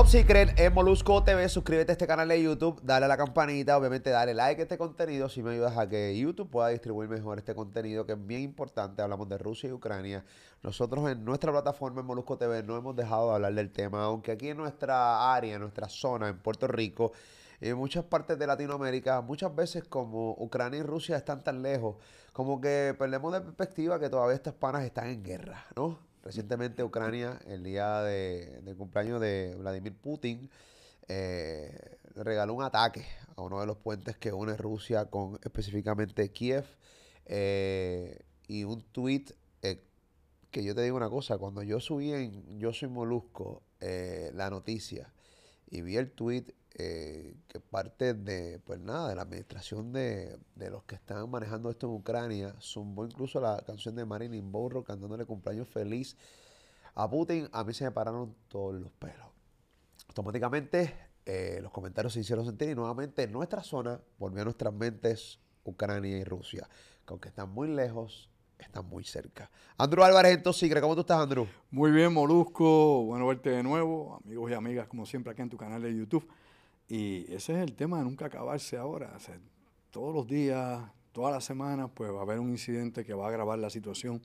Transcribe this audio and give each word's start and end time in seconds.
Top 0.00 0.08
Secret 0.08 0.58
en 0.58 0.72
Molusco 0.72 1.22
TV. 1.22 1.46
Suscríbete 1.50 1.92
a 1.92 1.94
este 1.94 2.06
canal 2.06 2.26
de 2.26 2.42
YouTube, 2.42 2.80
dale 2.82 3.04
a 3.04 3.08
la 3.08 3.18
campanita, 3.18 3.76
obviamente 3.76 4.08
dale 4.08 4.32
like 4.32 4.62
a 4.62 4.64
este 4.64 4.78
contenido 4.78 5.28
si 5.28 5.42
me 5.42 5.50
ayudas 5.50 5.76
a 5.76 5.86
que 5.90 6.18
YouTube 6.18 6.48
pueda 6.48 6.68
distribuir 6.68 7.10
mejor 7.10 7.36
este 7.36 7.54
contenido 7.54 8.06
que 8.06 8.12
es 8.12 8.26
bien 8.26 8.40
importante. 8.40 9.02
Hablamos 9.02 9.28
de 9.28 9.36
Rusia 9.36 9.68
y 9.68 9.72
Ucrania. 9.72 10.24
Nosotros 10.62 11.06
en 11.10 11.22
nuestra 11.22 11.52
plataforma 11.52 12.00
en 12.00 12.06
Molusco 12.06 12.38
TV 12.38 12.62
no 12.62 12.78
hemos 12.78 12.96
dejado 12.96 13.28
de 13.28 13.34
hablar 13.34 13.52
del 13.52 13.72
tema, 13.72 14.04
aunque 14.04 14.32
aquí 14.32 14.48
en 14.48 14.56
nuestra 14.56 15.34
área, 15.34 15.56
en 15.56 15.60
nuestra 15.60 15.90
zona, 15.90 16.28
en 16.28 16.38
Puerto 16.38 16.66
Rico, 16.66 17.12
en 17.60 17.76
muchas 17.76 18.02
partes 18.02 18.38
de 18.38 18.46
Latinoamérica, 18.46 19.20
muchas 19.20 19.54
veces 19.54 19.84
como 19.84 20.30
Ucrania 20.38 20.78
y 20.78 20.82
Rusia 20.82 21.18
están 21.18 21.44
tan 21.44 21.60
lejos, 21.60 21.96
como 22.32 22.58
que 22.58 22.96
perdemos 22.98 23.34
de 23.34 23.42
perspectiva 23.42 24.00
que 24.00 24.08
todavía 24.08 24.36
estas 24.36 24.54
panas 24.54 24.82
están 24.82 25.08
en 25.08 25.22
guerra, 25.22 25.66
¿no? 25.76 26.09
Recientemente 26.22 26.84
Ucrania, 26.84 27.40
el 27.46 27.64
día 27.64 28.02
de, 28.02 28.74
cumpleaños 28.76 29.20
de 29.20 29.54
Vladimir 29.58 29.94
Putin, 29.94 30.50
eh, 31.08 31.98
regaló 32.14 32.52
un 32.54 32.62
ataque 32.62 33.06
a 33.36 33.42
uno 33.42 33.60
de 33.60 33.66
los 33.66 33.78
puentes 33.78 34.16
que 34.18 34.32
une 34.32 34.56
Rusia 34.56 35.06
con 35.06 35.38
específicamente 35.42 36.30
Kiev. 36.30 36.66
Eh, 37.24 38.20
y 38.48 38.64
un 38.64 38.82
tweet 38.82 39.26
eh, 39.62 39.82
que 40.50 40.62
yo 40.62 40.74
te 40.74 40.82
digo 40.82 40.96
una 40.96 41.08
cosa, 41.08 41.38
cuando 41.38 41.62
yo 41.62 41.80
subí 41.80 42.12
en 42.12 42.58
Yo 42.58 42.72
Soy 42.72 42.88
Molusco 42.88 43.62
la 43.80 44.50
noticia 44.50 45.10
y 45.70 45.80
vi 45.80 45.96
el 45.96 46.10
tweet 46.10 46.52
que 47.48 47.60
parte 47.60 48.14
de, 48.14 48.58
pues 48.60 48.80
nada, 48.80 49.08
de 49.08 49.14
la 49.14 49.22
administración 49.22 49.92
de, 49.92 50.38
los 50.56 50.84
que 50.84 50.94
están 50.94 51.28
manejando 51.30 51.70
esto 51.70 51.86
en 51.86 51.94
Ucrania, 51.94 52.54
zumbó 52.60 53.04
incluso 53.04 53.40
la 53.40 53.62
canción 53.66 53.94
de 53.96 54.04
Marilyn 54.04 54.50
Monroe 54.50 54.84
cantándole 54.84 55.24
cumpleaños 55.24 55.68
feliz 55.68 56.16
a 56.94 57.08
Putin, 57.08 57.48
a 57.52 57.64
mí 57.64 57.72
se 57.72 57.84
me 57.84 57.90
pararon 57.90 58.34
todos 58.48 58.74
los 58.74 58.92
pelos. 58.92 59.26
Automáticamente 60.08 60.94
eh, 61.24 61.60
los 61.62 61.70
comentarios 61.70 62.12
se 62.12 62.20
hicieron 62.20 62.44
sentir 62.44 62.70
y 62.70 62.74
nuevamente 62.74 63.26
nuestra 63.28 63.62
zona 63.62 64.00
volvió 64.18 64.42
a 64.42 64.44
nuestras 64.44 64.72
mentes 64.74 65.38
Ucrania 65.64 66.18
y 66.18 66.24
Rusia, 66.24 66.68
que 67.06 67.12
aunque 67.12 67.28
están 67.28 67.50
muy 67.50 67.68
lejos, 67.68 68.30
están 68.58 68.86
muy 68.86 69.04
cerca. 69.04 69.50
Andrew 69.76 70.04
Álvarez, 70.04 70.34
entonces, 70.34 70.72
¿cómo 70.80 70.94
tú 70.94 71.00
estás, 71.00 71.20
Andrew? 71.20 71.46
Muy 71.70 71.90
bien, 71.90 72.12
Molusco, 72.12 73.04
bueno 73.04 73.26
verte 73.26 73.50
de 73.50 73.62
nuevo, 73.62 74.20
amigos 74.24 74.50
y 74.50 74.54
amigas, 74.54 74.88
como 74.88 75.06
siempre, 75.06 75.32
aquí 75.32 75.42
en 75.42 75.50
tu 75.50 75.56
canal 75.56 75.82
de 75.82 75.94
YouTube. 75.94 76.26
Y 76.90 77.32
ese 77.32 77.52
es 77.52 77.58
el 77.60 77.76
tema 77.76 77.98
de 77.98 78.04
nunca 78.04 78.26
acabarse 78.26 78.76
ahora. 78.76 79.16
todos 79.92 80.12
los 80.12 80.26
días, 80.26 80.82
todas 81.12 81.32
las 81.32 81.44
semanas, 81.44 81.88
pues 81.94 82.12
va 82.12 82.18
a 82.18 82.22
haber 82.22 82.40
un 82.40 82.50
incidente 82.50 83.04
que 83.04 83.14
va 83.14 83.26
a 83.26 83.28
agravar 83.28 83.60
la 83.60 83.70
situación 83.70 84.20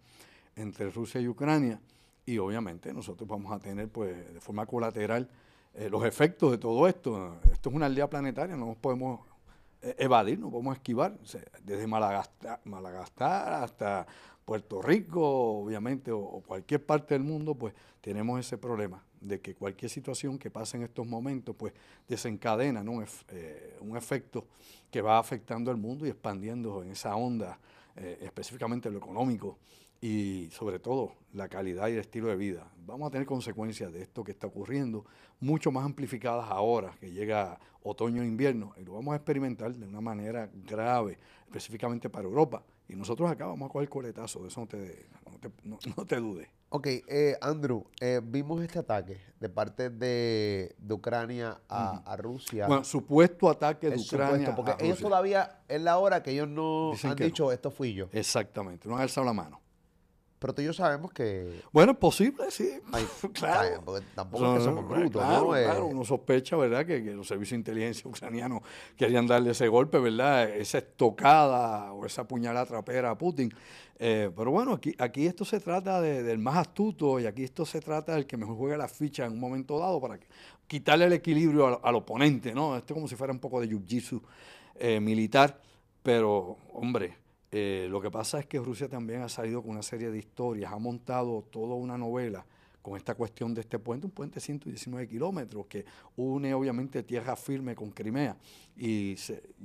entre 0.56 0.90
Rusia 0.90 1.22
y 1.22 1.28
Ucrania. 1.28 1.80
Y 2.26 2.40
obviamente 2.40 2.92
nosotros 2.92 3.30
vamos 3.30 3.52
a 3.52 3.60
tener, 3.60 3.88
pues, 3.88 4.34
de 4.34 4.42
forma 4.42 4.66
colateral, 4.66 5.30
eh, 5.76 5.90
los 5.92 6.04
efectos 6.06 6.50
de 6.50 6.58
todo 6.58 6.88
esto. 6.88 7.40
Esto 7.52 7.70
es 7.70 7.76
una 7.76 7.86
aldea 7.86 8.10
planetaria, 8.10 8.56
no 8.56 8.66
nos 8.66 8.78
podemos 8.78 9.20
eh, 9.84 9.96
evadir, 10.00 10.40
no 10.40 10.50
podemos 10.50 10.76
esquivar. 10.76 11.20
desde 11.64 11.86
Madagascar 11.86 13.64
hasta 13.64 14.08
Puerto 14.44 14.82
Rico, 14.82 15.22
obviamente, 15.60 16.12
o, 16.12 16.42
cualquier 16.48 16.84
parte 16.84 17.14
del 17.14 17.24
mundo, 17.24 17.54
pues 17.54 17.76
tenemos 18.02 18.40
ese 18.40 18.58
problema 18.58 19.04
de 19.28 19.42
que 19.42 19.56
cualquier 19.56 19.90
situación 19.90 20.38
que 20.38 20.50
pase 20.50 20.78
en 20.78 20.84
estos 20.84 21.06
momentos, 21.06 21.56
pues 21.58 21.74
desencadena 22.08 22.84
eh, 23.30 23.78
un 23.82 23.98
efecto 23.98 24.46
que 24.92 25.02
va 25.02 25.20
afectando 25.20 25.72
al 25.72 25.78
mundo 25.78 26.06
y 26.06 26.10
expandiendo 26.10 26.84
en 26.84 26.92
esa 26.92 27.16
onda, 27.16 27.60
eh, 27.96 28.20
específicamente 28.22 28.90
lo 28.90 28.98
económico 28.98 29.58
y 30.02 30.50
sobre 30.52 30.80
todo 30.80 31.14
la 31.34 31.48
calidad 31.48 31.88
y 31.88 31.94
el 31.94 32.00
estilo 32.00 32.28
de 32.28 32.36
vida. 32.36 32.70
Vamos 32.86 33.08
a 33.08 33.12
tener 33.12 33.26
consecuencias 33.26 33.92
de 33.92 34.02
esto 34.02 34.24
que 34.24 34.32
está 34.32 34.48
ocurriendo, 34.48 35.06
mucho 35.40 35.72
más 35.72 35.86
amplificadas 35.86 36.50
ahora 36.50 36.96
que 37.00 37.12
llega 37.12 37.60
otoño 37.84 38.22
e 38.24 38.28
invierno, 38.28 38.74
y 38.78 38.84
lo 38.84 38.94
vamos 38.94 39.14
a 39.14 39.18
experimentar 39.18 39.74
de 39.74 39.86
una 39.86 40.02
manera 40.02 40.50
grave, 40.54 41.18
específicamente 41.48 42.10
para 42.10 42.26
Europa 42.26 42.64
y 42.88 42.96
nosotros 42.96 43.30
acá 43.30 43.48
vamos 43.48 43.70
a 43.70 43.72
coger 43.72 43.90
coletazo, 43.90 44.42
de 44.42 44.48
eso 44.50 44.62
no 44.62 44.68
te, 44.68 45.06
no 45.64 46.06
te, 46.06 46.18
dudes. 46.18 46.48
Ok, 46.70 46.88
eh, 46.88 47.38
Andrew, 47.42 47.86
eh, 48.02 48.20
vimos 48.24 48.62
este 48.62 48.80
ataque 48.80 49.22
de 49.40 49.50
parte 49.50 49.90
de, 49.90 50.76
Ucrania 50.90 51.60
a, 51.70 52.16
Rusia. 52.18 52.68
Bueno, 52.68 52.84
supuesto 52.84 53.50
ataque 53.50 53.90
de 53.90 53.98
Ucrania. 53.98 54.56
porque 54.56 54.74
ellos 54.84 55.00
todavía, 55.00 55.62
es 55.68 55.82
la 55.82 55.98
hora 55.98 56.22
que 56.24 56.32
ellos 56.32 56.48
no 56.48 56.92
han 57.04 57.16
dicho 57.16 57.52
esto 57.52 57.72
fui 57.72 57.94
yo. 57.94 58.08
Exactamente, 58.12 58.88
no 58.88 58.96
han 58.96 59.02
alzado 59.02 59.26
la 59.26 59.34
mano. 59.34 59.62
Pero 60.40 60.54
tú 60.54 60.62
y 60.62 60.66
yo 60.66 60.74
sabemos 60.74 61.14
que. 61.14 61.62
Bueno, 61.72 61.94
es 61.94 61.98
posible, 61.98 62.52
sí. 62.52 62.70
claro. 63.34 63.82
tampoco 64.14 64.54
es 64.54 64.60
que 64.60 64.66
somos 64.66 64.88
brutos, 64.88 65.22
claro, 65.22 65.46
¿no? 65.46 65.56
Eh, 65.56 65.64
claro, 65.64 65.86
uno 65.86 66.04
sospecha, 66.04 66.58
¿verdad?, 66.58 66.86
que, 66.86 67.00
los 67.00 67.28
servicios 67.28 67.52
de 67.52 67.58
inteligencia 67.58 68.10
ucranianos 68.10 68.62
querían 68.98 69.28
darle 69.28 69.52
ese 69.52 69.68
golpe, 69.70 69.98
¿verdad? 69.98 70.50
Esa 70.50 70.80
estocada 70.80 71.94
o 71.94 72.06
esa 72.06 72.28
puñalada 72.28 72.66
trapera 72.66 73.12
a 73.12 73.18
Putin. 73.18 73.54
Eh, 73.98 74.30
pero 74.36 74.52
bueno, 74.52 74.74
aquí, 74.74 74.94
aquí 75.00 75.26
esto 75.26 75.46
se 75.46 75.62
trata 75.62 76.02
del 76.02 76.38
más 76.38 76.58
astuto 76.58 77.18
y 77.18 77.26
aquí 77.28 77.46
esto 77.46 77.66
se 77.66 77.80
trata 77.80 78.14
del 78.16 78.28
que 78.28 78.36
mejor 78.36 78.58
juega 78.58 78.76
la 78.76 78.90
ficha 78.90 79.26
en 79.26 79.32
un 79.32 79.40
momento 79.40 79.80
dado 79.80 80.02
para 80.02 80.20
quitarle 80.68 81.06
el 81.06 81.14
equilibrio 81.14 81.80
al, 81.82 81.96
oponente, 81.96 82.54
¿no? 82.54 82.76
Esto 82.76 82.94
es 82.94 82.96
como 82.96 83.08
si 83.08 83.16
fuera 83.16 83.32
un 83.32 83.40
poco 83.40 83.62
de 83.62 83.70
jiu-jitsu 83.70 84.22
eh, 84.76 85.00
militar, 85.00 85.62
pero, 86.04 86.58
hombre 86.74 87.25
eh, 87.52 87.88
lo 87.90 88.02
que 88.02 88.12
pasa 88.12 88.40
es 88.40 88.46
que 88.46 88.60
Rusia 88.60 88.90
también 88.90 89.22
ha 89.22 89.30
salido 89.30 89.62
con 89.62 89.72
una 89.72 89.84
serie 89.84 90.10
de 90.10 90.18
historias, 90.18 90.72
ha 90.72 90.80
montado 90.80 91.44
toda 91.44 91.76
una 91.76 91.98
novela 91.98 92.46
con 92.86 92.96
esta 92.98 93.16
cuestión 93.16 93.52
de 93.52 93.62
este 93.62 93.80
puente, 93.80 94.06
un 94.06 94.12
puente 94.12 94.36
de 94.36 94.42
119 94.42 95.08
kilómetros 95.08 95.66
que 95.66 95.84
une 96.18 96.54
obviamente 96.54 97.02
tierra 97.02 97.36
firme 97.36 97.74
con 97.74 97.90
Crimea. 97.90 98.38
Y 98.78 99.16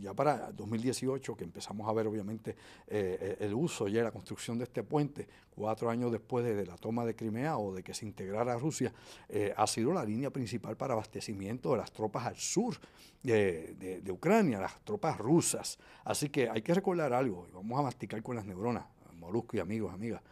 ya 0.00 0.14
para 0.14 0.50
2018, 0.52 1.36
que 1.36 1.44
empezamos 1.44 1.86
a 1.86 1.92
ver 1.92 2.06
obviamente 2.06 2.52
eh, 2.52 3.18
eh, 3.20 3.36
el 3.40 3.52
uso 3.52 3.88
y 3.88 3.92
la 3.92 4.10
construcción 4.10 4.56
de 4.56 4.64
este 4.64 4.82
puente, 4.84 5.28
cuatro 5.54 5.90
años 5.90 6.10
después 6.10 6.46
de, 6.46 6.64
la 6.64 6.78
toma 6.78 7.04
de 7.04 7.14
Crimea 7.14 7.58
o 7.58 7.74
de 7.74 7.82
que 7.82 7.92
se 7.92 8.06
integrara 8.06 8.56
Rusia, 8.56 8.90
eh, 9.28 9.52
ha 9.54 9.66
sido 9.66 9.92
la 9.92 10.02
línea 10.02 10.30
principal 10.30 10.78
para 10.78 10.94
abastecimiento 10.94 11.72
de 11.72 11.76
las 11.76 11.92
tropas 11.92 12.24
al 12.24 12.36
sur 12.36 12.74
de, 13.22 14.00
de 14.02 14.12
Ucrania, 14.12 14.60
las 14.60 14.80
tropas 14.80 15.18
rusas. 15.18 15.78
Así 16.04 16.30
que 16.30 16.48
hay 16.48 16.62
que 16.62 16.72
recordar 16.72 17.12
algo, 17.12 17.46
y 17.50 17.52
vamos 17.52 17.78
a 17.78 17.82
masticar 17.82 18.22
con 18.22 18.36
las 18.36 18.46
neuronas, 18.46 18.86
molusco 19.18 19.58
y 19.58 19.60
amigos, 19.60 19.92
amigas. 19.92 20.22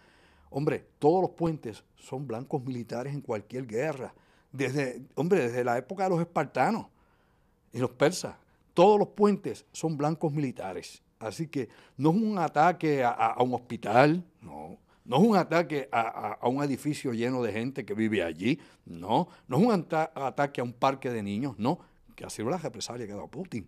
Hombre, 0.51 0.87
todos 0.99 1.23
los 1.23 1.31
puentes 1.31 1.85
son 1.97 2.27
blancos 2.27 2.63
militares 2.65 3.13
en 3.13 3.21
cualquier 3.21 3.67
guerra. 3.67 4.15
Desde, 4.53 5.03
hombre, 5.15 5.41
desde 5.41 5.63
la 5.65 5.77
época 5.77 6.05
de 6.05 6.11
los 6.11 6.21
espartanos 6.21 6.87
y 7.73 7.79
los 7.79 7.91
persas, 7.91 8.35
todos 8.73 8.99
los 8.99 9.09
puentes 9.09 9.67
son 9.73 9.97
blancos 9.97 10.33
militares. 10.33 11.03
Así 11.19 11.49
que 11.49 11.69
no 11.97 12.11
es 12.11 12.17
un 12.17 12.39
ataque 12.39 13.03
a, 13.05 13.35
un 13.41 13.55
hospital, 13.55 14.25
no. 14.41 14.79
No 15.05 15.17
es 15.17 15.23
un 15.23 15.37
ataque 15.37 15.89
a, 15.91 16.39
un 16.43 16.63
edificio 16.63 17.13
lleno 17.13 17.43
de 17.43 17.53
gente 17.53 17.85
que 17.85 17.95
vive 17.95 18.23
allí, 18.23 18.61
no. 18.85 19.29
No 19.49 19.59
es 19.59 19.65
un 19.65 19.73
ataque 19.73 20.61
a 20.61 20.65
un 20.65 20.73
parque 20.73 21.11
de 21.11 21.23
niños, 21.23 21.55
no. 21.59 21.79
Que 22.15 22.25
ha 22.25 22.31
sido 22.31 22.51
la 22.51 22.59
represalia 22.59 23.07
que 23.07 23.13
ha 23.13 23.17
dado 23.17 23.29
Putin 23.29 23.67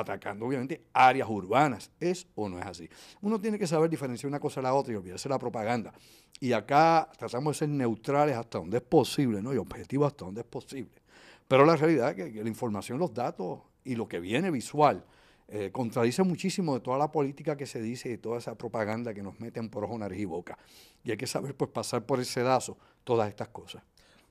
atacando 0.00 0.46
obviamente 0.46 0.84
áreas 0.92 1.28
urbanas. 1.28 1.90
¿Es 2.00 2.26
o 2.34 2.48
no 2.48 2.58
es 2.58 2.66
así? 2.66 2.88
Uno 3.20 3.40
tiene 3.40 3.58
que 3.58 3.66
saber 3.66 3.90
diferenciar 3.90 4.28
una 4.28 4.40
cosa 4.40 4.60
de 4.60 4.64
la 4.64 4.74
otra 4.74 4.92
y 4.92 4.96
olvidarse 4.96 5.28
la 5.28 5.38
propaganda. 5.38 5.92
Y 6.40 6.52
acá 6.52 7.08
tratamos 7.18 7.54
de 7.54 7.58
ser 7.60 7.68
neutrales 7.68 8.36
hasta 8.36 8.58
donde 8.58 8.78
es 8.78 8.82
posible, 8.82 9.42
¿no? 9.42 9.54
Y 9.54 9.56
objetivos 9.56 10.08
hasta 10.08 10.24
donde 10.24 10.42
es 10.42 10.46
posible. 10.46 11.02
Pero 11.48 11.64
la 11.64 11.76
realidad 11.76 12.10
es 12.10 12.32
que, 12.32 12.42
la 12.42 12.48
información, 12.48 12.98
los 12.98 13.14
datos 13.14 13.60
y 13.84 13.94
lo 13.94 14.08
que 14.08 14.20
viene 14.20 14.50
visual 14.50 15.04
eh, 15.48 15.70
contradice 15.70 16.24
muchísimo 16.24 16.74
de 16.74 16.80
toda 16.80 16.98
la 16.98 17.12
política 17.12 17.56
que 17.56 17.66
se 17.66 17.80
dice 17.80 18.10
y 18.10 18.18
toda 18.18 18.38
esa 18.38 18.56
propaganda 18.56 19.14
que 19.14 19.22
nos 19.22 19.38
meten 19.38 19.70
por 19.70 19.84
ojo, 19.84 19.96
nariz 19.96 20.20
y 20.20 20.24
boca. 20.24 20.58
Y 21.04 21.12
hay 21.12 21.16
que 21.16 21.26
saber 21.26 21.56
pues 21.56 21.70
pasar 21.70 22.04
por 22.04 22.18
ese 22.20 22.32
sedazo 22.32 22.76
todas 23.04 23.28
estas 23.28 23.48
cosas. 23.48 23.82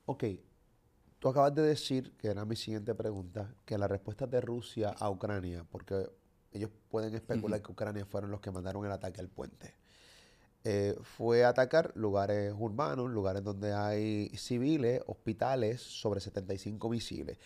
Ok, 0.04 0.24
Tú 1.26 1.30
acabas 1.30 1.56
de 1.56 1.62
decir, 1.62 2.12
que 2.18 2.28
era 2.28 2.44
mi 2.44 2.54
siguiente 2.54 2.94
pregunta, 2.94 3.52
que 3.64 3.76
la 3.76 3.88
respuesta 3.88 4.28
de 4.28 4.40
Rusia 4.40 4.90
a 4.96 5.10
Ucrania, 5.10 5.66
porque 5.68 6.08
ellos 6.52 6.70
pueden 6.88 7.16
especular 7.16 7.60
que 7.60 7.72
Ucrania 7.72 8.06
fueron 8.06 8.30
los 8.30 8.40
que 8.40 8.52
mandaron 8.52 8.86
el 8.86 8.92
ataque 8.92 9.20
al 9.20 9.26
puente, 9.26 9.74
eh, 10.62 10.96
fue 11.02 11.44
atacar 11.44 11.90
lugares 11.96 12.54
urbanos, 12.56 13.10
lugares 13.10 13.42
donde 13.42 13.74
hay 13.74 14.28
civiles, 14.36 15.02
hospitales, 15.08 15.82
sobre 15.82 16.20
75 16.20 16.88
misiles. 16.88 17.38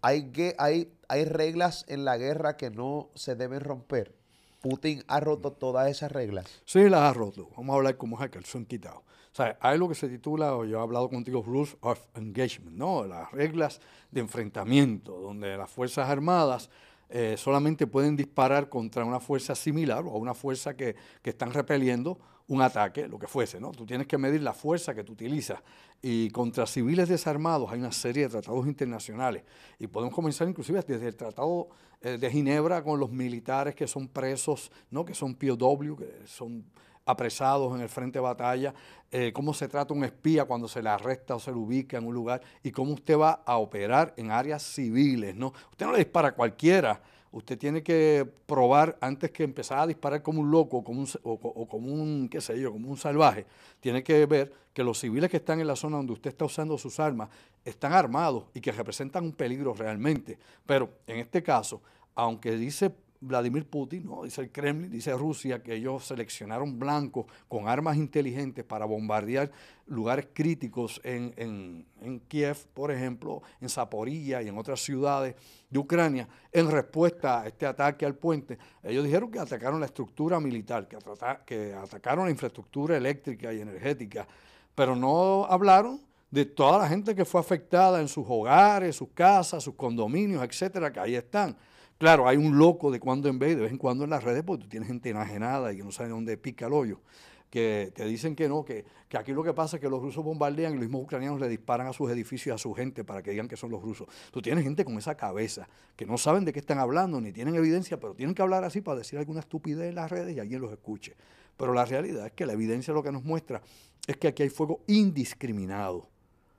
hay, 0.00 0.30
que, 0.30 0.54
hay, 0.56 0.96
hay 1.08 1.24
reglas 1.24 1.84
en 1.88 2.04
la 2.04 2.16
guerra 2.16 2.56
que 2.56 2.70
no 2.70 3.10
se 3.16 3.34
deben 3.34 3.58
romper. 3.58 4.14
Putin 4.60 5.02
ha 5.08 5.18
roto 5.18 5.50
todas 5.50 5.90
esas 5.90 6.12
reglas. 6.12 6.46
Sí, 6.66 6.88
las 6.88 7.00
ha 7.00 7.12
roto. 7.12 7.48
Vamos 7.56 7.74
a 7.74 7.76
hablar 7.78 7.96
como 7.96 8.22
es 8.22 8.30
que 8.30 8.40
son 8.42 8.64
quitado. 8.64 9.02
O 9.34 9.36
sea, 9.36 9.58
hay 9.60 9.78
lo 9.78 9.88
que 9.88 9.96
se 9.96 10.08
titula, 10.08 10.54
o 10.54 10.64
yo 10.64 10.78
he 10.78 10.80
hablado 10.80 11.10
contigo, 11.10 11.42
Rules 11.44 11.76
of 11.80 11.98
Engagement, 12.14 12.76
¿no? 12.76 13.04
Las 13.04 13.32
reglas 13.32 13.80
de 14.12 14.20
enfrentamiento, 14.20 15.18
donde 15.18 15.56
las 15.56 15.68
Fuerzas 15.68 16.08
Armadas 16.08 16.70
eh, 17.08 17.34
solamente 17.36 17.88
pueden 17.88 18.14
disparar 18.14 18.68
contra 18.68 19.04
una 19.04 19.18
fuerza 19.18 19.56
similar 19.56 20.04
o 20.04 20.10
a 20.10 20.18
una 20.18 20.34
fuerza 20.34 20.76
que, 20.76 20.94
que, 21.20 21.30
están 21.30 21.52
repeliendo 21.52 22.16
un 22.46 22.62
ataque, 22.62 23.08
lo 23.08 23.18
que 23.18 23.26
fuese, 23.26 23.58
¿no? 23.58 23.72
Tú 23.72 23.84
tienes 23.84 24.06
que 24.06 24.18
medir 24.18 24.40
la 24.40 24.52
fuerza 24.52 24.94
que 24.94 25.02
tú 25.02 25.14
utilizas. 25.14 25.60
Y 26.00 26.30
contra 26.30 26.64
civiles 26.64 27.08
desarmados 27.08 27.72
hay 27.72 27.80
una 27.80 27.90
serie 27.90 28.22
de 28.22 28.28
tratados 28.28 28.68
internacionales. 28.68 29.42
Y 29.80 29.88
podemos 29.88 30.14
comenzar 30.14 30.48
inclusive 30.48 30.80
desde 30.86 31.08
el 31.08 31.16
Tratado 31.16 31.70
eh, 32.00 32.18
de 32.18 32.30
Ginebra 32.30 32.84
con 32.84 33.00
los 33.00 33.10
militares 33.10 33.74
que 33.74 33.88
son 33.88 34.06
presos, 34.06 34.70
¿no? 34.92 35.04
Que 35.04 35.12
son 35.12 35.34
POW, 35.34 35.96
que 35.96 36.22
son 36.24 36.64
apresados 37.06 37.74
en 37.74 37.82
el 37.82 37.88
frente 37.88 38.18
de 38.18 38.22
batalla, 38.22 38.74
eh, 39.10 39.32
cómo 39.32 39.54
se 39.54 39.68
trata 39.68 39.94
un 39.94 40.04
espía 40.04 40.44
cuando 40.44 40.68
se 40.68 40.82
le 40.82 40.88
arresta 40.88 41.34
o 41.34 41.38
se 41.38 41.50
le 41.50 41.56
ubica 41.56 41.98
en 41.98 42.06
un 42.06 42.14
lugar 42.14 42.40
y 42.62 42.70
cómo 42.70 42.94
usted 42.94 43.18
va 43.18 43.42
a 43.44 43.58
operar 43.58 44.14
en 44.16 44.30
áreas 44.30 44.62
civiles, 44.62 45.34
¿no? 45.34 45.52
Usted 45.70 45.86
no 45.86 45.92
le 45.92 45.98
dispara 45.98 46.28
a 46.28 46.34
cualquiera, 46.34 47.00
usted 47.30 47.58
tiene 47.58 47.82
que 47.82 48.28
probar 48.46 48.96
antes 49.00 49.30
que 49.30 49.42
empezar 49.42 49.80
a 49.80 49.86
disparar 49.86 50.22
como 50.22 50.40
un 50.40 50.50
loco 50.50 50.82
como 50.82 51.00
un, 51.00 51.08
o, 51.24 51.68
como 51.68 51.92
un, 51.92 52.28
qué 52.28 52.40
sé 52.40 52.58
yo, 52.60 52.72
como 52.72 52.88
un 52.88 52.96
salvaje, 52.96 53.46
tiene 53.80 54.02
que 54.02 54.24
ver 54.26 54.52
que 54.72 54.82
los 54.82 54.98
civiles 54.98 55.30
que 55.30 55.36
están 55.36 55.60
en 55.60 55.66
la 55.66 55.76
zona 55.76 55.96
donde 55.96 56.12
usted 56.12 56.30
está 56.30 56.44
usando 56.44 56.78
sus 56.78 56.98
armas 56.98 57.28
están 57.64 57.92
armados 57.92 58.44
y 58.54 58.60
que 58.60 58.72
representan 58.72 59.24
un 59.24 59.32
peligro 59.32 59.74
realmente. 59.74 60.38
Pero 60.66 60.90
en 61.06 61.18
este 61.18 61.42
caso, 61.42 61.80
aunque 62.14 62.52
dice 62.56 62.92
Vladimir 63.26 63.66
Putin, 63.66 64.06
¿no? 64.06 64.24
dice 64.24 64.42
el 64.42 64.50
Kremlin, 64.50 64.90
dice 64.90 65.12
Rusia, 65.14 65.62
que 65.62 65.74
ellos 65.74 66.04
seleccionaron 66.04 66.78
blancos 66.78 67.26
con 67.48 67.68
armas 67.68 67.96
inteligentes 67.96 68.64
para 68.64 68.84
bombardear 68.84 69.50
lugares 69.86 70.28
críticos 70.32 71.00
en, 71.04 71.86
Kiev, 72.28 72.56
por 72.74 72.90
ejemplo, 72.90 73.42
en 73.60 73.68
Zaporilla 73.68 74.42
y 74.42 74.48
en 74.48 74.58
otras 74.58 74.80
ciudades 74.80 75.34
de 75.70 75.78
Ucrania, 75.78 76.28
en 76.52 76.70
respuesta 76.70 77.42
a 77.42 77.46
este 77.46 77.66
ataque 77.66 78.06
al 78.06 78.14
puente. 78.14 78.58
Ellos 78.82 79.04
dijeron 79.04 79.30
que 79.30 79.38
atacaron 79.38 79.80
la 79.80 79.86
estructura 79.86 80.38
militar, 80.40 80.86
que, 80.86 80.98
que 81.44 81.74
atacaron 81.74 82.26
la 82.26 82.30
infraestructura 82.30 82.96
eléctrica 82.96 83.52
y 83.52 83.60
energética, 83.60 84.26
pero 84.74 84.94
no 84.94 85.44
hablaron 85.46 86.00
de 86.34 86.44
toda 86.44 86.78
la 86.78 86.88
gente 86.88 87.14
que 87.14 87.24
fue 87.24 87.40
afectada 87.40 88.00
en 88.00 88.08
sus 88.08 88.26
hogares, 88.28 88.96
sus 88.96 89.08
casas, 89.10 89.62
sus 89.62 89.74
condominios, 89.74 90.42
etcétera, 90.42 90.92
que 90.92 90.98
ahí 90.98 91.14
están. 91.14 91.56
Claro, 92.04 92.28
hay 92.28 92.36
un 92.36 92.58
loco 92.58 92.90
de 92.90 93.00
cuando 93.00 93.30
en 93.30 93.38
vez, 93.38 93.56
de 93.56 93.62
vez 93.62 93.72
en 93.72 93.78
cuando 93.78 94.04
en 94.04 94.10
las 94.10 94.22
redes, 94.22 94.42
porque 94.42 94.64
tú 94.64 94.68
tienes 94.68 94.88
gente 94.88 95.08
enajenada 95.08 95.72
y 95.72 95.78
que 95.78 95.82
no 95.82 95.90
sabe 95.90 96.10
dónde 96.10 96.36
pica 96.36 96.66
el 96.66 96.74
hoyo, 96.74 97.00
que 97.48 97.92
te 97.94 98.04
dicen 98.04 98.36
que 98.36 98.46
no, 98.46 98.62
que, 98.62 98.84
aquí 99.16 99.32
lo 99.32 99.42
que 99.42 99.54
pasa 99.54 99.78
es 99.78 99.80
que 99.80 99.88
los 99.88 100.02
rusos 100.02 100.22
bombardean 100.22 100.72
y 100.72 100.74
los 100.74 100.82
mismos 100.82 101.04
ucranianos 101.04 101.40
le 101.40 101.48
disparan 101.48 101.86
a 101.86 101.94
sus 101.94 102.10
edificios 102.10 102.48
y 102.48 102.50
a 102.50 102.58
su 102.58 102.74
gente 102.74 103.04
para 103.04 103.22
que 103.22 103.30
digan 103.30 103.48
que 103.48 103.56
son 103.56 103.70
los 103.70 103.80
rusos. 103.80 104.06
Tú 104.30 104.42
tienes 104.42 104.64
gente 104.64 104.84
con 104.84 104.98
esa 104.98 105.14
cabeza, 105.16 105.66
que 105.96 106.04
no 106.04 106.18
saben 106.18 106.44
de 106.44 106.52
qué 106.52 106.58
están 106.58 106.78
hablando, 106.78 107.22
ni 107.22 107.32
tienen 107.32 107.54
evidencia, 107.54 107.98
pero 107.98 108.14
tienen 108.14 108.34
que 108.34 108.42
hablar 108.42 108.64
así 108.64 108.82
para 108.82 108.98
decir 108.98 109.18
alguna 109.18 109.40
estupidez 109.40 109.88
en 109.88 109.94
las 109.94 110.10
redes 110.10 110.36
y 110.36 110.40
alguien 110.40 110.60
los 110.60 110.72
escuche. 110.72 111.16
Pero 111.56 111.72
la 111.72 111.86
realidad 111.86 112.26
es 112.26 112.32
que 112.32 112.44
la 112.44 112.52
evidencia 112.52 112.92
lo 112.92 113.02
que 113.02 113.12
nos 113.12 113.24
muestra 113.24 113.62
es 114.06 114.18
que 114.18 114.28
aquí 114.28 114.42
hay 114.42 114.50
fuego 114.50 114.80
indiscriminado. 114.88 116.06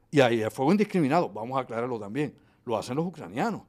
Y 0.10 0.22
ahí 0.22 0.42
el 0.42 0.50
fuego 0.50 0.72
indiscriminado, 0.72 1.30
vamos 1.30 1.56
a 1.56 1.62
aclararlo 1.62 2.00
también, 2.00 2.34
lo 2.66 2.76
hacen 2.76 2.96
los 2.96 3.06
ucranianos 3.06 3.62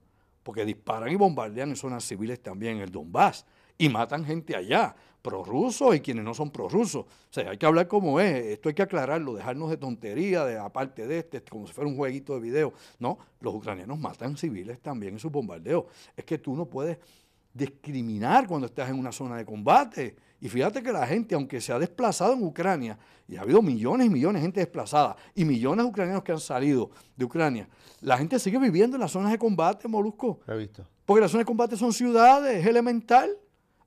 porque 0.47 0.65
disparan 0.65 1.11
y 1.11 1.17
bombardean 1.17 1.71
en 1.71 1.77
zonas 1.77 2.05
civiles 2.05 2.41
también 2.41 2.77
en 2.77 2.83
el 2.83 2.93
Donbass 2.93 3.45
y 3.77 3.89
matan 3.89 4.25
gente 4.25 4.55
allá, 4.55 4.95
prorrusos 5.21 5.97
y 5.97 5.99
quienes 5.99 6.25
no 6.25 6.35
son 6.35 6.53
prorrusos. 6.53 7.05
O 7.05 7.33
sea, 7.33 7.51
hay 7.51 7.59
que 7.59 7.67
hablar 7.67 7.89
como 7.89 8.21
es, 8.21 8.47
esto 8.47 8.69
hay 8.69 8.75
que 8.77 8.83
aclararlo, 8.83 9.35
dejarnos 9.35 9.71
de 9.71 9.77
tontería, 9.77 10.45
de 10.45 10.57
aparte 10.57 11.09
de 11.09 11.19
este, 11.19 11.43
como 11.43 11.67
si 11.67 11.73
fuera 11.73 11.91
un 11.91 11.97
jueguito 11.97 12.35
de 12.35 12.41
video. 12.41 12.73
No, 13.01 13.19
los 13.41 13.57
ucranianos 13.57 13.99
matan 13.99 14.37
civiles 14.37 14.79
también 14.79 15.15
en 15.15 15.19
sus 15.19 15.33
bombardeos. 15.33 15.87
Es 16.17 16.25
que 16.25 16.39
tú 16.39 16.55
no 16.55 16.67
puedes 16.67 16.97
discriminar 17.53 18.47
cuando 18.47 18.69
estás 18.69 18.89
en 18.89 19.01
una 19.01 19.11
zona 19.11 19.39
de 19.39 19.45
combate. 19.45 20.15
Y 20.41 20.49
fíjate 20.49 20.83
que 20.83 20.93
la 20.93 21.07
gente, 21.07 21.35
aunque 21.35 21.61
se 21.61 21.73
ha 21.73 21.79
desplazado 21.79 22.35
en 22.35 22.45
Ucrania, 22.45 22.99
y 23.29 23.37
ha 23.37 23.41
habido 23.41 23.63
millones 23.63 24.07
y 24.07 24.11
millones 24.11 24.43
de 24.43 24.47
gente 24.47 24.61
desplazada, 24.61 25.17
y 25.35 25.45
millones 25.45 25.85
de 25.85 25.91
ucranianos 25.91 26.23
que 26.23 26.33
han 26.33 26.41
salido 26.41 26.91
de 27.17 27.25
Ucrania, 27.25 27.69
la 28.01 28.19
gente 28.19 28.39
sigue 28.39 28.59
viviendo 28.59 28.97
en 28.97 29.01
las 29.01 29.13
zonas 29.13 29.33
de 29.33 29.39
combate, 29.39 29.89
Molusco. 29.89 30.41
He 30.47 30.57
visto. 30.57 30.87
Porque 31.05 31.21
las 31.21 31.31
zonas 31.31 31.43
de 31.43 31.47
combate 31.47 31.77
son 31.77 31.93
ciudades, 31.93 32.61
es 32.61 32.67
elemental. 32.67 33.37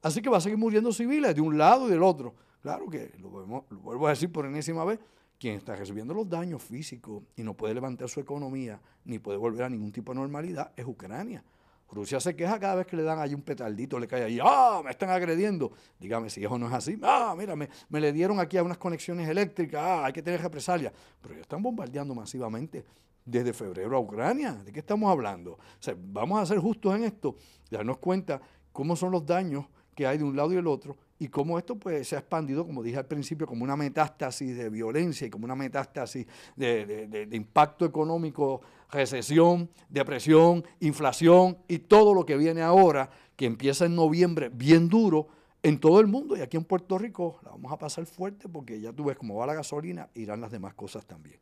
Así 0.02 0.22
que 0.22 0.30
va 0.30 0.38
a 0.38 0.42
seguir 0.42 0.58
muriendo 0.58 0.92
civiles 0.92 1.36
de 1.36 1.42
un 1.42 1.58
lado 1.58 1.88
y 1.88 1.92
del 1.92 2.04
otro. 2.04 2.34
Claro 2.62 2.90
que, 2.90 3.14
lo, 3.20 3.30
vuelvo 3.30 4.08
a 4.08 4.12
decir 4.12 4.32
por 4.32 4.46
enésima 4.46 4.84
vez, 4.86 5.00
quien 5.38 5.56
está 5.56 5.76
recibiendo 5.76 6.14
los 6.14 6.30
daños 6.30 6.62
físicos 6.64 7.24
y 7.36 7.44
no 7.44 7.54
puede 7.54 7.74
levantar 7.74 8.10
su 8.10 8.20
economía, 8.20 8.80
ni 9.06 9.20
puede 9.20 9.38
volver 9.38 9.64
a 9.64 9.70
ningún 9.70 9.92
tipo 9.92 10.12
de 10.12 10.20
normalidad, 10.20 10.72
es 10.76 10.86
Ucrania. 10.86 11.44
Rusia 11.92 12.20
se 12.20 12.36
queja 12.36 12.60
cada 12.60 12.76
vez 12.76 12.88
que 12.88 12.96
le 12.96 13.04
dan 13.04 13.20
ahí 13.20 13.34
un 13.34 13.42
petardito, 13.42 14.00
le 14.00 14.08
cae 14.08 14.24
ahí, 14.24 14.40
¡ah! 14.42 14.82
Me 14.84 14.92
están 14.92 15.10
agrediendo. 15.10 15.72
Dígame 16.00 16.30
si 16.30 16.44
eso 16.44 16.58
no 16.58 16.68
es 16.68 16.74
así. 16.74 17.00
¡Ah! 17.02 17.36
Mira, 17.38 17.56
me, 17.56 17.70
le 17.90 18.14
dieron 18.14 18.40
aquí 18.40 18.58
a 18.58 18.64
unas 18.64 18.78
conexiones 18.78 19.28
eléctricas, 19.28 19.82
¡ah! 19.82 20.06
Hay 20.06 20.14
que 20.14 20.22
tener 20.22 20.42
represalia. 20.42 20.94
Pero 21.22 21.34
ellos 21.34 21.44
están 21.44 21.62
bombardeando 21.62 22.14
masivamente 22.14 22.86
desde 23.26 23.54
febrero 23.54 23.98
a 23.98 24.00
Ucrania. 24.00 24.54
¿De 24.54 24.72
qué 24.72 24.80
estamos 24.80 25.10
hablando? 25.10 25.54
O 25.54 25.60
sea, 25.80 25.96
vamos 25.98 26.40
a 26.40 26.46
ser 26.46 26.60
justos 26.60 26.96
en 26.96 27.04
esto, 27.04 27.36
darnos 27.70 27.98
cuenta 27.98 28.40
cómo 28.72 28.96
son 28.96 29.12
los 29.12 29.26
daños 29.26 29.66
que 29.96 30.06
hay 30.06 30.18
de 30.18 30.24
un 30.24 30.36
lado 30.36 30.52
y 30.52 30.56
del 30.56 30.68
otro 30.68 30.96
y 31.20 31.28
cómo 31.28 31.60
esto 31.60 31.76
pues, 31.76 32.08
se 32.08 32.16
ha 32.16 32.20
expandido, 32.20 32.66
como 32.66 32.82
dije 32.82 32.98
al 32.98 33.06
principio, 33.06 33.46
como 33.46 33.66
una 33.66 33.76
metástasis 33.76 34.58
de 34.58 34.70
violencia 34.70 35.28
y 35.28 35.30
como 35.30 35.44
una 35.44 35.56
metástasis 35.56 36.26
de, 36.56 37.28
impacto 37.34 37.86
económico, 37.86 38.62
recesión, 38.90 39.70
depresión, 39.90 40.64
inflación 40.80 41.58
y 41.68 41.80
todo 41.80 42.14
lo 42.14 42.26
que 42.26 42.38
viene 42.38 42.62
ahora, 42.62 43.10
que 43.36 43.46
empieza 43.46 43.86
en 43.86 43.96
noviembre 43.96 44.50
bien 44.50 44.88
duro 44.88 45.28
en 45.62 45.78
todo 45.78 46.00
el 46.00 46.08
mundo 46.08 46.38
y 46.38 46.42
aquí 46.42 46.56
en 46.56 46.64
Puerto 46.64 46.98
Rico 46.98 47.40
la 47.44 47.52
vamos 47.52 47.74
a 47.74 47.78
pasar 47.78 48.06
fuerte 48.06 48.48
porque 48.48 48.80
ya 48.80 48.94
tú 48.94 49.04
ves 49.04 49.18
cómo 49.18 49.36
va 49.36 49.46
la 49.46 49.54
gasolina, 49.54 50.10
irán 50.16 50.40
las 50.40 50.52
demás 50.52 50.74
cosas 50.74 51.06
también. 51.06 51.40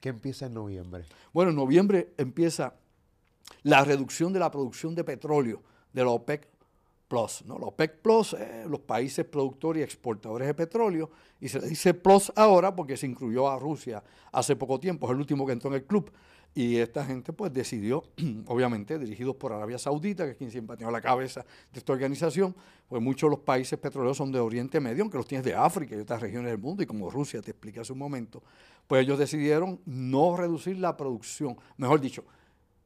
¿Qué 0.00 0.08
empieza 0.08 0.46
en 0.46 0.54
noviembre? 0.54 1.04
Bueno, 1.34 1.50
en 1.50 1.56
noviembre 1.56 2.14
empieza 2.16 2.74
la 3.62 3.84
reducción 3.84 4.32
de 4.32 4.40
la 4.40 4.50
producción 4.50 4.94
de 4.94 5.04
petróleo 5.04 5.62
de 5.92 6.02
la 6.02 6.10
OPEC 6.10 6.48
Plus. 7.12 7.44
¿no? 7.44 7.58
La 7.58 7.66
OPEC 7.66 8.00
Plus, 8.00 8.34
los 8.66 8.80
países 8.80 9.26
productores 9.26 9.82
y 9.82 9.84
exportadores 9.84 10.48
de 10.48 10.54
petróleo, 10.54 11.10
y 11.38 11.48
se 11.48 11.60
le 11.60 11.68
dice 11.68 11.92
Plus 11.92 12.32
ahora 12.34 12.74
porque 12.74 12.96
se 12.96 13.06
incluyó 13.06 13.50
a 13.50 13.58
Rusia 13.58 14.02
hace 14.32 14.56
poco 14.56 14.80
tiempo, 14.80 15.06
es 15.06 15.12
el 15.12 15.18
último 15.18 15.44
que 15.44 15.52
entró 15.52 15.68
en 15.68 15.74
el 15.74 15.84
club. 15.84 16.10
Y 16.54 16.76
esta 16.76 17.04
gente 17.04 17.34
pues 17.34 17.52
decidió, 17.52 18.02
obviamente 18.46 18.98
dirigidos 18.98 19.36
por 19.36 19.52
Arabia 19.52 19.76
Saudita, 19.76 20.24
que 20.24 20.30
es 20.30 20.36
quien 20.38 20.50
siempre 20.50 20.72
ha 20.72 20.76
tenido 20.78 20.90
la 20.90 21.02
cabeza 21.02 21.44
de 21.70 21.80
esta 21.80 21.92
organización, 21.92 22.56
pues 22.88 23.02
muchos 23.02 23.28
de 23.28 23.36
los 23.36 23.44
países 23.44 23.78
petroleros 23.78 24.16
son 24.16 24.32
de 24.32 24.40
Oriente 24.40 24.80
Medio, 24.80 25.02
aunque 25.02 25.18
los 25.18 25.26
tienes 25.26 25.44
de 25.44 25.54
África 25.54 25.94
y 25.94 25.98
otras 25.98 26.22
regiones 26.22 26.50
del 26.50 26.60
mundo, 26.60 26.82
y 26.82 26.86
como 26.86 27.10
Rusia 27.10 27.42
te 27.42 27.50
expliqué 27.50 27.80
hace 27.80 27.92
un 27.92 27.98
momento, 27.98 28.42
pues 28.86 29.02
ellos 29.02 29.18
decidieron 29.18 29.80
no 29.84 30.34
reducir 30.34 30.78
la 30.78 30.96
producción, 30.96 31.58
mejor 31.76 32.00
dicho, 32.00 32.24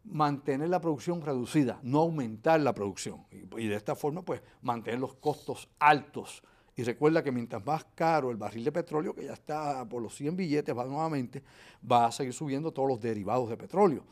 mantener 0.07 0.69
la 0.69 0.81
producción 0.81 1.21
reducida, 1.21 1.79
no 1.83 2.01
aumentar 2.01 2.61
la 2.61 2.75
producción. 2.75 3.25
Y, 3.31 3.67
de 3.67 3.75
esta 3.75 3.95
forma, 3.95 4.23
pues, 4.23 4.41
mantener 4.63 5.01
los 5.01 5.15
costos 5.15 5.69
altos. 5.79 6.43
Y 6.75 6.83
recuerda 6.83 7.23
que 7.23 7.33
mientras 7.33 7.65
más 7.65 7.87
caro 7.95 8.31
el 8.31 8.37
barril 8.37 8.65
de 8.65 8.73
petróleo, 8.73 9.15
que 9.15 9.25
ya 9.25 9.33
está 9.33 9.89
por 9.89 10.03
los 10.03 10.15
100 10.15 10.37
billetes, 10.37 10.77
va 10.77 10.85
nuevamente, 10.85 11.43
va 11.91 12.07
a 12.07 12.13
seguir 12.13 12.33
subiendo 12.33 12.73
todos 12.73 12.89
los 12.89 13.01
derivados 13.01 13.49
de 13.49 13.57
petróleo. 13.57 14.05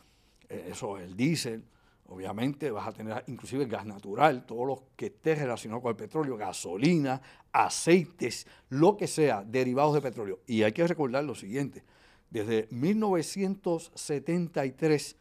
Eh, 0.49 0.69
eso, 0.71 0.99
el 0.99 1.17
diésel, 1.17 1.65
obviamente 2.07 2.71
vas 2.71 2.89
a 2.89 2.93
tener 2.93 3.25
inclusive 3.27 3.67
gas 3.67 3.87
natural, 3.87 4.47
todo 4.47 4.65
lo 4.65 4.85
que 4.97 5.07
esté 5.07 5.35
relacionado 5.35 5.83
con 5.83 5.91
el 5.91 5.97
petróleo, 5.97 6.37
gasolina, 6.37 7.21
aceites, 7.53 8.47
lo 8.71 8.97
que 8.97 9.07
sea, 9.07 9.45
derivados 9.45 9.95
de 9.95 10.01
petróleo. 10.01 10.41
Y 10.47 10.63
hay 10.63 10.73
que 10.73 10.87
recordar 10.87 11.25
lo 11.25 11.35
siguiente, 11.35 11.85
desde 12.31 12.67
1973 12.71 15.17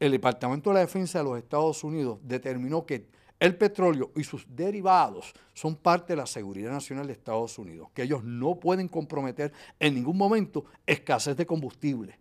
el 0.00 0.12
Departamento 0.12 0.70
de 0.70 0.74
la 0.74 0.80
Defensa 0.80 1.18
de 1.18 1.24
los 1.24 1.38
Estados 1.38 1.82
Unidos 1.84 2.18
determinó 2.22 2.86
que 2.86 3.06
el 3.40 3.56
petróleo 3.56 4.10
y 4.16 4.24
sus 4.24 4.46
derivados 4.48 5.32
son 5.54 5.76
parte 5.76 6.12
de 6.12 6.16
la 6.16 6.26
seguridad 6.26 6.72
nacional 6.72 7.06
de 7.06 7.12
Estados 7.12 7.56
Unidos, 7.58 7.88
que 7.94 8.02
ellos 8.02 8.24
no 8.24 8.56
pueden 8.58 8.88
comprometer 8.88 9.52
en 9.78 9.94
ningún 9.94 10.16
momento 10.16 10.64
escasez 10.86 11.36
de 11.36 11.46
combustible. 11.46 12.18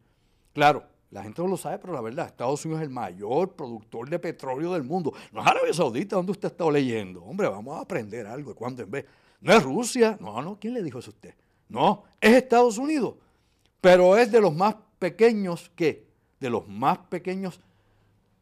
Claro, 0.53 0.83
la 1.09 1.23
gente 1.23 1.41
no 1.41 1.47
lo 1.47 1.57
sabe, 1.57 1.79
pero 1.79 1.93
la 1.93 2.01
verdad, 2.01 2.27
Estados 2.27 2.63
Unidos 2.65 2.81
es 2.81 2.87
el 2.87 2.93
mayor 2.93 3.53
productor 3.53 4.09
de 4.09 4.19
petróleo 4.19 4.73
del 4.73 4.83
mundo. 4.83 5.13
No 5.31 5.41
es 5.41 5.47
Arabia 5.47 5.73
Saudita 5.73 6.17
donde 6.17 6.33
usted 6.33 6.49
está 6.49 6.69
leyendo. 6.69 7.23
Hombre, 7.23 7.47
vamos 7.47 7.77
a 7.77 7.81
aprender 7.81 8.27
algo 8.27 8.51
de 8.51 8.55
cuando 8.55 8.83
en 8.83 8.91
vez. 8.91 9.05
No 9.39 9.53
es 9.53 9.63
Rusia. 9.63 10.17
No, 10.19 10.41
no, 10.41 10.59
¿quién 10.59 10.73
le 10.73 10.83
dijo 10.83 10.99
eso 10.99 11.11
a 11.11 11.13
usted? 11.13 11.33
No, 11.69 12.03
es 12.19 12.33
Estados 12.33 12.77
Unidos. 12.77 13.15
Pero 13.79 14.17
es 14.17 14.31
de 14.31 14.41
los 14.41 14.53
más 14.53 14.75
pequeños 14.99 15.71
que, 15.75 16.07
de 16.39 16.49
los 16.49 16.67
más 16.67 16.97
pequeños 16.97 17.61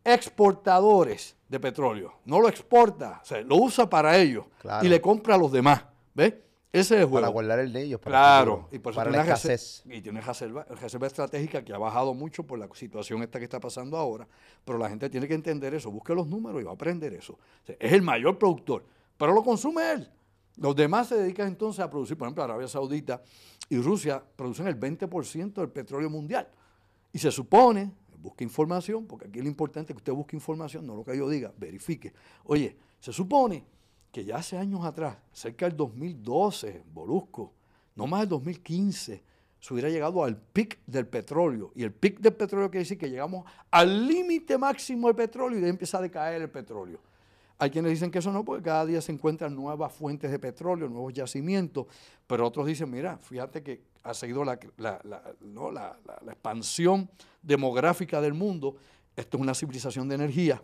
exportadores 0.05 1.35
de 1.50 1.59
petróleo. 1.59 2.13
No 2.25 2.39
lo 2.39 2.47
exporta, 2.47 3.19
o 3.21 3.25
sea, 3.25 3.41
lo 3.41 3.57
usa 3.57 3.89
para 3.89 4.17
ellos 4.17 4.45
y 4.81 4.88
le 4.88 5.01
compra 5.01 5.35
a 5.35 5.38
los 5.38 5.51
demás. 5.51 5.83
¿Ves? 6.13 6.35
Ese 6.71 6.95
es 6.95 7.01
el 7.01 7.07
juego. 7.07 7.21
Para 7.21 7.31
guardar 7.31 7.59
el 7.59 7.71
de 7.71 7.83
ellos. 7.83 8.01
Para 8.01 8.12
Claro, 8.17 8.67
y 8.69 8.75
y 8.75 8.79
por 8.79 8.91
eso 8.91 8.97
para 9.00 9.09
tiene 9.09 9.25
la 9.25 9.33
escasez. 9.33 9.83
y 9.85 10.01
tiene 10.01 10.19
reserva, 10.19 10.65
reserva 10.65 11.07
estratégica 11.07 11.63
que 11.63 11.74
ha 11.74 11.77
bajado 11.77 12.13
mucho 12.13 12.43
por 12.43 12.59
la 12.59 12.67
situación 12.74 13.24
esta 13.24 13.39
que 13.39 13.45
está 13.45 13.62
pasando 13.62 13.95
ahora, 13.97 14.27
pero 14.65 14.77
la 14.77 14.89
gente 14.89 15.09
tiene 15.09 15.25
que 15.25 15.35
entender 15.35 15.74
eso, 15.74 15.89
busque 15.89 16.13
los 16.13 16.27
números 16.27 16.62
y 16.62 16.65
va 16.65 16.71
a 16.71 16.74
aprender 16.74 17.13
eso. 17.13 17.33
O 17.33 17.65
sea, 17.65 17.77
es 17.79 17.93
el 17.93 18.01
mayor 18.01 18.38
productor, 18.38 18.83
pero 19.17 19.33
lo 19.33 19.41
consume 19.41 19.93
él. 19.93 20.12
Los 20.57 20.75
demás 20.75 21.07
se 21.07 21.15
dedican 21.15 21.47
entonces 21.47 21.79
a 21.79 21.89
producir, 21.89 22.17
por 22.17 22.27
ejemplo, 22.27 22.43
Arabia 22.43 22.67
Saudita 22.67 23.21
y 23.69 23.77
Rusia 23.77 24.21
producen 24.35 24.67
el 24.67 24.77
20% 24.77 25.53
del 25.53 25.69
petróleo 25.69 26.09
mundial. 26.09 26.47
Y 27.13 27.19
se 27.19 27.31
supone, 27.31 27.91
busque 28.25 28.44
información, 28.44 29.05
porque 29.05 29.27
aquí 29.27 29.39
lo 29.39 29.48
importante 29.48 29.94
es 29.94 29.96
que 29.96 30.00
usted 30.00 30.13
busque 30.13 30.36
información, 30.36 30.86
no 30.86 30.96
lo 30.96 31.05
que 31.05 31.15
yo 31.15 31.29
diga, 31.29 31.53
verifique. 31.58 32.12
Oye, 32.46 32.75
se 33.00 33.13
supone 33.13 33.63
que 34.12 34.25
ya 34.25 34.38
hace 34.38 34.58
años 34.58 34.84
atrás, 34.84 35.17
cerca 35.32 35.67
del 35.67 35.77
2012, 35.77 36.84
Bolusco, 36.91 37.53
no 37.96 38.08
más 38.08 38.22
del 38.22 38.29
2015, 38.29 39.24
se 39.60 39.74
hubiera 39.74 39.89
llegado 39.89 40.24
al 40.24 40.38
pic 40.38 40.79
del 40.86 41.08
petróleo. 41.08 41.72
Y 41.75 41.84
el 41.84 41.91
pic 41.91 42.20
del 42.20 42.34
petróleo 42.34 42.70
quiere 42.70 42.84
decir 42.84 42.98
que 42.98 43.10
llegamos 43.10 43.46
al 43.72 44.08
límite 44.08 44.58
máximo 44.58 45.08
del 45.08 45.15
petróleo 45.15 45.58
y 45.58 45.62
de 45.62 45.67
ahí 45.67 45.72
empieza 45.72 46.00
a 46.00 46.01
decaer 46.01 46.41
el 46.41 46.50
petróleo. 46.50 47.00
Hay 47.58 47.70
quienes 47.70 47.91
dicen 47.91 48.12
que 48.12 48.20
eso 48.20 48.32
no, 48.32 48.44
porque 48.44 48.63
cada 48.63 48.86
día 48.86 49.01
se 49.01 49.12
encuentran 49.12 49.55
nuevas 49.55 49.94
fuentes 49.94 50.29
de 50.29 50.39
petróleo, 50.39 50.89
nuevos 50.89 51.13
yacimientos, 51.13 51.88
pero 52.27 52.46
otros 52.48 52.65
dicen, 52.65 52.89
mira, 52.89 53.17
fíjate 53.17 53.63
que 53.63 53.82
ha 54.05 54.13
seguido 54.13 54.43
la, 54.45 54.57
la- 54.77 55.01
la- 55.03 55.33
¿no? 55.41 55.71
la- 55.71 55.97
expansión 56.27 57.09
demográfica 57.41 58.21
del 58.21 58.33
mundo, 58.33 58.75
esto 59.15 59.38
es 59.38 59.41
una 59.41 59.53
civilización 59.53 60.07
de 60.07 60.15
energía, 60.15 60.62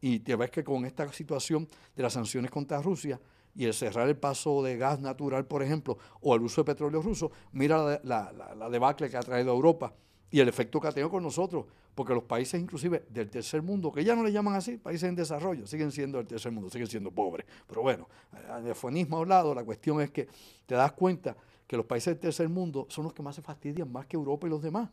y 0.00 0.20
te 0.20 0.36
ves 0.36 0.50
que 0.50 0.62
con 0.62 0.84
esta 0.84 1.10
situación 1.12 1.66
de 1.94 2.02
las 2.02 2.12
sanciones 2.12 2.50
contra 2.50 2.80
Rusia 2.80 3.20
y 3.54 3.64
el 3.64 3.74
cerrar 3.74 4.08
el 4.08 4.16
paso 4.16 4.62
de 4.62 4.76
gas 4.76 5.00
natural, 5.00 5.46
por 5.46 5.62
ejemplo, 5.62 5.98
o 6.20 6.34
el 6.34 6.42
uso 6.42 6.60
de 6.60 6.66
petróleo 6.66 7.00
ruso, 7.02 7.30
mira 7.52 8.00
la, 8.04 8.68
debacle 8.70 9.08
que 9.10 9.16
ha 9.16 9.20
traído 9.22 9.50
a 9.50 9.54
Europa 9.54 9.94
y 10.30 10.40
el 10.40 10.48
efecto 10.48 10.80
que 10.80 10.88
ha 10.88 10.92
tenido 10.92 11.10
con 11.10 11.22
nosotros, 11.22 11.64
porque 11.94 12.12
los 12.12 12.24
países 12.24 12.60
inclusive 12.60 13.06
del 13.08 13.30
tercer 13.30 13.62
mundo, 13.62 13.90
que 13.90 14.04
ya 14.04 14.14
no 14.14 14.22
le 14.22 14.30
llaman 14.30 14.54
así, 14.54 14.76
países 14.76 15.08
en 15.08 15.14
desarrollo, 15.16 15.66
siguen 15.66 15.90
siendo 15.90 16.18
del 16.18 16.26
tercer 16.26 16.52
mundo, 16.52 16.68
siguen 16.68 16.88
siendo 16.88 17.10
pobres. 17.10 17.46
Pero 17.66 17.80
bueno, 17.80 18.06
el 18.32 18.70
a 19.10 19.16
un 19.18 19.28
lado, 19.28 19.54
la 19.54 19.64
cuestión 19.64 20.02
es 20.02 20.10
que 20.10 20.28
te 20.66 20.74
das 20.74 20.92
cuenta 20.92 21.34
que 21.66 21.76
los 21.76 21.86
países 21.86 22.14
del 22.14 22.18
tercer 22.20 22.48
mundo 22.48 22.86
son 22.88 23.04
los 23.04 23.12
que 23.12 23.22
más 23.22 23.34
se 23.34 23.42
fastidian, 23.42 23.90
más 23.90 24.06
que 24.06 24.16
Europa 24.16 24.46
y 24.46 24.50
los 24.50 24.62
demás. 24.62 24.88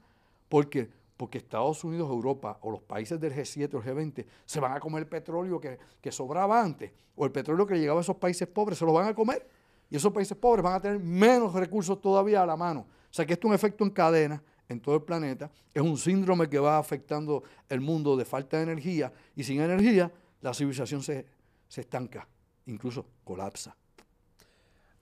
¿Por 0.49 0.69
qué? 0.69 0.89
Porque 1.17 1.37
Estados 1.37 1.83
Unidos, 1.83 2.09
Europa 2.09 2.57
o 2.61 2.71
los 2.71 2.81
países 2.81 3.19
del 3.19 3.33
G7 3.33 3.73
o 3.75 3.77
el 3.77 3.83
G20 3.83 4.25
se 4.45 4.59
van 4.59 4.71
a 4.73 4.79
comer 4.79 5.03
el 5.03 5.09
petróleo 5.09 5.59
que, 5.59 5.77
que 6.01 6.11
sobraba 6.11 6.61
antes, 6.61 6.91
o 7.15 7.25
el 7.25 7.31
petróleo 7.31 7.67
que 7.67 7.75
llegaba 7.75 7.99
a 7.99 8.01
esos 8.01 8.15
países 8.15 8.47
pobres, 8.47 8.77
se 8.77 8.85
lo 8.85 8.93
van 8.93 9.07
a 9.07 9.13
comer. 9.13 9.47
Y 9.89 9.95
esos 9.95 10.11
países 10.11 10.35
pobres 10.35 10.63
van 10.63 10.73
a 10.73 10.79
tener 10.79 10.99
menos 10.99 11.53
recursos 11.53 12.01
todavía 12.01 12.41
a 12.41 12.45
la 12.45 12.57
mano. 12.57 12.81
O 12.81 13.13
sea 13.13 13.25
que 13.25 13.33
esto 13.33 13.47
es 13.47 13.49
un 13.49 13.55
efecto 13.55 13.83
en 13.83 13.91
cadena 13.91 14.41
en 14.67 14.79
todo 14.79 14.95
el 14.95 15.03
planeta. 15.03 15.51
Es 15.73 15.83
un 15.83 15.97
síndrome 15.97 16.49
que 16.49 16.57
va 16.57 16.79
afectando 16.79 17.43
el 17.69 17.79
mundo 17.79 18.17
de 18.17 18.25
falta 18.25 18.57
de 18.57 18.63
energía. 18.63 19.13
Y 19.35 19.43
sin 19.43 19.61
energía, 19.61 20.11
la 20.41 20.53
civilización 20.53 21.03
se, 21.03 21.25
se 21.67 21.81
estanca, 21.81 22.27
incluso 22.65 23.05
colapsa. 23.23 23.75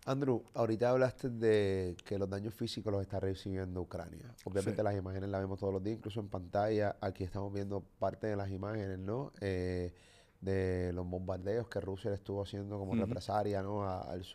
Andrew, 0.06 0.44
ahorita 0.56 0.90
hablaste 0.90 1.30
de 1.30 1.96
que 2.06 2.18
los 2.18 2.28
daños 2.30 2.56
físicos 2.56 2.92
los 2.92 3.02
está 3.04 3.20
recibiendo 3.20 3.82
Ucrania. 3.82 4.34
Obviamente 4.46 4.82
Sí. 4.82 4.84
las 4.84 4.96
imágenes 4.98 5.30
las 5.30 5.42
vemos 5.42 5.60
todos 5.60 5.74
los 5.74 5.84
días, 5.84 5.98
incluso 5.98 6.20
en 6.20 6.28
pantalla. 6.28 6.96
Aquí 7.02 7.24
estamos 7.24 7.54
viendo 7.54 7.82
parte 8.00 8.26
de 8.28 8.36
las 8.36 8.50
imágenes, 8.50 8.98
¿no? 8.98 9.32
Eh, 9.42 9.94
de 10.42 10.92
los 10.94 11.08
bombardeos 11.08 11.68
que 11.68 11.80
Rusia 11.80 12.10
le 12.10 12.16
estuvo 12.16 12.42
haciendo 12.42 12.80
como 12.80 12.96
represalia, 12.96 13.62
¿no? 13.62 13.84
A- 13.84 14.02
al, 14.12 14.26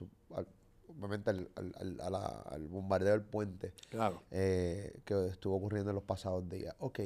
obviamente 0.88 1.30
al, 1.30 1.50
al- 1.56 1.75
al- 1.80 2.00
a 2.00 2.11
la- 2.11 2.42
al 2.42 2.68
bombardeo 2.68 3.11
del 3.11 3.23
puente 3.23 3.75
Claro. 3.90 4.23
eh, 4.30 5.00
que 5.04 5.26
estuvo 5.26 5.56
ocurriendo 5.56 5.90
en 5.90 5.96
los 5.96 6.04
pasados 6.04 6.49
días. 6.49 6.76
Ok, 6.78 7.00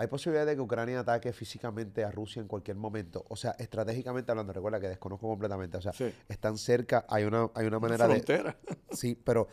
hay 0.00 0.06
posibilidad 0.06 0.46
de 0.46 0.54
que 0.54 0.60
Ucrania 0.62 1.00
ataque 1.00 1.30
físicamente 1.34 2.02
a 2.04 2.10
Rusia 2.10 2.40
en 2.40 2.48
cualquier 2.48 2.76
momento. 2.78 3.22
O 3.28 3.36
sea, 3.36 3.50
estratégicamente 3.58 4.32
hablando, 4.32 4.52
recuerda 4.52 4.80
que 4.80 4.88
desconozco 4.88 5.28
completamente. 5.28 5.76
O 5.76 5.82
sea, 5.82 5.92
Sí. 5.92 6.10
están 6.26 6.56
cerca, 6.56 7.04
hay 7.06 7.24
una, 7.24 7.50
hay 7.54 7.66
una 7.66 7.78
manera 7.78 8.08
de... 8.08 8.14
Frontera. 8.14 8.56
Sí, 8.92 9.14
pero 9.14 9.46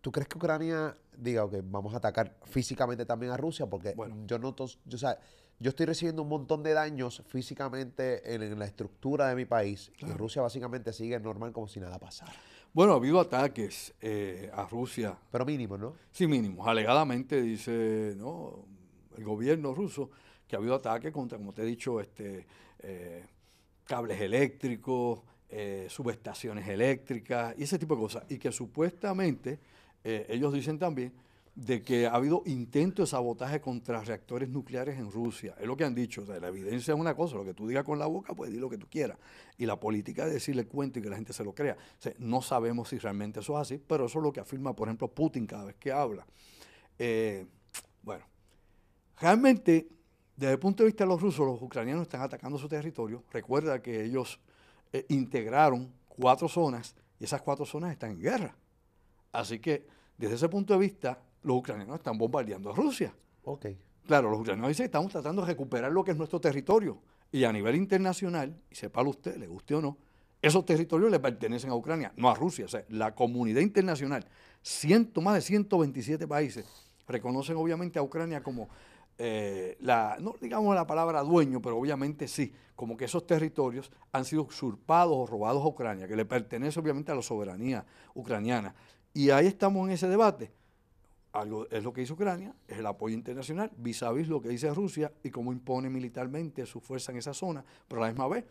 ¿tú 0.00 0.12
crees 0.12 0.28
que 0.28 0.38
Ucrania 0.38 0.96
diga, 1.16 1.44
ok, 1.44 1.56
vamos 1.64 1.92
a 1.94 1.96
atacar 1.96 2.36
físicamente 2.44 3.04
también 3.04 3.32
a 3.32 3.36
Rusia? 3.36 3.66
Porque 3.66 3.94
Bueno. 3.94 4.14
yo 4.26 4.38
noto, 4.38 4.66
yo, 4.84 4.94
o 4.94 4.98
sea, 4.98 5.18
yo 5.58 5.70
estoy 5.70 5.86
recibiendo 5.86 6.22
un 6.22 6.28
montón 6.28 6.62
de 6.62 6.72
daños 6.72 7.22
físicamente 7.26 8.34
en, 8.34 8.42
en 8.42 8.58
la 8.58 8.64
estructura 8.66 9.28
de 9.28 9.34
mi 9.34 9.44
país 9.44 9.90
y 9.98 10.06
Rusia 10.12 10.40
básicamente 10.42 10.92
sigue 10.92 11.18
normal 11.18 11.52
como 11.52 11.66
si 11.68 11.80
nada 11.80 11.98
pasara. 11.98 12.32
Bueno, 12.74 12.94
ha 12.94 12.96
habido 12.96 13.20
ataques 13.20 13.92
eh, 14.00 14.50
a 14.54 14.64
Rusia, 14.66 15.18
Pero 15.30 15.44
mínimo, 15.44 15.76
¿no? 15.76 15.94
sí 16.10 16.26
mínimos. 16.26 16.66
Alegadamente 16.66 17.42
dice 17.42 18.14
¿no? 18.16 18.64
El 19.16 19.24
gobierno 19.24 19.74
ruso 19.74 20.10
que 20.52 20.56
ha 20.56 20.58
habido 20.58 20.74
ataques 20.74 21.12
contra, 21.12 21.38
como 21.38 21.54
te 21.54 21.62
he 21.62 21.64
dicho, 21.64 21.98
este, 21.98 22.46
eh, 22.80 23.24
cables 23.86 24.20
eléctricos, 24.20 25.22
eh, 25.48 25.86
subestaciones 25.88 26.68
eléctricas 26.68 27.54
y 27.56 27.62
ese 27.62 27.78
tipo 27.78 27.94
de 27.94 28.02
cosas. 28.02 28.24
Y 28.28 28.38
que 28.38 28.52
supuestamente 28.52 29.58
eh, 30.04 30.26
ellos 30.28 30.52
dicen 30.52 30.78
también 30.78 31.12
de 31.54 31.82
que 31.82 32.06
ha 32.06 32.14
habido 32.14 32.42
intento 32.44 33.00
de 33.00 33.06
sabotaje 33.06 33.62
contra 33.62 34.02
reactores 34.02 34.48
nucleares 34.50 34.98
en 34.98 35.10
Rusia. 35.10 35.54
Es 35.58 35.66
lo 35.66 35.74
que 35.74 35.84
han 35.84 35.94
dicho. 35.94 36.20
O 36.20 36.26
sea, 36.26 36.38
la 36.38 36.48
evidencia 36.48 36.92
es 36.92 37.00
una 37.00 37.14
cosa, 37.14 37.36
lo 37.36 37.46
que 37.46 37.54
tú 37.54 37.66
digas 37.66 37.84
con 37.84 37.98
la 37.98 38.06
boca, 38.06 38.34
pues 38.34 38.52
di 38.52 38.58
lo 38.58 38.68
que 38.68 38.76
tú 38.76 38.86
quieras. 38.90 39.16
Y 39.56 39.64
la 39.64 39.80
política 39.80 40.26
es 40.26 40.34
decirle 40.34 40.66
cuento 40.66 40.98
y 40.98 41.02
que 41.02 41.08
la 41.08 41.16
gente 41.16 41.32
se 41.32 41.44
lo 41.44 41.54
crea. 41.54 41.78
No 42.18 42.42
sabemos 42.42 42.90
si 42.90 42.98
realmente 42.98 43.40
eso 43.40 43.54
es 43.54 43.62
así, 43.62 43.78
pero 43.78 44.04
eso 44.04 44.18
es 44.18 44.22
lo 44.22 44.32
que 44.32 44.40
afirma, 44.40 44.76
por 44.76 44.88
ejemplo, 44.88 45.08
Putin 45.08 45.46
cada 45.46 45.64
vez 45.64 45.76
que 45.76 45.92
habla. 45.92 46.26
Bueno, 48.02 48.31
realmente, 49.22 49.88
desde 50.36 50.52
el 50.52 50.58
punto 50.58 50.82
de 50.82 50.88
vista 50.88 51.04
de 51.04 51.08
los 51.08 51.22
rusos, 51.22 51.46
los 51.46 51.62
ucranianos 51.62 52.02
están 52.02 52.22
atacando 52.22 52.58
su 52.58 52.68
territorio. 52.68 53.22
Recuerda 53.30 53.80
que 53.80 54.04
ellos 54.04 54.40
eh, 54.92 55.06
integraron 55.10 55.92
cuatro 56.08 56.48
zonas 56.48 56.96
y 57.20 57.24
esas 57.24 57.40
cuatro 57.40 57.64
zonas 57.64 57.92
están 57.92 58.10
en 58.10 58.20
guerra. 58.20 58.56
Así 59.30 59.60
que, 59.60 59.86
desde 60.18 60.34
ese 60.34 60.48
punto 60.48 60.74
de 60.74 60.80
vista, 60.80 61.20
los 61.44 61.58
ucranianos 61.58 61.96
están 61.96 62.18
bombardeando 62.18 62.70
a 62.70 62.74
Rusia. 62.74 63.14
Ok. 63.44 63.66
Claro, 64.06 64.28
los 64.28 64.40
ucranianos 64.40 64.70
dicen 64.70 64.84
que 64.84 64.88
estamos 64.88 65.12
tratando 65.12 65.42
de 65.42 65.48
recuperar 65.48 65.92
lo 65.92 66.02
que 66.02 66.10
es 66.10 66.16
nuestro 66.16 66.40
territorio. 66.40 67.00
Y 67.30 67.44
a 67.44 67.52
nivel 67.52 67.76
internacional, 67.76 68.60
y 68.70 68.74
sepalo 68.74 69.10
usted, 69.10 69.36
le 69.36 69.46
guste 69.46 69.76
o 69.76 69.80
no, 69.80 69.96
esos 70.42 70.66
territorios 70.66 71.12
le 71.12 71.20
pertenecen 71.20 71.70
a 71.70 71.76
Ucrania, 71.76 72.12
no 72.16 72.28
a 72.28 72.34
Rusia. 72.34 72.64
O 72.64 72.68
sea, 72.68 72.84
la 72.88 73.14
comunidad 73.14 73.60
internacional, 73.60 74.26
ciento, 74.60 75.20
más 75.20 75.36
de 75.36 75.40
127 75.42 76.26
países, 76.26 76.66
reconocen 77.06 77.56
obviamente 77.56 78.00
a 78.00 78.02
Ucrania 78.02 78.42
como 78.42 78.68
eh, 79.18 79.76
la, 79.80 80.16
no 80.20 80.34
digamos 80.40 80.74
la 80.74 80.86
palabra 80.86 81.22
dueño, 81.22 81.60
pero 81.60 81.78
obviamente 81.78 82.28
sí, 82.28 82.52
como 82.74 82.96
que 82.96 83.04
esos 83.04 83.26
territorios 83.26 83.90
han 84.12 84.24
sido 84.24 84.42
usurpados 84.42 85.14
o 85.16 85.26
robados 85.26 85.62
a 85.62 85.68
Ucrania, 85.68 86.08
que 86.08 86.16
le 86.16 86.24
pertenece 86.24 86.80
obviamente 86.80 87.12
a 87.12 87.14
la 87.14 87.22
soberanía 87.22 87.84
ucraniana. 88.14 88.74
Y 89.14 89.30
ahí 89.30 89.46
estamos 89.46 89.86
en 89.86 89.94
ese 89.94 90.08
debate 90.08 90.50
algo 91.32 91.66
es 91.70 91.82
lo 91.82 91.92
que 91.92 92.02
hizo 92.02 92.14
Ucrania, 92.14 92.54
es 92.68 92.78
el 92.78 92.86
apoyo 92.86 93.14
internacional, 93.14 93.70
vis 93.76 94.02
a 94.02 94.12
vis 94.12 94.28
lo 94.28 94.40
que 94.40 94.50
dice 94.50 94.72
Rusia 94.72 95.12
y 95.22 95.30
cómo 95.30 95.52
impone 95.52 95.88
militarmente 95.88 96.66
su 96.66 96.80
fuerza 96.80 97.12
en 97.12 97.18
esa 97.18 97.32
zona, 97.32 97.64
pero 97.88 98.02
a 98.02 98.06
la 98.06 98.12
misma 98.12 98.28
vez, 98.28 98.44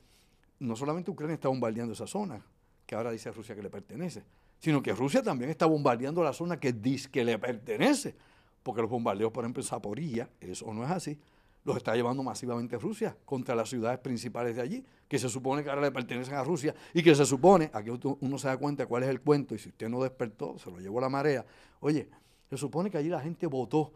no 0.60 0.76
solamente 0.76 1.12
Ucrania 1.12 1.36
está 1.36 1.48
bombardeando 1.48 1.94
esa 1.94 2.08
zona, 2.08 2.44
que 2.86 2.96
ahora 2.96 3.12
dice 3.12 3.32
Rusia 3.32 3.56
que 3.56 3.62
le 3.62 3.70
pertenece, 3.70 4.24
sino 4.60 4.82
que 4.82 4.94
Rusia 4.94 5.22
también 5.22 5.50
está 5.52 5.66
bombardeando 5.66 6.24
la 6.24 6.34
zona 6.34 6.60
que 6.60 6.74
dice 6.74 7.10
que 7.10 7.24
le 7.24 7.38
pertenece, 7.38 8.16
porque 8.64 8.82
los 8.82 8.90
bombardeos, 8.90 9.32
por 9.32 9.44
ejemplo, 9.44 9.62
en 9.62 9.68
Zaporilla, 9.68 10.30
eso 10.40 10.74
no 10.74 10.84
es 10.84 10.92
así, 10.92 11.18
los 11.64 11.78
está 11.78 11.96
llevando 11.96 12.24
masivamente 12.24 12.78
Rusia 12.78 13.16
contra 13.26 13.56
las 13.56 13.70
ciudades 13.70 14.00
principales 14.00 14.56
de 14.56 14.62
allí, 14.62 14.86
que 15.08 15.20
se 15.20 15.30
supone 15.30 15.64
que 15.64 15.70
ahora 15.70 15.82
le 15.82 15.92
pertenecen 15.92 16.36
a 16.36 16.44
Rusia 16.44 16.74
y 16.94 17.04
que 17.04 17.14
se 17.14 17.26
supone, 17.26 17.70
aquí 17.74 17.92
uno 18.20 18.38
se 18.38 18.48
da 18.48 18.58
cuenta 18.58 18.86
cuál 18.86 19.04
es 19.04 19.10
el 19.10 19.22
cuento 19.22 19.54
y 19.54 19.60
si 19.60 19.70
usted 19.70 19.90
no 19.90 20.02
despertó, 20.02 20.58
se 20.58 20.72
lo 20.72 20.80
llevó 20.80 21.00
la 21.00 21.10
marea, 21.10 21.46
oye, 21.82 22.10
se 22.50 22.58
supone 22.58 22.90
que 22.90 22.98
allí 22.98 23.10
la 23.10 23.20
gente 23.20 23.46
votó 23.48 23.94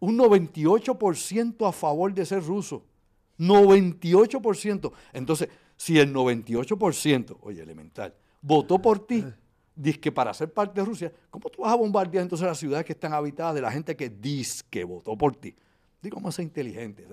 un 0.00 0.18
98% 0.18 1.68
a 1.68 1.72
favor 1.72 2.12
de 2.12 2.26
ser 2.26 2.42
ruso. 2.44 2.84
98%. 3.38 4.92
Entonces, 5.12 5.48
si 5.76 5.98
el 5.98 6.12
98%, 6.12 7.38
oye, 7.42 7.62
elemental, 7.62 8.14
votó 8.40 8.80
por 8.80 9.06
ti, 9.06 9.24
dice 9.76 10.00
que 10.00 10.10
para 10.10 10.34
ser 10.34 10.52
parte 10.52 10.80
de 10.80 10.86
Rusia, 10.86 11.12
¿cómo 11.30 11.48
tú 11.50 11.62
vas 11.62 11.72
a 11.72 11.76
bombardear 11.76 12.22
entonces 12.22 12.46
las 12.46 12.58
ciudades 12.58 12.84
que 12.84 12.94
están 12.94 13.12
habitadas 13.12 13.54
de 13.54 13.60
la 13.60 13.70
gente 13.70 13.94
que 13.94 14.08
dice 14.08 14.64
que 14.68 14.82
votó 14.82 15.16
por 15.16 15.36
ti? 15.36 15.54
Digo, 16.02 16.30
ser 16.30 16.44
inteligente. 16.44 17.06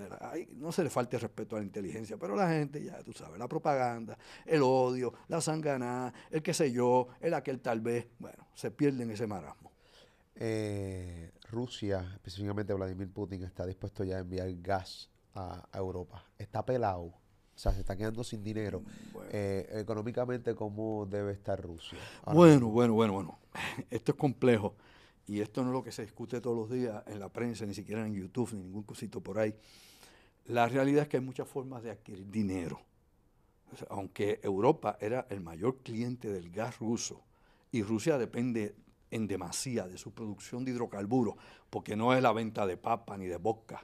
No 0.55 0.71
se 0.71 0.83
le 0.83 0.89
falte 0.89 1.17
respeto 1.17 1.55
a 1.55 1.59
la 1.59 1.65
inteligencia, 1.65 2.17
pero 2.17 2.35
la 2.35 2.49
gente, 2.49 2.83
ya 2.83 3.01
tú 3.01 3.11
sabes, 3.13 3.39
la 3.39 3.47
propaganda, 3.47 4.17
el 4.45 4.61
odio, 4.61 5.13
la 5.29 5.41
sanganá, 5.41 6.13
el 6.29 6.43
qué 6.43 6.53
sé 6.53 6.71
yo, 6.71 7.07
el 7.19 7.33
aquel 7.33 7.59
tal 7.59 7.81
vez, 7.81 8.07
bueno, 8.19 8.47
se 8.53 8.71
pierde 8.71 9.03
en 9.03 9.11
ese 9.11 9.25
marasmo. 9.25 9.71
Eh, 10.35 11.31
Rusia, 11.49 12.07
específicamente 12.13 12.73
Vladimir 12.73 13.09
Putin, 13.09 13.43
está 13.43 13.65
dispuesto 13.65 14.03
ya 14.03 14.17
a 14.17 14.19
enviar 14.19 14.51
gas 14.61 15.09
a, 15.33 15.67
a 15.71 15.77
Europa. 15.77 16.23
Está 16.37 16.63
pelado. 16.63 17.22
O 17.55 17.59
sea, 17.59 17.71
se 17.71 17.81
está 17.81 17.95
quedando 17.95 18.23
sin 18.23 18.43
dinero. 18.43 18.81
Eh, 19.29 19.69
económicamente, 19.73 20.55
¿cómo 20.55 21.05
debe 21.09 21.33
estar 21.33 21.61
Rusia? 21.61 21.97
bueno, 22.25 22.67
bueno, 22.67 22.93
bueno, 22.93 23.13
bueno. 23.13 23.39
Esto 23.89 24.13
es 24.13 24.17
complejo. 24.17 24.75
Y 25.25 25.39
esto 25.39 25.61
no 25.63 25.69
es 25.69 25.73
lo 25.73 25.83
que 25.83 25.91
se 25.93 26.01
discute 26.01 26.41
todos 26.41 26.57
los 26.57 26.69
días 26.69 27.01
en 27.07 27.17
la 27.17 27.29
prensa, 27.29 27.65
ni 27.65 27.73
siquiera 27.73 28.05
en 28.05 28.13
YouTube, 28.13 28.51
ni 28.53 28.61
ningún 28.61 28.83
cosito 28.83 29.21
por 29.21 29.39
ahí. 29.39 29.55
La 30.47 30.67
realidad 30.67 31.03
es 31.03 31.07
que 31.07 31.15
hay 31.15 31.23
muchas 31.23 31.47
formas 31.47 31.81
de 31.81 31.91
adquirir 31.91 32.29
dinero. 32.29 32.81
aunque 33.89 34.39
Europa 34.43 34.97
era 34.99 35.25
el 35.29 35.39
mayor 35.39 35.77
cliente 35.77 36.31
del 36.31 36.51
gas 36.51 36.77
ruso 36.77 37.23
y 37.71 37.81
Rusia 37.81 38.19
depende 38.19 38.75
en 39.09 39.27
demasía 39.27 39.87
de 39.87 39.97
su 39.97 40.13
producción 40.13 40.63
de 40.63 40.71
hidrocarburos, 40.71 41.35
porque 41.69 41.95
no 41.95 42.13
es 42.13 42.21
la 42.21 42.31
venta 42.33 42.67
de 42.67 42.77
papa, 42.77 43.17
ni 43.17 43.25
de 43.25 43.37
vodka, 43.37 43.83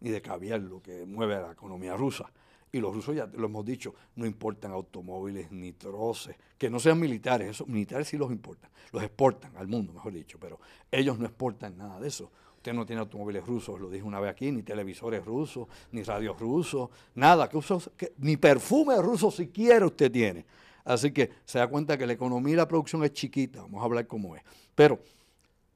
ni 0.00 0.10
de 0.10 0.22
caviar 0.22 0.60
lo 0.60 0.80
que 0.80 1.04
mueve 1.04 1.34
a 1.34 1.42
la 1.42 1.52
economía 1.52 1.96
rusa. 1.96 2.32
Y 2.72 2.78
los 2.78 2.94
rusos, 2.94 3.16
ya 3.16 3.26
lo 3.26 3.46
hemos 3.46 3.64
dicho, 3.64 3.94
no 4.16 4.26
importan 4.26 4.70
automóviles 4.70 5.50
ni 5.50 5.72
troces, 5.72 6.36
que 6.56 6.70
no 6.70 6.78
sean 6.78 7.00
militares, 7.00 7.48
esos 7.48 7.66
militares 7.66 8.06
sí 8.06 8.16
los 8.16 8.30
importan, 8.30 8.70
los 8.92 9.02
exportan 9.02 9.56
al 9.56 9.66
mundo, 9.66 9.92
mejor 9.92 10.12
dicho, 10.12 10.38
pero 10.38 10.60
ellos 10.90 11.18
no 11.18 11.26
exportan 11.26 11.76
nada 11.76 11.98
de 11.98 12.08
eso. 12.08 12.30
Usted 12.56 12.74
no 12.74 12.84
tiene 12.84 13.00
automóviles 13.00 13.44
rusos, 13.44 13.80
lo 13.80 13.88
dije 13.88 14.04
una 14.04 14.20
vez 14.20 14.30
aquí, 14.30 14.52
ni 14.52 14.62
televisores 14.62 15.24
rusos, 15.24 15.66
ni 15.92 16.02
radios 16.02 16.38
rusos, 16.38 16.90
nada, 17.14 17.48
que, 17.48 18.12
ni 18.18 18.36
perfume 18.36 19.00
ruso 19.00 19.30
siquiera 19.30 19.86
usted 19.86 20.12
tiene. 20.12 20.44
Así 20.84 21.10
que 21.10 21.30
se 21.44 21.58
da 21.58 21.68
cuenta 21.68 21.96
que 21.96 22.06
la 22.06 22.12
economía 22.12 22.52
y 22.52 22.56
la 22.56 22.68
producción 22.68 23.02
es 23.02 23.14
chiquita, 23.14 23.62
vamos 23.62 23.80
a 23.80 23.84
hablar 23.86 24.06
como 24.06 24.36
es. 24.36 24.42
Pero 24.74 25.00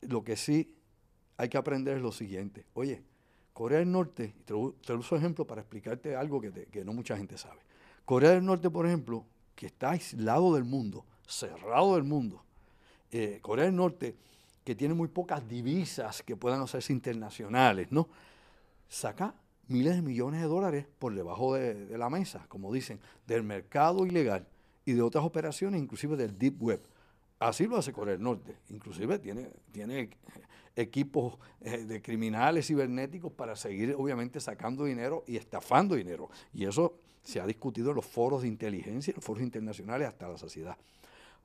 lo 0.02 0.22
que 0.22 0.36
sí 0.36 0.74
hay 1.38 1.48
que 1.48 1.56
aprender 1.56 1.96
es 1.96 2.02
lo 2.02 2.12
siguiente. 2.12 2.66
Oye, 2.74 3.02
Corea 3.54 3.78
del 3.78 3.90
Norte, 3.90 4.34
te, 4.44 4.54
te 4.84 4.92
uso 4.92 5.16
ejemplo 5.16 5.46
para 5.46 5.62
explicarte 5.62 6.14
algo 6.16 6.40
que, 6.40 6.84
no 6.84 6.92
mucha 6.92 7.16
gente 7.16 7.38
sabe. 7.38 7.60
Corea 8.04 8.32
del 8.32 8.44
Norte, 8.44 8.68
por 8.68 8.84
ejemplo, 8.84 9.24
que 9.54 9.66
está 9.66 9.92
aislado 9.92 10.54
del 10.54 10.64
mundo, 10.64 11.06
cerrado 11.26 11.94
del 11.94 12.04
mundo. 12.04 12.42
Eh, 13.12 13.38
Corea 13.40 13.66
del 13.66 13.76
Norte 13.76 14.16
que 14.64 14.74
tiene 14.74 14.94
muy 14.94 15.08
pocas 15.08 15.46
divisas 15.46 16.22
que 16.22 16.36
puedan 16.36 16.62
hacerse 16.62 16.92
internacionales, 16.92 17.88
¿no? 17.90 18.08
Saca 18.88 19.34
miles 19.68 19.94
de 19.94 20.02
millones 20.02 20.40
de 20.40 20.46
dólares 20.46 20.86
por 20.98 21.14
debajo 21.14 21.54
de, 21.54 21.96
la 21.96 22.10
mesa, 22.10 22.46
como 22.48 22.72
dicen, 22.72 22.98
del 23.26 23.42
mercado 23.42 24.06
ilegal 24.06 24.46
y 24.84 24.92
de 24.92 25.02
otras 25.02 25.24
operaciones, 25.24 25.80
inclusive 25.80 26.16
del 26.16 26.36
Deep 26.38 26.62
Web. 26.62 26.82
Así 27.38 27.66
lo 27.66 27.76
hace 27.76 27.92
Corea 27.92 28.14
del 28.14 28.22
Norte. 28.22 28.56
Inclusive 28.70 29.18
tiene, 29.18 29.50
tiene 29.70 30.10
equipos 30.76 31.38
eh, 31.60 31.84
de 31.84 32.02
criminales 32.02 32.66
cibernéticos 32.66 33.32
para 33.32 33.56
seguir, 33.56 33.94
obviamente, 33.96 34.40
sacando 34.40 34.84
dinero 34.84 35.24
y 35.26 35.36
estafando 35.36 35.94
dinero. 35.94 36.30
Y 36.52 36.64
eso 36.64 36.98
se 37.22 37.40
ha 37.40 37.46
discutido 37.46 37.90
en 37.90 37.96
los 37.96 38.06
foros 38.06 38.42
de 38.42 38.48
inteligencia, 38.48 39.12
en 39.12 39.16
los 39.16 39.24
foros 39.24 39.42
internacionales 39.42 40.08
hasta 40.08 40.28
la 40.28 40.38
saciedad. 40.38 40.76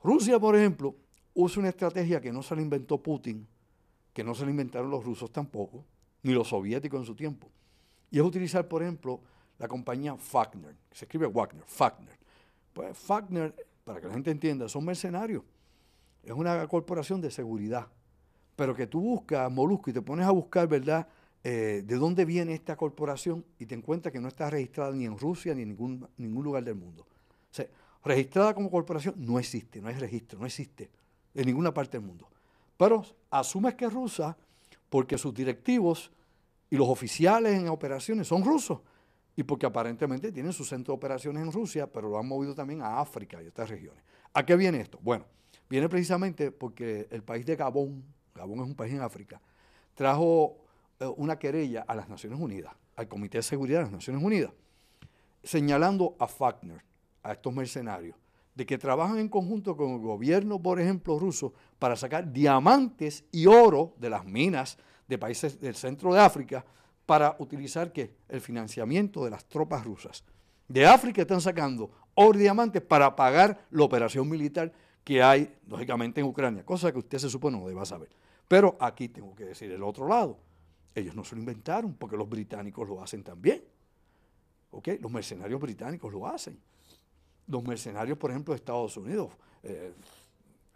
Rusia, 0.04 0.40
por 0.40 0.56
ejemplo, 0.56 0.96
usa 1.34 1.60
una 1.60 1.70
estrategia 1.70 2.20
que 2.20 2.32
no 2.32 2.42
se 2.42 2.56
la 2.56 2.62
inventó 2.62 3.02
Putin, 3.02 3.48
que 4.14 4.24
no 4.24 4.34
se 4.34 4.46
la 4.46 4.52
inventaron 4.52 4.90
los 4.90 5.04
rusos 5.04 5.32
tampoco, 5.32 5.86
ni 6.24 6.34
los 6.34 6.50
soviéticos 6.50 7.00
en 7.00 7.06
su 7.06 7.16
tiempo. 7.16 7.50
Y 8.12 8.18
es 8.18 8.24
utilizar, 8.24 8.68
por 8.68 8.82
ejemplo, 8.82 9.22
la 9.58 9.68
compañía 9.68 10.16
Fagner, 10.18 10.76
que 10.90 10.98
se 10.98 11.06
escribe 11.06 11.28
Wagner, 11.28 11.64
Fagner. 11.66 12.18
Pues 12.74 12.98
Fagner, 12.98 13.54
para 13.84 14.02
que 14.02 14.08
la 14.08 14.14
gente 14.14 14.32
entienda, 14.32 14.68
son 14.68 14.86
mercenarios. 14.86 15.44
Es 16.24 16.32
una 16.32 16.68
corporación 16.68 17.22
de 17.22 17.32
seguridad. 17.32 17.88
Pero 18.60 18.76
que 18.76 18.88
tú 18.88 19.00
buscas, 19.00 19.50
Molusco, 19.50 19.90
y 19.90 19.94
te 19.94 20.02
pones 20.02 20.26
a 20.26 20.32
buscar, 20.32 20.68
¿verdad?, 20.68 21.08
eh, 21.46 21.82
de 21.86 21.96
dónde 21.96 22.26
viene 22.26 22.54
esta 22.54 22.76
corporación 22.76 23.46
y 23.58 23.66
te 23.66 23.74
encuentras 23.74 24.12
que 24.12 24.20
no 24.20 24.28
está 24.28 24.50
registrada 24.50 24.92
ni 24.92 25.06
en 25.06 25.18
Rusia 25.18 25.56
ni 25.56 25.62
en 25.62 25.70
ningún, 25.70 26.06
ningún 26.18 26.44
lugar 26.44 26.66
del 26.66 26.76
mundo. 26.76 27.04
O 27.04 27.54
sea, 27.54 27.68
registrada 28.04 28.54
como 28.54 28.70
corporación 28.70 29.16
no 29.18 29.40
existe, 29.40 29.80
no 29.80 29.88
hay 29.88 29.96
registro, 29.96 30.38
no 30.38 30.46
existe 30.46 30.90
en 31.34 31.46
ninguna 31.46 31.74
parte 31.74 31.98
del 31.98 32.06
mundo. 32.06 32.28
Pero 32.76 33.06
asumes 33.32 33.76
que 33.76 33.86
es 33.86 33.94
rusa 33.94 34.36
porque 34.90 35.18
sus 35.18 35.34
directivos 35.34 36.12
y 36.70 36.76
los 36.76 36.90
oficiales 36.90 37.58
en 37.58 37.70
operaciones 37.70 38.28
son 38.28 38.44
rusos 38.44 38.82
y 39.38 39.44
porque 39.44 39.68
aparentemente 39.68 40.34
tienen 40.34 40.52
su 40.52 40.66
centro 40.66 40.94
de 40.94 40.98
operaciones 40.98 41.42
en 41.42 41.54
Rusia, 41.54 41.88
pero 41.90 42.10
lo 42.10 42.20
han 42.20 42.28
movido 42.28 42.54
también 42.54 42.82
a 42.82 43.00
África 43.00 43.42
y 43.42 43.48
otras 43.48 43.70
regiones. 43.70 44.04
¿A 44.34 44.46
qué 44.46 44.58
viene 44.58 44.82
esto? 44.82 45.00
Bueno, 45.02 45.24
viene 45.70 45.88
precisamente 45.88 46.52
porque 46.52 47.08
el 47.10 47.24
país 47.24 47.46
de 47.46 47.56
Gabón, 47.56 48.04
Gabón 48.40 48.60
es 48.60 48.66
un 48.66 48.76
país 48.76 48.94
en 48.94 49.02
África, 49.02 49.42
trajo 49.94 50.58
eh, 51.00 51.06
una 51.18 51.38
querella 51.38 51.86
a 51.88 51.96
las 51.96 52.10
Naciones 52.10 52.40
Unidas, 52.40 52.74
al 52.96 53.08
Comité 53.08 53.40
de 53.40 53.44
Seguridad 53.44 53.80
de 53.80 53.84
las 53.86 53.92
Naciones 53.92 54.24
Unidas, 54.24 54.52
señalando 55.44 56.16
a 56.20 56.28
Fagner, 56.28 56.84
a 57.24 57.34
estos 57.34 57.54
mercenarios, 57.54 58.16
de 58.56 58.66
que 58.66 58.78
trabajan 58.78 59.20
en 59.20 59.30
conjunto 59.30 59.76
con 59.78 59.92
el 59.92 60.00
gobierno, 60.00 60.62
por 60.62 60.80
ejemplo, 60.80 61.18
ruso, 61.20 61.54
para 61.78 61.96
sacar 61.96 62.32
diamantes 62.32 63.24
y 63.32 63.46
oro 63.46 63.94
de 63.98 64.10
las 64.10 64.26
minas 64.26 64.78
de 65.08 65.18
países 65.18 65.60
del 65.60 65.76
centro 65.76 66.14
de 66.14 66.20
África 66.20 66.66
para 67.06 67.36
utilizar 67.40 67.92
¿qué? 67.92 68.14
el 68.28 68.42
financiamiento 68.42 69.24
de 69.24 69.32
las 69.32 69.46
tropas 69.46 69.84
rusas. 69.84 70.24
De 70.68 70.86
África 70.86 71.22
están 71.22 71.42
sacando 71.42 71.90
oro 72.14 72.38
y 72.38 72.42
diamantes 72.44 72.82
para 72.82 73.16
pagar 73.16 73.66
la 73.72 73.84
operación 73.84 74.30
militar 74.30 74.72
que 75.04 75.24
hay, 75.24 75.56
lógicamente, 75.68 76.22
en 76.22 76.28
Ucrania, 76.28 76.64
cosa 76.64 76.92
que 76.92 77.00
usted 77.00 77.18
se 77.18 77.30
supone 77.30 77.58
no 77.58 77.68
deba 77.68 77.86
saber. 77.86 78.10
Pero 78.50 78.76
aquí 78.80 79.10
tengo 79.10 79.36
que 79.36 79.46
decir 79.46 79.72
el 79.72 79.84
otro 79.84 80.08
lado. 80.08 80.40
Ellos 80.96 81.16
no 81.16 81.24
se 81.24 81.36
lo 81.36 81.42
inventaron 81.42 81.94
porque 81.94 82.18
los 82.18 82.28
británicos 82.28 82.90
lo 82.90 83.02
hacen 83.02 83.24
también. 83.24 83.64
¿Ok? 84.72 84.90
Los 85.00 85.12
mercenarios 85.12 85.62
británicos 85.62 86.12
lo 86.12 86.28
hacen. 86.28 86.60
Los 87.48 87.64
mercenarios, 87.64 88.18
por 88.18 88.32
ejemplo, 88.32 88.54
de 88.54 88.58
Estados 88.58 88.98
Unidos 88.98 89.30
eh, 89.62 89.94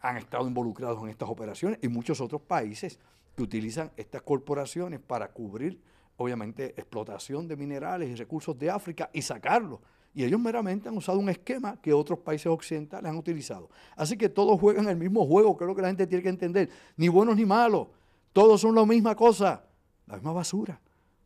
han 0.02 0.18
estado 0.18 0.48
involucrados 0.48 1.02
en 1.02 1.10
estas 1.10 1.28
operaciones 1.28 1.80
y 1.82 1.88
muchos 1.88 2.22
otros 2.22 2.42
países 2.42 3.00
que 3.36 3.42
utilizan 3.42 3.92
estas 3.98 4.22
corporaciones 4.22 5.00
para 5.00 5.32
cubrir, 5.32 5.82
obviamente, 6.18 6.80
explotación 6.80 7.48
de 7.48 7.56
minerales 7.56 8.08
y 8.08 8.16
recursos 8.16 8.58
de 8.58 8.70
África 8.70 9.10
y 9.14 9.24
sacarlos. 9.24 9.80
Y 10.14 10.24
ellos 10.24 10.40
meramente 10.40 10.90
han 10.90 10.98
usado 10.98 11.18
un 11.20 11.30
esquema 11.30 11.80
que 11.82 11.94
otros 11.94 12.20
países 12.20 12.48
occidentales 12.48 13.10
han 13.10 13.18
utilizado. 13.18 13.70
Así 13.96 14.18
que 14.18 14.30
todos 14.30 14.60
juegan 14.60 14.88
el 14.88 14.98
mismo 14.98 15.26
juego, 15.26 15.58
lo 15.60 15.76
que 15.76 15.82
la 15.82 15.88
gente 15.88 16.06
tiene 16.06 16.22
que 16.22 16.30
entender. 16.30 16.70
Ni 16.98 17.08
buenos 17.08 17.36
ni 17.36 17.46
malos. 17.46 17.88
Todos 18.32 18.62
son 18.62 18.76
la 18.76 18.86
misma 18.86 19.16
cosa, 19.16 19.64
la 20.08 20.16
misma 20.16 20.34
basura. 20.34 20.80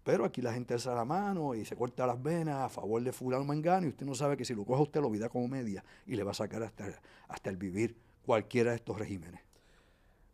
Pero 0.04 0.24
aquí 0.24 0.42
la 0.42 0.54
gente 0.54 0.74
alza 0.74 0.96
la 0.96 1.04
mano 1.04 1.54
y 1.54 1.66
se 1.66 1.76
corta 1.76 2.08
las 2.08 2.22
venas 2.24 2.56
a 2.56 2.70
favor 2.70 3.04
de 3.04 3.12
fulano 3.12 3.44
mangano 3.44 3.88
y 3.88 3.90
usted 3.90 4.06
no 4.06 4.16
sabe 4.16 4.38
que 4.38 4.46
si 4.46 4.56
lo 4.56 4.64
coge 4.64 4.84
usted 4.84 5.02
lo 5.02 5.10
vida 5.10 5.28
como 5.28 5.50
media 5.50 5.84
y 6.06 6.16
le 6.16 6.24
va 6.24 6.32
a 6.32 6.34
sacar 6.34 6.64
hasta, 6.64 6.86
hasta 7.28 7.50
el 7.50 7.58
vivir 7.58 7.98
cualquiera 8.26 8.70
de 8.70 8.78
estos 8.78 8.98
regímenes. 8.98 9.42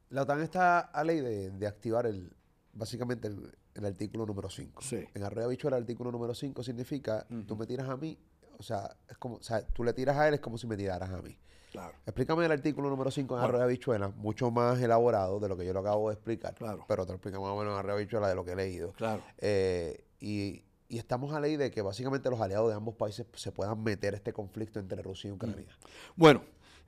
La 0.09 0.21
OTAN 0.21 0.41
está 0.41 0.79
a 0.79 1.03
ley 1.03 1.21
de, 1.21 1.65
activar 1.65 2.05
el 2.05 2.31
básicamente 2.71 3.27
el, 3.27 3.85
artículo 3.85 4.27
número 4.27 4.47
5. 4.47 4.83
Sí. 4.83 5.03
En 5.15 5.23
Arroyo 5.23 5.49
Bicho 5.49 5.67
el 5.69 5.73
artículo 5.73 6.11
número 6.11 6.35
5 6.35 6.61
significa 6.61 7.25
tú 7.47 7.55
me 7.55 7.65
tiras 7.65 7.89
a 7.89 7.97
mí, 7.97 8.15
o 8.63 8.65
sea, 8.65 8.95
es 9.09 9.17
como, 9.17 9.35
o 9.35 9.43
sea, 9.43 9.61
tú 9.67 9.83
le 9.83 9.91
tiras 9.91 10.17
a 10.17 10.27
él 10.27 10.35
es 10.35 10.39
como 10.39 10.57
si 10.57 10.65
me 10.67 10.77
tiraras 10.77 11.09
a 11.09 11.21
mí. 11.21 11.37
Claro. 11.71 11.93
Explícame 12.05 12.45
el 12.45 12.51
artículo 12.51 12.89
número 12.89 13.11
5 13.11 13.37
en 13.37 13.43
Arroyo 13.43 13.67
Bichuela, 13.67 14.07
mucho 14.07 14.51
más 14.51 14.79
elaborado 14.79 15.39
de 15.39 15.49
lo 15.49 15.57
que 15.57 15.65
yo 15.65 15.73
lo 15.73 15.81
acabo 15.81 16.09
de 16.09 16.13
explicar. 16.13 16.53
Claro. 16.53 16.85
Pero 16.87 17.05
te 17.05 17.11
lo 17.11 17.15
explico 17.15 17.41
más 17.41 17.49
o 17.49 17.57
menos 17.57 17.73
en 17.73 17.79
Arroyo 17.79 17.97
Bichuela 17.97 18.29
de 18.29 18.35
lo 18.35 18.45
que 18.45 18.51
he 18.51 18.55
leído. 18.55 18.93
Claro. 18.93 19.21
Eh, 19.39 20.05
y, 20.19 20.63
estamos 20.89 21.33
a 21.33 21.39
ley 21.39 21.57
de 21.57 21.71
que 21.71 21.81
básicamente 21.81 22.29
los 22.29 22.39
aliados 22.39 22.69
de 22.69 22.75
ambos 22.75 22.93
países 22.93 23.25
se 23.33 23.51
puedan 23.51 23.81
meter 23.81 24.13
este 24.13 24.31
conflicto 24.31 24.79
entre 24.79 25.01
Rusia 25.01 25.29
y 25.29 25.31
Ucrania. 25.31 25.65
Mm. 25.65 25.87
Bueno, 26.15 26.43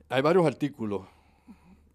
hay 0.08 0.22
varios 0.22 0.46
artículos. 0.46 1.02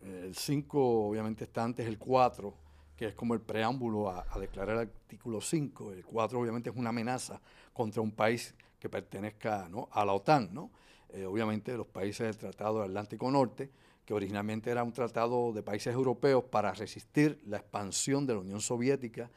El 0.04 0.36
5 0.36 1.08
obviamente 1.08 1.46
está 1.46 1.64
antes 1.64 1.88
el 1.88 1.98
4, 1.98 2.54
que 2.98 3.08
es 3.08 3.16
como 3.16 3.34
el 3.34 3.40
preámbulo 3.40 4.10
a, 4.10 4.26
a 4.30 4.38
declarar 4.38 4.76
el 4.76 4.82
artículo 4.82 5.40
5. 5.40 5.94
El 5.94 6.04
4 6.04 6.40
obviamente 6.40 6.70
es 6.70 6.76
una 6.76 6.90
amenaza 6.90 7.40
contra 7.72 8.02
un 8.02 8.12
país 8.12 8.54
que 8.82 8.90
pertenezca 8.90 9.70
¿no? 9.70 9.88
a 9.92 10.04
la 10.04 10.14
OTAN, 10.14 10.50
¿no? 10.52 10.72
Eh, 11.10 11.26
obviamente 11.26 11.78
los 11.78 11.88
países 11.88 12.26
del 12.28 12.38
Tratado 12.38 12.82
del 12.82 12.90
Atlántico 12.90 13.30
Norte, 13.30 13.70
que 14.04 14.14
originalmente 14.14 14.72
era 14.72 14.84
un 14.84 14.92
tratado 14.92 15.54
de 15.54 15.62
países 15.62 15.94
europeos 15.94 16.46
para 16.46 16.74
resistir 16.74 17.40
la 17.46 17.58
expansión 17.58 18.26
de 18.26 18.34
la 18.34 18.40
Unión 18.40 18.60
Soviética, 18.60 19.30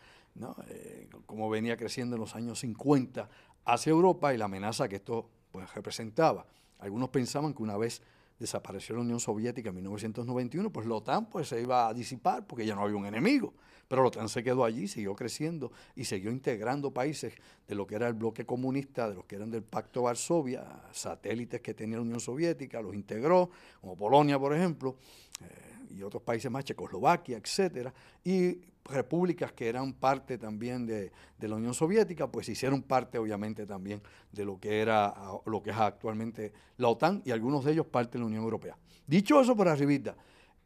eh, 0.69 1.09
como 1.27 1.51
venía 1.51 1.77
creciendo 1.77 2.17
en 2.17 2.21
los 2.21 2.35
años 2.35 2.61
50 2.61 3.29
hacia 3.67 3.91
Europa 3.91 4.33
y 4.33 4.39
la 4.39 4.47
amenaza 4.47 4.89
que 4.89 4.97
esto 4.97 5.29
pues, 5.53 5.73
representaba. 5.75 6.47
Algunos 6.79 7.11
pensaban 7.11 7.53
que 7.53 7.63
una 7.63 7.77
vez 7.77 8.03
desapareció 8.39 8.95
la 8.95 9.03
Unión 9.03 9.21
Soviética 9.21 9.69
en 9.69 9.75
1991, 9.77 10.71
pues 10.71 10.87
la 10.87 10.95
OTAN 10.95 11.27
pues, 11.27 11.49
se 11.49 11.61
iba 11.61 11.89
a 11.89 11.93
disipar 11.93 12.47
porque 12.47 12.65
ya 12.65 12.75
no 12.75 12.83
había 12.83 12.97
un 12.97 13.07
enemigo. 13.07 13.53
Pero 13.89 14.03
la 14.03 14.09
OTAN 14.09 14.29
se 14.29 14.43
quedó 14.43 14.65
allí, 14.65 14.89
siguió 14.89 15.15
creciendo 15.15 15.73
y 15.95 16.05
siguió 16.05 16.31
integrando 16.31 16.93
países 16.93 17.35
de 17.67 17.75
lo 17.75 17.87
que 17.87 17.97
era 17.97 18.09
el 18.09 18.15
bloque 18.15 18.47
comunista, 18.47 19.09
de 19.09 19.15
los 19.15 19.25
que 19.25 19.37
eran 19.37 19.51
del 19.51 19.63
Pacto 19.63 20.03
Varsovia, 20.03 20.65
satélites 20.93 21.61
que 21.61 21.75
tenía 21.75 21.97
la 21.97 22.03
Unión 22.03 22.21
Soviética, 22.21 22.81
los 22.81 22.95
integró, 22.95 23.51
como 23.81 23.97
Polonia, 23.97 24.39
por 24.39 24.55
ejemplo. 24.55 24.97
Eh, 25.41 25.75
y 25.91 26.03
otros 26.03 26.23
países 26.23 26.51
más, 26.51 26.65
Checoslovaquia, 26.65 27.39
etcétera, 27.39 27.93
y 28.25 28.59
repúblicas 28.85 29.53
que 29.53 29.69
eran 29.69 29.95
parte 29.95 30.39
también 30.39 30.87
de, 30.87 31.11
la 31.39 31.57
Unión 31.57 31.75
Soviética, 31.75 32.27
pues 32.27 32.49
hicieron 32.49 32.83
parte 32.83 33.19
obviamente 33.19 33.67
también 33.67 34.01
de 34.33 34.45
lo 34.45 34.59
que 34.59 34.81
era 34.81 35.15
lo 35.47 35.63
que 35.63 35.71
es 35.71 35.77
actualmente 35.77 36.53
la 36.79 36.89
OTAN 36.89 37.23
y 37.25 37.31
algunos 37.31 37.65
de 37.65 37.73
ellos 37.73 37.87
parte 37.87 38.13
de 38.13 38.21
la 38.21 38.27
Unión 38.27 38.43
Europea. 38.45 38.77
Dicho 39.07 39.41
eso 39.41 39.55
por 39.55 39.69
arribita, 39.69 40.17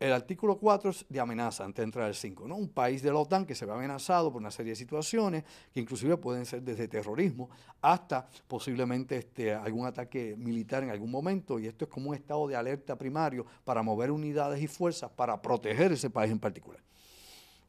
el 0.01 0.13
artículo 0.13 0.59
4 0.59 0.91
es 0.91 1.07
de 1.09 1.19
amenaza 1.19 1.65
antes 1.65 1.79
de 1.79 1.85
entrar 1.85 2.09
el 2.09 2.15
5, 2.15 2.47
¿no? 2.47 2.55
Un 2.55 2.69
país 2.69 3.03
de 3.03 3.11
la 3.11 3.19
OTAN 3.19 3.45
que 3.45 3.57
se 3.57 3.67
ve 3.67 3.73
amenazado 3.73 4.31
por 4.31 4.41
una 4.41 4.51
serie 4.51 4.71
de 4.73 4.77
situaciones 4.77 5.43
que 5.73 5.81
inclusive 5.81 6.17
pueden 6.17 6.47
ser 6.47 6.63
desde 6.63 6.87
terrorismo 6.87 7.51
hasta 7.81 8.29
posiblemente 8.47 9.17
este, 9.17 9.53
algún 9.53 9.87
ataque 9.87 10.37
militar 10.39 10.85
en 10.85 10.91
algún 10.91 11.11
momento 11.11 11.59
y 11.59 11.67
esto 11.67 11.85
es 11.85 11.91
como 11.91 12.11
un 12.11 12.15
estado 12.15 12.47
de 12.47 12.55
alerta 12.55 12.97
primario 12.97 13.45
para 13.65 13.83
mover 13.83 14.13
unidades 14.13 14.63
y 14.63 14.69
fuerzas 14.69 15.11
para 15.11 15.43
proteger 15.43 15.91
ese 15.91 16.11
país 16.11 16.31
en 16.31 16.39
particular. 16.39 16.81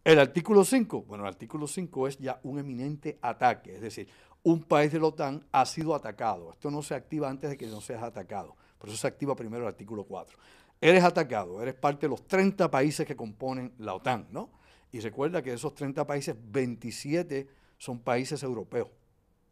El 0.03 0.19
artículo 0.19 0.63
5, 0.63 1.03
bueno, 1.03 1.23
el 1.23 1.29
artículo 1.29 1.65
5 1.65 2.07
es 2.07 2.17
ya 2.19 2.39
un 2.43 2.59
eminente 2.59 3.17
ataque, 3.23 3.75
es 3.75 3.81
decir, 3.81 4.07
un 4.43 4.63
país 4.63 4.91
de 4.91 4.99
la 4.99 5.07
OTAN 5.07 5.43
ha 5.51 5.65
sido 5.65 5.93
atacado. 5.93 6.53
Esto 6.53 6.71
no 6.71 6.81
se 6.81 6.95
activa 6.95 7.29
antes 7.29 7.49
de 7.49 7.57
que 7.57 7.67
no 7.67 7.81
seas 7.81 8.03
atacado, 8.03 8.55
por 8.77 8.87
eso 8.87 8.97
se 8.97 9.07
activa 9.07 9.35
primero 9.35 9.63
el 9.63 9.67
artículo 9.67 10.03
4 10.03 10.37
eres 10.81 11.03
atacado, 11.03 11.61
eres 11.61 11.75
parte 11.75 12.05
de 12.05 12.09
los 12.09 12.25
30 12.27 12.69
países 12.71 13.05
que 13.05 13.15
componen 13.15 13.73
la 13.79 13.93
OTAN, 13.93 14.27
¿no? 14.31 14.49
Y 14.91 14.99
recuerda 14.99 15.41
que 15.41 15.51
de 15.51 15.57
esos 15.57 15.75
30 15.75 16.05
países, 16.07 16.35
27 16.39 17.47
son 17.77 17.99
países 17.99 18.41
europeos, 18.43 18.89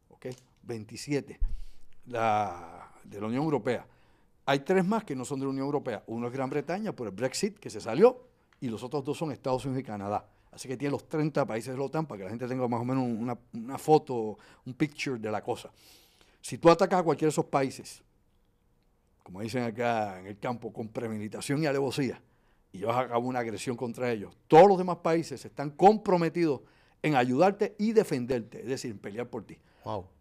¿ok? 0.10 0.28
27 0.64 1.40
la, 2.08 2.92
de 3.04 3.22
la 3.22 3.28
Unión 3.28 3.44
Europea. 3.44 3.86
Hay 4.46 4.60
tres 4.60 4.86
más 4.86 5.04
que 5.04 5.16
no 5.16 5.26
son 5.26 5.40
de 5.40 5.46
la 5.46 5.52
Unión 5.52 5.66
Europea. 5.66 6.04
Uno 6.08 6.28
es 6.28 6.34
Gran 6.34 6.50
Bretaña 6.50 6.94
por 6.94 7.08
el 7.08 7.14
Brexit, 7.14 7.60
que 7.60 7.70
se 7.70 7.82
salió, 7.82 8.28
y 8.62 8.70
los 8.70 8.82
otros 8.82 9.04
dos 9.04 9.18
son 9.18 9.32
Estados 9.32 9.66
Unidos 9.66 9.82
y 9.82 9.86
Canadá. 9.86 10.26
Así 10.52 10.68
que 10.68 10.78
tiene 10.78 10.92
los 10.92 11.08
30 11.08 11.46
países 11.46 11.74
de 11.74 11.78
la 11.78 11.86
OTAN 11.86 12.06
para 12.06 12.20
que 12.20 12.24
la 12.24 12.30
gente 12.30 12.48
tenga 12.48 12.68
más 12.68 12.82
o 12.82 12.86
menos 12.86 13.04
una, 13.04 13.38
una 13.54 13.78
foto, 13.78 14.38
un 14.66 14.74
picture 14.74 15.20
de 15.20 15.30
la 15.30 15.44
cosa. 15.44 15.70
Si 16.42 16.58
tú 16.58 16.70
atacas 16.70 17.02
a 17.02 17.04
cualquiera 17.04 17.28
de 17.28 17.32
esos 17.32 17.46
países 17.46 18.02
como 19.28 19.42
dicen 19.42 19.64
acá 19.64 20.22
en 20.22 20.28
el 20.28 20.40
campo, 20.40 20.72
con 20.72 20.88
premeditación 20.88 21.62
y 21.62 21.66
alevosía, 21.66 22.22
y 22.72 22.78
llevas 22.78 22.96
a 22.96 23.10
cabo 23.10 23.28
una 23.28 23.40
agresión 23.40 23.76
contra 23.76 24.10
ellos, 24.10 24.34
todos 24.48 24.70
los 24.70 24.78
demás 24.78 25.00
países 25.04 25.44
están 25.44 25.72
comprometidos 25.72 26.62
en 27.02 27.14
ayudarte 27.14 27.76
y 27.78 27.92
defenderte, 27.92 28.62
es 28.62 28.68
decir, 28.68 28.92
en 28.92 29.00
pelear 29.00 29.30
por 29.30 29.44
ti. 29.44 29.58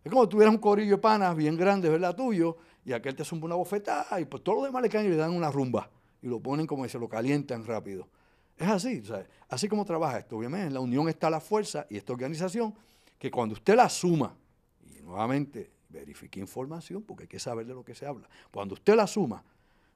Es 0.02 0.10
como 0.10 0.24
si 0.24 0.30
tuvieras 0.30 0.52
un 0.52 0.60
corillo 0.60 0.96
de 0.96 0.98
panas 0.98 1.36
bien 1.36 1.56
grande, 1.56 1.88
¿verdad? 1.88 2.16
Tuyo, 2.16 2.56
y 2.84 2.92
aquel 2.92 3.14
te 3.14 3.24
zumba 3.24 3.46
una 3.46 3.54
bofetada, 3.54 4.20
y 4.20 4.24
pues 4.24 4.42
todos 4.42 4.58
los 4.58 4.66
demás 4.66 4.82
le 4.82 4.88
caen 4.88 5.06
y 5.06 5.10
le 5.10 5.16
dan 5.16 5.30
una 5.30 5.52
rumba, 5.52 5.88
y 6.20 6.26
lo 6.26 6.40
ponen 6.40 6.66
como 6.66 6.88
se 6.88 6.98
lo 6.98 7.08
calientan 7.08 7.64
rápido. 7.64 8.08
Es 8.56 8.66
así, 8.66 9.04
así 9.48 9.68
como 9.68 9.84
trabaja 9.84 10.18
esto. 10.18 10.36
Obviamente 10.36 10.66
en 10.66 10.74
la 10.74 10.80
unión 10.80 11.08
está 11.08 11.30
la 11.30 11.38
fuerza 11.38 11.86
y 11.88 11.96
esta 11.96 12.12
organización, 12.12 12.74
que 13.20 13.30
cuando 13.30 13.52
usted 13.52 13.76
la 13.76 13.88
suma, 13.88 14.36
y 14.84 15.00
nuevamente 15.00 15.75
verifique 15.88 16.40
información 16.40 17.02
porque 17.02 17.24
hay 17.24 17.28
que 17.28 17.38
saber 17.38 17.66
de 17.66 17.74
lo 17.74 17.84
que 17.84 17.94
se 17.94 18.06
habla. 18.06 18.28
Cuando 18.50 18.74
usted 18.74 18.94
la 18.94 19.06
suma, 19.06 19.44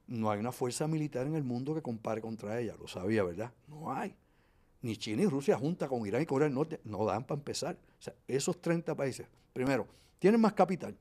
no 0.07 0.31
hay 0.31 0.41
una 0.41 0.53
fuerza 0.53 0.87
militar 0.87 1.27
en 1.27 1.37
el 1.37 1.45
mundo 1.45 1.75
que 1.75 1.83
compare 1.83 2.21
contra 2.21 2.59
ella, 2.61 2.75
lo 2.79 2.89
sabía, 2.89 3.23
¿verdad? 3.23 3.53
No 3.69 3.93
hay. 3.93 4.15
Ni 4.83 4.97
China 4.97 5.23
y 5.23 5.27
Rusia 5.27 5.57
junta 5.57 5.89
con 5.89 6.07
Irán 6.07 6.23
y 6.23 6.27
Corea 6.27 6.47
del 6.49 6.55
Norte, 6.55 6.81
no 6.85 7.05
dan 7.05 7.25
para 7.25 7.39
empezar. 7.39 7.77
O 7.99 8.03
sea, 8.03 8.15
esos 8.27 8.61
30 8.61 8.95
países, 8.95 9.27
primero, 9.53 9.87
tienen 10.19 10.41
más 10.41 10.53
capital, 10.53 10.97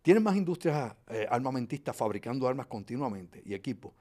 tienen 0.00 0.22
más 0.22 0.36
industrias 0.36 0.94
eh, 1.08 1.26
armamentistas 1.28 1.96
fabricando 1.96 2.46
armas 2.46 2.66
continuamente 2.66 3.42
y 3.44 3.54
equipos, 3.54 3.92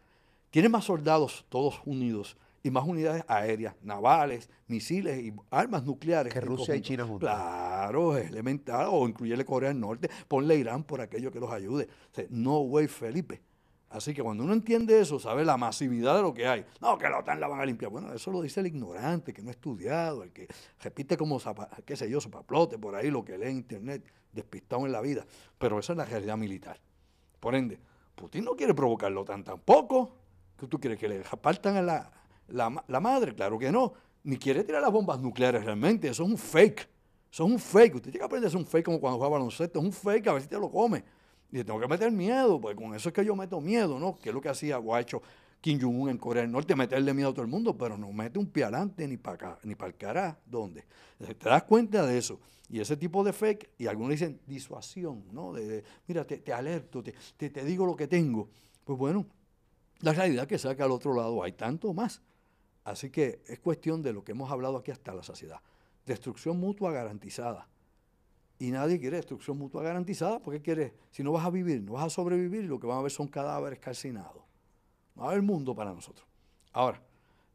tienen 0.50 0.72
más 0.72 0.86
soldados 0.86 1.46
todos 1.50 1.82
unidos 1.86 2.38
y 2.64 2.72
más 2.72 2.86
unidades 2.86 3.26
aéreas, 3.28 3.76
navales, 3.82 4.50
misiles 4.68 5.22
y 5.22 5.34
armas 5.52 5.84
nucleares. 5.84 6.34
Que 6.34 6.40
Rusia 6.40 6.76
y 6.76 6.82
China 6.82 7.06
juntos. 7.06 7.30
Claro, 7.30 8.18
es 8.18 8.30
elemental. 8.30 8.88
O 8.90 9.08
incluirle 9.08 9.44
Corea 9.44 9.70
del 9.70 9.82
Norte, 9.82 10.10
ponle 10.30 10.56
Irán 10.56 10.86
por 10.86 11.02
aquello 11.02 11.30
que 11.30 11.42
los 11.42 11.52
ayude. 11.52 11.90
no 12.30 12.62
way, 12.62 12.88
Felipe. 12.88 13.42
Así 13.90 14.14
que 14.14 14.24
cuando 14.24 14.44
uno 14.44 14.54
entiende 14.54 15.00
eso, 15.00 15.20
sabe 15.20 15.46
la 15.46 15.56
masividad 15.56 16.16
de 16.16 16.24
lo 16.24 16.34
que 16.34 16.48
hay. 16.48 16.66
No, 16.82 16.98
que 16.98 17.08
la 17.08 17.20
OTAN 17.20 17.40
la 17.40 17.48
van 17.48 17.60
a 17.60 17.66
limpiar. 17.66 17.92
Bueno, 17.92 18.12
eso 18.12 18.32
lo 18.32 18.42
dice 18.42 18.62
el 18.62 18.68
ignorante, 18.68 19.34
que 19.34 19.44
no 19.44 19.50
ha 19.50 19.52
estudiado, 19.52 20.24
el 20.24 20.32
que 20.32 20.48
repite 20.80 21.16
como, 21.16 21.40
qué 21.86 21.96
sé 21.96 22.10
yo, 22.10 22.20
zapaplote 22.20 22.80
por 22.80 22.96
ahí, 22.96 23.12
lo 23.12 23.24
que 23.24 23.38
lee 23.38 23.50
en 23.50 23.58
internet, 23.58 24.04
despistado 24.32 24.88
en 24.88 24.94
la 24.94 25.02
vida. 25.02 25.26
Pero 25.60 25.78
esa 25.78 25.94
es 25.94 25.98
la 25.98 26.06
realidad 26.06 26.38
militar. 26.38 26.80
Por 27.40 27.54
ende, 27.54 27.78
Putin 28.16 28.46
no 28.46 28.56
quiere 28.56 28.74
provocar 28.74 29.12
la 29.12 29.20
OTAN 29.20 29.44
tampoco. 29.44 30.16
¿Qué 30.58 30.66
tú 30.66 30.80
quieres 30.80 30.98
que 30.98 31.08
le 31.08 31.24
apartan 31.30 31.76
a 31.76 31.82
la, 31.84 32.12
la, 32.54 33.00
madre, 33.00 33.34
claro 33.34 33.58
que 33.58 33.72
no. 33.72 33.94
Ni 34.24 34.38
quiere 34.38 34.64
tirar 34.64 34.82
las 34.82 34.92
bombas 34.92 35.20
nucleares 35.20 35.66
realmente. 35.66 36.08
Eso 36.08 36.24
es 36.24 36.30
un 36.30 36.38
fake. 36.38 36.88
Eso 37.32 37.46
es 37.46 37.52
un 37.52 37.60
fake. 37.60 37.96
Usted 37.96 38.12
tiene 38.12 38.20
que 38.20 38.26
aprender 38.26 38.46
a 38.46 38.50
hacer 38.50 38.60
un 38.60 38.66
fake 38.66 38.86
como 38.86 39.00
cuando 39.00 39.18
juega 39.18 39.34
baloncesto. 39.34 39.80
Es 39.80 39.86
un 39.86 39.92
fake, 39.92 40.28
a 40.28 40.34
ver 40.34 40.42
si 40.44 40.48
te 40.48 40.58
lo 40.58 40.72
come. 40.72 41.04
Y 41.52 41.64
tengo 41.64 41.80
que 41.80 41.88
meter 41.88 42.12
miedo, 42.12 42.60
porque 42.62 42.76
con 42.76 42.96
eso 42.96 43.10
es 43.10 43.14
que 43.14 43.26
yo 43.26 43.36
meto 43.36 43.60
miedo, 43.60 44.00
¿no? 44.00 44.18
Que 44.18 44.30
es 44.30 44.36
lo 44.36 44.42
que 44.42 44.50
hacía 44.50 44.80
o 44.80 44.96
ha 44.96 45.02
hecho 45.02 45.22
Kim 45.62 45.80
Jong-un 45.80 46.10
en 46.10 46.18
Corea 46.18 46.42
del 46.42 46.52
Norte, 46.52 46.76
meterle 46.76 47.14
miedo 47.14 47.30
a 47.30 47.34
todo 47.34 47.44
el 47.44 47.48
mundo, 47.48 47.78
pero 47.78 47.98
no 47.98 48.12
mete 48.12 48.40
un 48.40 48.48
pie 48.48 48.64
adelante 48.64 49.08
ni 49.08 49.18
para 49.18 49.36
acá, 49.36 49.60
ni 49.64 49.76
para 49.76 49.90
el 49.90 49.98
cará. 49.98 50.40
¿Dónde? 50.46 50.86
Te 51.20 51.50
das 51.50 51.64
cuenta 51.64 52.06
de 52.06 52.18
eso. 52.18 52.40
Y 52.70 52.80
ese 52.80 52.98
tipo 52.98 53.24
de 53.24 53.34
fake, 53.34 53.72
y 53.78 53.88
algunos 53.88 54.12
dicen 54.12 54.40
disuasión, 54.48 55.26
¿no? 55.32 55.54
De, 55.54 55.84
mira, 56.08 56.26
te, 56.26 56.54
alerto, 56.54 57.04
te, 57.04 57.14
te, 57.38 57.50
te 57.50 57.64
digo 57.64 57.86
lo 57.86 57.96
que 57.96 58.08
tengo. 58.08 58.50
Pues 58.84 58.98
bueno, 58.98 59.26
la 60.00 60.12
realidad 60.12 60.48
que 60.48 60.58
saca 60.58 60.84
al 60.84 60.92
otro 60.92 61.14
lado 61.14 61.44
hay 61.44 61.54
tanto 61.54 61.94
más. 61.94 62.22
Así 62.84 63.10
que 63.10 63.42
es 63.48 63.60
cuestión 63.60 64.02
de 64.02 64.14
lo 64.14 64.24
que 64.24 64.34
hemos 64.34 64.52
hablado 64.52 64.78
aquí 64.78 64.92
hasta 64.92 65.14
la 65.14 65.24
saciedad. 65.24 65.62
Destrucción 66.06 66.60
mutua 66.60 66.92
garantizada. 66.92 67.68
Y 68.60 68.72
nadie 68.72 69.00
quiere 69.00 69.18
destrucción 69.18 69.58
mutua 69.58 69.84
garantizada 69.84 70.40
porque 70.40 70.62
quiere, 70.62 70.94
si 71.12 71.24
no 71.24 71.32
vas 71.32 71.46
a 71.46 71.50
vivir, 71.50 71.82
no 71.82 71.94
vas 71.94 72.06
a 72.06 72.10
sobrevivir, 72.10 72.66
lo 72.66 72.80
que 72.80 72.88
van 72.88 73.00
a 73.00 73.02
ver 73.02 73.12
son 73.12 73.28
cadáveres 73.28 73.80
calcinados. 73.80 74.44
No 75.16 75.24
va 75.24 75.30
a 75.30 75.32
haber 75.32 75.42
mundo 75.42 75.76
para 75.76 75.94
nosotros. 75.94 76.28
Ahora, 76.72 77.02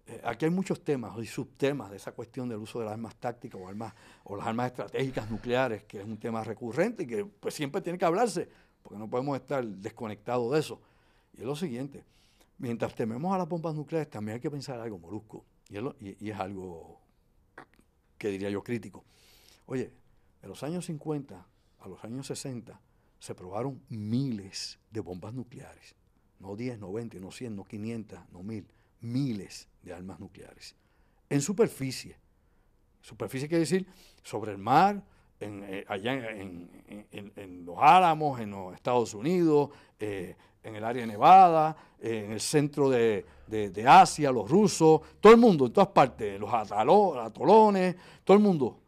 eh, 0.07 0.21
aquí 0.25 0.47
hay 0.47 0.51
muchos 0.51 0.83
temas 0.83 1.17
y 1.19 1.27
subtemas 1.27 1.91
de 1.91 1.99
esa 1.99 2.13
cuestión 2.13 2.49
del 2.49 2.59
uso 2.59 2.79
de 2.79 2.87
las 2.87 2.95
armas 2.95 3.15
tácticas 3.17 3.61
o, 3.61 3.69
armas, 3.69 3.93
o 4.25 4.37
las 4.37 4.47
armas 4.47 4.69
estratégicas 4.69 5.31
nucleares, 5.31 5.85
que 5.85 6.01
es 6.01 6.07
un 6.07 6.17
tema 6.17 6.43
recurrente 6.43 7.03
y 7.03 7.07
que 7.07 7.25
pues, 7.25 7.55
siempre 7.55 7.83
tiene 7.83 7.99
que 7.99 8.05
hablarse, 8.07 8.49
porque 8.83 8.99
no 8.99 9.09
podemos 9.09 9.37
estar 9.37 9.65
desconectados 9.65 10.51
de 10.53 10.61
eso. 10.61 10.81
Y 11.35 11.41
es 11.41 11.47
lo 11.47 11.55
siguiente, 11.55 12.05
Mientras 12.59 12.95
tememos 12.95 13.33
a 13.33 13.39
las 13.39 13.49
bombas 13.49 13.75
nucleares, 13.75 14.11
también 14.11 14.35
hay 14.35 14.41
que 14.41 14.51
pensar 14.51 14.81
algo 14.81 14.99
molusco. 14.99 15.45
Y 15.69 16.31
es, 16.31 16.37
algo 16.37 17.01
que 18.17 18.29
diría 18.29 18.51
yo 18.51 18.63
crítico. 18.65 19.05
Oye, 19.67 19.93
en 20.43 20.49
los 20.49 20.63
años 20.63 20.87
50 20.87 21.47
a 21.81 21.89
los 21.89 22.03
años 22.05 22.27
60 22.27 22.81
se 23.19 23.35
probaron 23.35 23.81
miles 23.89 24.79
de 24.91 25.01
bombas 25.01 25.35
nucleares. 25.35 25.95
No 26.41 26.57
10, 26.57 26.79
no 26.79 26.93
20, 26.93 27.21
no 27.21 27.31
100, 27.31 27.55
no 27.55 27.65
500, 27.65 28.19
no 28.33 28.43
1000. 28.43 28.67
Miles 29.01 29.69
de 29.83 29.93
armas 29.93 30.19
nucleares. 30.19 30.75
En 31.29 31.41
superficie. 31.41 32.17
Superficie 33.01 33.49
quiere 33.49 33.61
decir 33.61 33.87
sobre 34.23 34.53
el 34.53 34.59
mar, 34.59 35.05
en, 35.41 35.63
eh, 35.65 35.85
allá 35.87 36.15
en, 36.33 37.65
los 37.65 37.77
Álamos, 37.79 38.41
en 38.41 38.51
los 38.51 38.75
Estados 38.75 39.15
Unidos, 39.15 39.71
eh, 40.01 40.37
en 40.63 40.77
el 40.77 40.85
área 40.85 41.03
de 41.03 41.07
Nevada, 41.07 41.77
en 42.01 42.33
el 42.33 42.41
centro 42.41 42.91
de, 42.91 43.25
Asia, 43.87 44.31
los 44.31 44.49
rusos, 44.51 45.01
todo 45.21 45.33
el 45.33 45.39
mundo, 45.39 45.67
en 45.67 45.73
todas 45.73 45.89
partes, 45.89 46.39
los 46.39 46.53
atolones, 46.53 47.97
todo 48.25 48.37
el 48.37 48.43
mundo, 48.43 48.79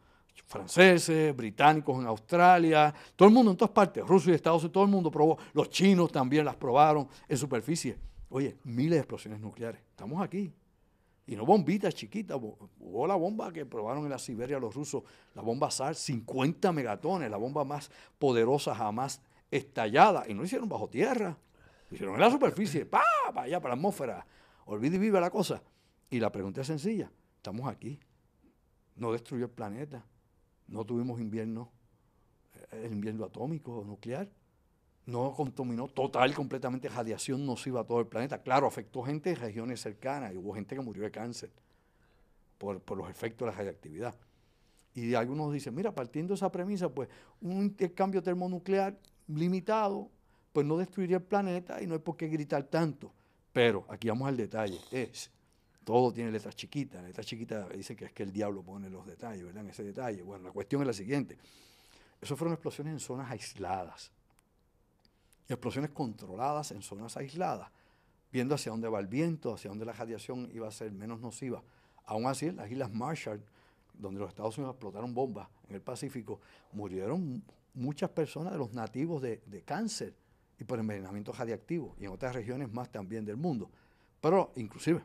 franceses, 0.46 1.35
británicos 1.37 1.98
en 2.00 2.06
Australia, 2.06 2.92
todo 3.14 3.28
el 3.28 3.35
mundo 3.35 3.52
en 3.52 3.56
todas 3.56 3.72
partes, 3.72 4.04
rusos 4.04 4.28
y 4.28 4.33
Estados 4.33 4.62
Unidos, 4.62 4.72
todo 4.72 4.85
el 4.85 4.90
mundo 4.90 5.11
probó, 5.11 5.38
los 5.52 5.70
chinos 5.70 6.11
también 6.11 6.44
las 6.44 6.56
probaron 6.56 7.09
en 7.28 7.37
superficie. 7.37 7.96
Oye, 8.30 8.56
miles 8.64 8.92
de 8.92 8.98
explosiones 8.98 9.40
nucleares, 9.40 9.80
estamos 9.90 10.20
aquí. 10.22 10.52
Y 11.26 11.37
no 11.37 11.46
bombitas 11.46 11.94
chiquitas, 11.94 12.37
hubo 12.37 13.06
la 13.06 13.14
bomba 13.14 13.52
que 13.52 13.64
probaron 13.64 14.02
en 14.02 14.11
la 14.11 14.18
Siberia 14.18 14.59
los 14.59 14.74
rusos, 14.74 15.04
la 15.35 15.42
bomba 15.42 15.70
SAR, 15.70 15.94
50 15.94 16.72
megatones, 16.72 17.30
la 17.30 17.37
bomba 17.37 17.64
más 17.64 17.88
poderosa 18.18 18.74
jamás 18.74 19.22
estallada, 19.52 20.24
y 20.26 20.35
no 20.35 20.40
lo 20.40 20.46
hicieron 20.46 20.68
bajo 20.68 20.88
tierra, 20.88 21.37
Hicieron 21.90 22.14
en 22.14 22.20
la 22.20 22.31
superficie, 22.31 22.87
pa, 22.87 23.03
allá, 23.35 23.61
para 23.61 23.74
la 23.74 23.79
atmósfera. 23.79 24.24
Olvide 24.66 24.96
y 24.96 25.00
vive 25.00 25.20
la 25.20 25.31
cosa. 25.31 25.62
Y 26.09 26.20
la 26.20 26.31
pregunta 26.31 26.61
es 26.61 26.66
sencilla. 26.68 27.11
Estamos 27.37 27.68
aquí. 27.68 27.98
No 28.96 29.12
destruyó 29.12 29.46
el 29.46 29.50
planeta. 29.50 30.05
No 30.68 30.85
tuvimos 30.85 31.20
invierno, 31.20 31.72
eh, 32.55 32.83
el 32.85 32.92
invierno 32.92 33.24
atómico 33.24 33.79
o 33.79 33.85
nuclear. 33.85 34.29
No 35.07 35.33
contaminó 35.35 35.88
total, 35.88 36.33
completamente 36.35 36.88
radiación 36.88 37.44
nociva 37.44 37.81
a 37.81 37.85
todo 37.85 37.98
el 38.00 38.07
planeta. 38.07 38.40
Claro, 38.40 38.68
afectó 38.68 39.03
gente 39.03 39.31
en 39.31 39.37
regiones 39.37 39.81
cercanas 39.81 40.33
y 40.33 40.37
hubo 40.37 40.55
gente 40.55 40.76
que 40.76 40.81
murió 40.81 41.03
de 41.03 41.11
cáncer 41.11 41.50
por, 42.59 42.81
por 42.81 42.98
los 42.98 43.11
efectos 43.11 43.46
de 43.46 43.53
la 43.53 43.59
radiactividad. 43.59 44.14
Y 44.94 45.14
algunos 45.14 45.53
dicen, 45.53 45.74
mira, 45.74 45.92
partiendo 45.92 46.35
de 46.35 46.37
esa 46.37 46.53
premisa, 46.53 46.88
pues 46.88 47.09
un 47.40 47.62
intercambio 47.62 48.22
termonuclear 48.22 48.96
limitado 49.26 50.11
pues 50.52 50.66
no 50.66 50.76
destruiría 50.76 51.18
el 51.18 51.22
planeta 51.22 51.80
y 51.82 51.86
no 51.86 51.94
hay 51.94 52.00
por 52.00 52.16
qué 52.16 52.28
gritar 52.28 52.64
tanto. 52.64 53.12
Pero 53.52 53.84
aquí 53.88 54.08
vamos 54.08 54.28
al 54.28 54.36
detalle, 54.36 54.78
es 54.90 55.30
todo 55.84 56.12
tiene 56.12 56.30
letras 56.30 56.54
chiquitas. 56.54 57.02
Letras 57.02 57.26
chiquitas 57.26 57.68
dicen 57.70 57.96
que 57.96 58.04
es 58.04 58.12
que 58.12 58.22
el 58.22 58.32
diablo 58.32 58.62
pone 58.62 58.88
los 58.88 59.06
detalles, 59.06 59.44
¿verdad? 59.44 59.64
En 59.64 59.70
ese 59.70 59.82
detalle. 59.82 60.22
Bueno, 60.22 60.44
la 60.44 60.52
cuestión 60.52 60.82
es 60.82 60.86
la 60.86 60.92
siguiente. 60.92 61.36
Eso 62.20 62.36
fueron 62.36 62.54
explosiones 62.54 62.92
en 62.92 63.00
zonas 63.00 63.30
aisladas. 63.30 64.12
Explosiones 65.48 65.90
controladas 65.90 66.70
en 66.70 66.82
zonas 66.82 67.16
aisladas, 67.16 67.70
viendo 68.30 68.54
hacia 68.54 68.70
dónde 68.70 68.88
va 68.88 69.00
el 69.00 69.08
viento, 69.08 69.54
hacia 69.54 69.68
dónde 69.68 69.84
la 69.84 69.92
radiación 69.92 70.48
iba 70.52 70.68
a 70.68 70.70
ser 70.70 70.92
menos 70.92 71.18
nociva. 71.18 71.62
Aún 72.04 72.26
así, 72.26 72.46
en 72.46 72.56
las 72.56 72.70
Islas 72.70 72.92
Marshall, 72.92 73.42
donde 73.94 74.20
los 74.20 74.28
Estados 74.28 74.56
Unidos 74.58 74.74
explotaron 74.74 75.12
bombas 75.12 75.48
en 75.68 75.74
el 75.74 75.82
Pacífico, 75.82 76.40
murieron 76.72 77.42
muchas 77.74 78.10
personas 78.10 78.52
de 78.52 78.58
los 78.58 78.72
nativos 78.72 79.22
de 79.22 79.62
cáncer 79.64 80.14
y 80.61 80.64
por 80.64 80.79
envenenamiento 80.79 81.33
radiactivo, 81.33 81.96
y 81.99 82.05
en 82.05 82.11
otras 82.11 82.35
regiones 82.35 82.70
más 82.70 82.92
también 82.92 83.25
del 83.25 83.38
mundo. 83.38 83.70
Pero 84.20 84.53
inclusive 84.57 85.03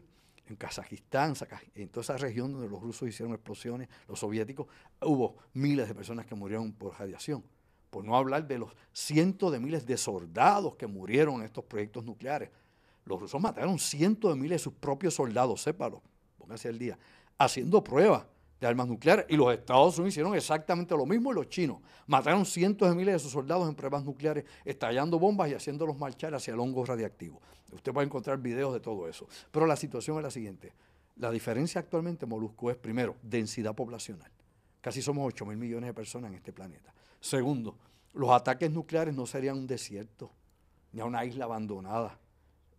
en 0.48 0.58
Kazajistán, 0.58 1.34
en 1.74 1.90
toda 1.90 2.04
esa 2.04 2.18
región 2.18 2.52
donde 2.52 2.68
los 2.70 2.82
rusos 2.82 3.08
hicieron 3.08 3.34
explosiones, 3.34 3.88
los 4.08 4.20
soviéticos, 4.20 4.68
hubo 5.02 5.38
miles 5.54 5.88
de 5.88 5.96
personas 5.96 6.26
que 6.26 6.36
murieron 6.36 6.74
por 6.74 7.00
radiación. 7.00 7.44
Por 7.90 8.04
no 8.04 8.18
hablar 8.18 8.46
de 8.46 8.60
los 8.60 8.76
cientos 8.92 9.52
de 9.52 9.60
miles 9.60 9.86
de 9.86 9.96
soldados 9.98 10.76
que 10.76 10.86
murieron 10.88 11.36
en 11.36 11.44
estos 11.44 11.64
proyectos 11.64 12.04
nucleares. 12.04 12.50
Los 13.06 13.22
rusos 13.22 13.42
mataron 13.42 13.80
cientos 13.80 14.34
de 14.34 14.40
miles 14.40 14.60
de 14.60 14.64
sus 14.66 14.74
propios 14.74 15.14
soldados, 15.14 15.62
sépalo, 15.62 16.04
póngase 16.38 16.68
el 16.68 16.78
día, 16.78 17.00
haciendo 17.38 17.82
pruebas 17.82 18.26
de 18.66 18.70
armas 18.70 18.88
nucleares. 18.88 19.26
Y 19.30 19.38
los 19.38 19.54
Estados 19.54 19.98
Unidos 19.98 20.14
hicieron 20.14 20.36
exactamente 20.36 20.96
lo 20.96 21.06
mismo 21.06 21.32
y 21.32 21.36
los 21.36 21.50
chinos. 21.50 21.80
Mataron 22.08 22.46
cientos 22.46 22.90
de 22.90 22.96
miles 22.96 23.14
de 23.14 23.20
sus 23.20 23.32
soldados 23.32 23.68
en 23.70 23.76
pruebas 23.76 24.04
nucleares, 24.04 24.46
estallando 24.64 25.20
bombas 25.20 25.50
y 25.50 25.54
haciéndolos 25.54 25.98
marchar 25.98 26.34
hacia 26.34 26.54
el 26.54 26.60
hongo 26.60 26.84
radiactivo. 26.86 27.40
Usted 27.72 27.94
puede 27.94 28.08
encontrar 28.08 28.40
videos 28.40 28.74
de 28.74 28.80
todo 28.80 29.08
eso. 29.08 29.28
Pero 29.52 29.66
la 29.66 29.76
situación 29.76 30.18
es 30.18 30.24
la 30.24 30.32
siguiente. 30.32 30.74
La 31.18 31.32
diferencia 31.32 31.80
actualmente 31.80 32.26
en 32.26 32.30
Molusco 32.30 32.72
es, 32.72 32.78
primero, 32.78 33.16
densidad 33.22 33.76
poblacional. 33.76 34.32
Casi 34.82 35.02
somos 35.02 35.26
8 35.28 35.46
mil 35.46 35.58
millones 35.58 35.88
de 35.88 35.94
personas 35.94 36.32
en 36.32 36.38
este 36.38 36.52
planeta. 36.52 36.94
Segundo, 37.20 37.78
los 38.14 38.30
ataques 38.32 38.72
nucleares 38.72 39.16
no 39.16 39.26
serían 39.26 39.58
un 39.58 39.68
desierto, 39.68 40.32
ni 40.92 41.02
a 41.02 41.06
una 41.06 41.26
isla 41.26 41.46
abandonada, 41.46 42.20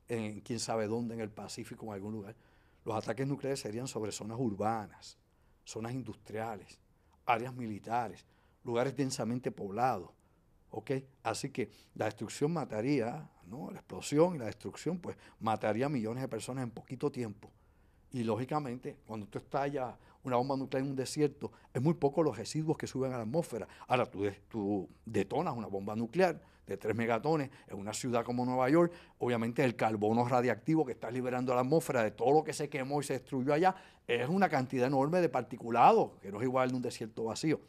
en 0.08 0.40
quién 0.40 0.60
sabe 0.60 0.86
dónde, 0.86 1.14
en 1.14 1.20
el 1.20 1.30
Pacífico, 1.30 1.86
en 1.86 1.92
algún 1.92 2.12
lugar. 2.12 2.36
Los 2.84 2.96
ataques 2.96 3.26
nucleares 3.26 3.60
serían 3.60 3.88
sobre 3.88 4.12
zonas 4.12 4.38
urbanas, 4.38 5.18
zonas 5.66 5.92
industriales, 5.92 6.78
áreas 7.26 7.54
militares, 7.54 8.24
lugares 8.64 8.96
densamente 8.96 9.50
poblados. 9.50 10.10
¿ok? 10.70 10.92
Así 11.22 11.50
que 11.50 11.70
la 11.94 12.06
destrucción 12.06 12.52
mataría, 12.52 13.28
¿no? 13.46 13.70
la 13.70 13.78
explosión 13.78 14.36
y 14.36 14.38
la 14.38 14.46
destrucción, 14.46 14.98
pues 14.98 15.16
mataría 15.40 15.86
a 15.86 15.88
millones 15.88 16.22
de 16.22 16.28
personas 16.28 16.64
en 16.64 16.70
poquito 16.70 17.10
tiempo. 17.10 17.50
Y 18.12 18.24
lógicamente, 18.24 18.96
cuando 19.06 19.26
tú 19.26 19.38
estallas 19.38 19.94
una 20.26 20.36
bomba 20.36 20.56
nuclear 20.56 20.84
en 20.84 20.90
un 20.90 20.96
desierto, 20.96 21.52
es 21.72 21.80
muy 21.80 21.94
poco 21.94 22.22
los 22.22 22.36
residuos 22.36 22.76
que 22.76 22.86
suben 22.86 23.12
a 23.12 23.16
la 23.16 23.22
atmósfera. 23.22 23.68
Ahora 23.86 24.10
tú, 24.10 24.88
detonas 25.04 25.54
una 25.56 25.66
bomba 25.66 25.94
nuclear 25.96 26.40
de 26.66 26.76
3 26.76 26.96
megatones 26.96 27.50
en 27.68 27.78
una 27.78 27.94
ciudad 27.94 28.24
como 28.24 28.44
Nueva 28.44 28.68
York, 28.68 28.92
obviamente 29.18 29.64
el 29.64 29.76
carbono 29.76 30.26
radiactivo 30.26 30.84
que 30.84 30.92
estás 30.92 31.12
liberando 31.12 31.52
a 31.52 31.54
la 31.54 31.60
atmósfera 31.60 32.02
de 32.02 32.10
todo 32.10 32.32
lo 32.32 32.44
que 32.44 32.52
se 32.52 32.68
quemó 32.68 33.00
y 33.00 33.04
se 33.04 33.12
destruyó 33.12 33.52
allá 33.54 33.76
es 34.06 34.28
una 34.28 34.48
cantidad 34.48 34.86
enorme 34.86 35.20
de 35.20 35.28
particulados, 35.28 36.12
que 36.20 36.30
no 36.30 36.38
es 36.38 36.44
igual 36.44 36.70
de 36.70 36.76
un 36.76 36.82
desierto 36.82 37.24
vacío. 37.24 37.60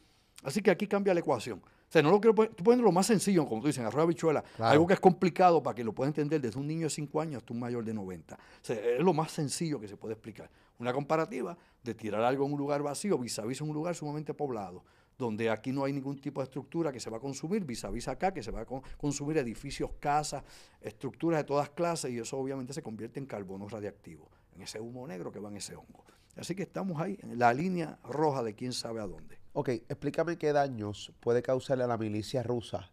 Así 0.43 0.62
que 0.62 0.72
aquí 0.72 0.88
cambia 0.88 1.13
la 1.13 1.20
ecuación. 1.20 1.62
O 1.88 1.91
sea, 1.91 2.02
no 2.02 2.12
lo 2.12 2.19
quiero 2.19 2.36
tú 2.50 2.63
puedes 2.65 2.82
lo 2.82 2.91
más 2.91 3.06
sencillo, 3.06 3.45
como 3.45 3.62
tú 3.62 3.67
dices, 3.67 3.80
en 3.80 3.86
arroz 3.86 4.08
bichuela, 4.08 4.43
algo 4.60 4.86
que 4.86 4.93
es 4.93 5.00
complicado 5.00 5.63
para 5.63 5.73
que 5.73 5.86
lo 5.86 5.93
pueda 5.93 6.10
entender 6.10 6.41
desde 6.41 6.60
un 6.60 6.67
niño 6.67 6.88
de 6.88 6.89
5 6.89 7.21
años 7.21 7.38
hasta 7.38 7.54
un 7.54 7.62
mayor 7.62 7.86
de 7.86 7.93
90. 7.93 8.36
O 8.36 8.39
sea, 8.62 8.76
es 8.76 9.00
lo 9.00 9.13
más 9.13 9.32
sencillo 9.32 9.80
que 9.80 9.88
se 9.88 9.95
puede 9.95 10.13
explicar. 10.13 10.50
Una 10.80 10.91
comparativa 10.91 11.58
de 11.82 11.93
tirar 11.93 12.21
algo 12.23 12.45
en 12.45 12.52
un 12.52 12.60
lugar 12.60 12.84
vacío 12.84 13.17
vis 13.17 13.39
a 13.39 13.45
vis 13.45 13.62
en 13.62 13.69
un 13.69 13.73
lugar 13.73 13.95
sumamente 13.95 14.34
poblado 14.34 14.84
donde 15.17 15.50
aquí 15.50 15.71
no 15.71 15.84
hay 15.84 15.93
ningún 15.93 16.19
tipo 16.19 16.41
de 16.41 16.45
estructura 16.45 16.91
que 16.91 17.00
se 17.00 17.10
va 17.10 17.17
a 17.17 17.19
consumir, 17.19 17.65
vis 17.65 17.84
a 17.84 17.89
vis 17.89 18.08
acá, 18.08 18.32
que 18.32 18.43
se 18.43 18.52
va 18.52 18.62
a 18.62 18.65
consumir 18.65 19.38
edificios, 19.38 19.91
casas, 20.00 20.43
estructuras 20.80 21.39
de 21.39 21.43
todas 21.43 21.69
clases, 21.69 22.12
y 22.12 22.19
eso 22.19 22.38
obviamente 22.38 22.73
se 22.73 22.84
convierte 22.84 23.19
en 23.19 23.26
carbono 23.26 23.67
radiactivo, 23.67 24.30
en 24.56 24.62
ese 24.62 24.80
humo 24.80 25.08
negro 25.08 25.32
que 25.32 25.39
va 25.39 25.50
en 25.50 25.58
ese 25.58 25.76
hongo. 25.76 26.06
Así 26.36 26.54
que 26.54 26.63
estamos 26.63 27.02
ahí, 27.02 27.17
en 27.23 27.39
la 27.39 27.52
línea 27.52 27.97
roja 28.04 28.43
de 28.43 28.54
quién 28.54 28.73
sabe 28.73 29.02
a 29.02 29.08
dónde. 29.08 29.37
Ok, 29.60 29.70
explícame 29.70 30.38
qué 30.38 30.54
daños 30.54 31.12
puede 31.20 31.41
causarle 31.41 31.84
a 31.84 31.88
la 31.88 31.98
milicia 31.98 32.43
rusa 32.43 32.91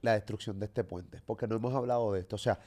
la 0.00 0.14
destrucción 0.14 0.58
de 0.58 0.64
este 0.64 0.84
puente, 0.84 1.20
porque 1.26 1.46
no 1.46 1.56
hemos 1.56 1.74
hablado 1.74 2.14
de 2.14 2.20
esto. 2.20 2.36
O 2.36 2.38
sea, 2.38 2.58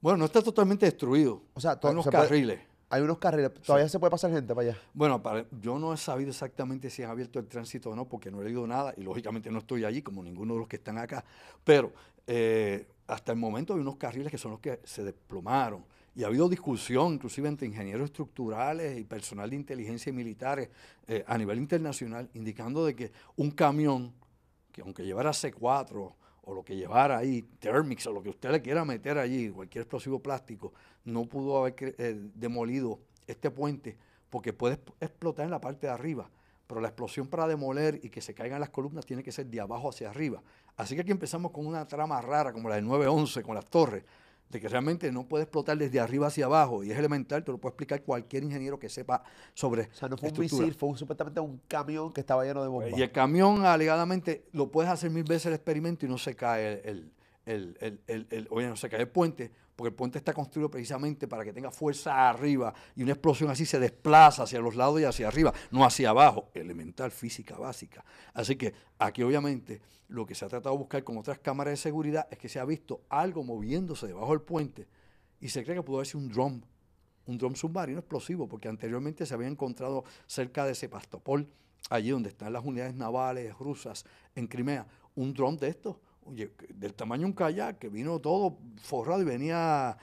bueno, 0.00 0.18
no 0.18 0.26
está 0.26 0.40
totalmente 0.40 0.86
destruido. 0.86 1.42
O 1.54 1.60
sea, 1.60 1.74
todos 1.74 1.92
los 1.92 2.06
carriles. 2.06 2.60
Hay 2.88 3.02
unos 3.02 3.18
carriles. 3.18 3.52
¿Todavía 3.54 3.88
se 3.88 3.98
puede 3.98 4.12
pasar 4.12 4.30
gente 4.30 4.54
para 4.54 4.68
allá? 4.68 4.78
Bueno, 4.94 5.20
yo 5.60 5.80
no 5.80 5.92
he 5.92 5.96
sabido 5.96 6.30
exactamente 6.30 6.88
si 6.88 7.02
han 7.02 7.10
abierto 7.10 7.40
el 7.40 7.48
tránsito 7.48 7.90
o 7.90 7.96
no, 7.96 8.08
porque 8.08 8.30
no 8.30 8.40
he 8.40 8.44
leído 8.44 8.64
nada 8.64 8.94
y 8.96 9.02
lógicamente 9.02 9.50
no 9.50 9.58
estoy 9.58 9.84
allí, 9.84 10.00
como 10.00 10.22
ninguno 10.22 10.54
de 10.54 10.60
los 10.60 10.68
que 10.68 10.76
están 10.76 10.98
acá. 10.98 11.24
Pero 11.64 11.92
eh, 12.28 12.86
hasta 13.08 13.32
el 13.32 13.38
momento 13.38 13.74
hay 13.74 13.80
unos 13.80 13.96
carriles 13.96 14.30
que 14.30 14.38
son 14.38 14.52
los 14.52 14.60
que 14.60 14.78
se 14.84 15.02
desplomaron. 15.02 15.84
Y 16.16 16.24
ha 16.24 16.28
habido 16.28 16.48
discusión, 16.48 17.12
inclusive 17.12 17.46
entre 17.46 17.66
ingenieros 17.66 18.06
estructurales 18.06 18.98
y 18.98 19.04
personal 19.04 19.50
de 19.50 19.56
inteligencia 19.56 20.08
y 20.08 20.14
militares 20.14 20.70
eh, 21.06 21.22
a 21.26 21.36
nivel 21.36 21.58
internacional, 21.58 22.30
indicando 22.32 22.86
de 22.86 22.96
que 22.96 23.12
un 23.36 23.50
camión, 23.50 24.14
que 24.72 24.80
aunque 24.80 25.04
llevara 25.04 25.32
C4 25.32 26.14
o 26.40 26.54
lo 26.54 26.64
que 26.64 26.74
llevara 26.74 27.18
ahí, 27.18 27.42
Thermix 27.58 28.06
o 28.06 28.12
lo 28.12 28.22
que 28.22 28.30
usted 28.30 28.50
le 28.50 28.62
quiera 28.62 28.82
meter 28.86 29.18
allí, 29.18 29.50
cualquier 29.50 29.82
explosivo 29.82 30.18
plástico, 30.18 30.72
no 31.04 31.26
pudo 31.26 31.58
haber 31.58 31.74
eh, 31.98 32.18
demolido 32.34 32.98
este 33.26 33.50
puente 33.50 33.98
porque 34.30 34.54
puede 34.54 34.80
explotar 35.00 35.44
en 35.44 35.50
la 35.50 35.60
parte 35.60 35.86
de 35.86 35.92
arriba. 35.92 36.30
Pero 36.66 36.80
la 36.80 36.88
explosión 36.88 37.28
para 37.28 37.46
demoler 37.46 38.00
y 38.02 38.08
que 38.08 38.22
se 38.22 38.32
caigan 38.32 38.58
las 38.58 38.70
columnas 38.70 39.04
tiene 39.04 39.22
que 39.22 39.32
ser 39.32 39.46
de 39.46 39.60
abajo 39.60 39.90
hacia 39.90 40.08
arriba. 40.08 40.42
Así 40.76 40.94
que 40.94 41.02
aquí 41.02 41.10
empezamos 41.10 41.52
con 41.52 41.66
una 41.66 41.86
trama 41.86 42.22
rara 42.22 42.54
como 42.54 42.70
la 42.70 42.76
del 42.76 42.86
911 42.86 43.42
con 43.42 43.54
las 43.54 43.66
torres, 43.66 44.02
de 44.48 44.60
que 44.60 44.68
realmente 44.68 45.10
no 45.10 45.26
puede 45.26 45.44
explotar 45.44 45.76
desde 45.76 45.98
arriba 45.98 46.28
hacia 46.28 46.46
abajo 46.46 46.84
y 46.84 46.90
es 46.90 46.98
elemental, 46.98 47.42
te 47.42 47.50
lo 47.50 47.58
puede 47.58 47.72
explicar 47.72 48.02
cualquier 48.02 48.44
ingeniero 48.44 48.78
que 48.78 48.88
sepa 48.88 49.22
sobre. 49.54 49.82
O 49.82 49.94
sea, 49.94 50.08
no 50.08 50.16
fue 50.16 50.30
un 50.30 50.38
misil, 50.38 50.74
fue 50.74 50.96
supuestamente 50.96 51.40
un 51.40 51.60
camión 51.66 52.12
que 52.12 52.20
estaba 52.20 52.44
lleno 52.44 52.62
de 52.62 52.68
bombas. 52.68 52.96
Y 52.96 53.02
el 53.02 53.10
camión, 53.10 53.64
alegadamente, 53.64 54.44
lo 54.52 54.70
puedes 54.70 54.90
hacer 54.90 55.10
mil 55.10 55.24
veces 55.24 55.46
el 55.46 55.54
experimento 55.54 56.06
y 56.06 56.08
no 56.08 56.18
se 56.18 56.36
cae 56.36 56.80
el, 56.84 57.10
el, 57.46 58.00
el, 58.06 58.46
oye, 58.50 58.68
no 58.68 58.76
se 58.76 58.88
cae 58.88 59.00
el 59.00 59.08
puente, 59.08 59.50
porque 59.76 59.90
el 59.90 59.94
puente 59.94 60.16
está 60.16 60.32
construido 60.32 60.70
precisamente 60.70 61.28
para 61.28 61.44
que 61.44 61.52
tenga 61.52 61.70
fuerza 61.70 62.30
arriba 62.30 62.72
y 62.96 63.02
una 63.02 63.12
explosión 63.12 63.50
así 63.50 63.66
se 63.66 63.78
desplaza 63.78 64.44
hacia 64.44 64.58
los 64.58 64.74
lados 64.74 64.98
y 65.00 65.04
hacia 65.04 65.28
arriba, 65.28 65.52
no 65.70 65.84
hacia 65.84 66.10
abajo, 66.10 66.48
elemental 66.54 67.10
física 67.10 67.56
básica. 67.58 68.02
Así 68.32 68.56
que 68.56 68.72
aquí 68.98 69.22
obviamente 69.22 69.82
lo 70.08 70.24
que 70.24 70.34
se 70.34 70.46
ha 70.46 70.48
tratado 70.48 70.74
de 70.74 70.78
buscar 70.78 71.04
con 71.04 71.18
otras 71.18 71.38
cámaras 71.40 71.72
de 71.72 71.76
seguridad 71.76 72.26
es 72.30 72.38
que 72.38 72.48
se 72.48 72.58
ha 72.58 72.64
visto 72.64 73.02
algo 73.10 73.44
moviéndose 73.44 74.06
debajo 74.06 74.30
del 74.30 74.40
puente 74.40 74.88
y 75.40 75.50
se 75.50 75.62
cree 75.62 75.76
que 75.76 75.82
pudo 75.82 75.98
haber 75.98 76.06
sido 76.06 76.20
un 76.20 76.28
dron, 76.30 76.64
un 77.26 77.36
dron 77.36 77.54
submarino 77.54 77.98
explosivo, 77.98 78.48
porque 78.48 78.68
anteriormente 78.68 79.26
se 79.26 79.34
había 79.34 79.48
encontrado 79.48 80.04
cerca 80.26 80.64
de 80.64 80.74
Sebastopol, 80.74 81.46
allí 81.90 82.10
donde 82.10 82.30
están 82.30 82.52
las 82.52 82.64
unidades 82.64 82.94
navales 82.94 83.56
rusas 83.58 84.06
en 84.34 84.46
Crimea, 84.46 84.86
un 85.14 85.34
dron 85.34 85.58
de 85.58 85.68
estos 85.68 85.96
del 86.34 86.94
tamaño 86.94 87.22
de 87.22 87.26
un 87.26 87.32
kayak, 87.32 87.78
que 87.78 87.88
vino 87.88 88.18
todo 88.20 88.58
forrado 88.82 89.22
y 89.22 89.24
venía 89.24 89.96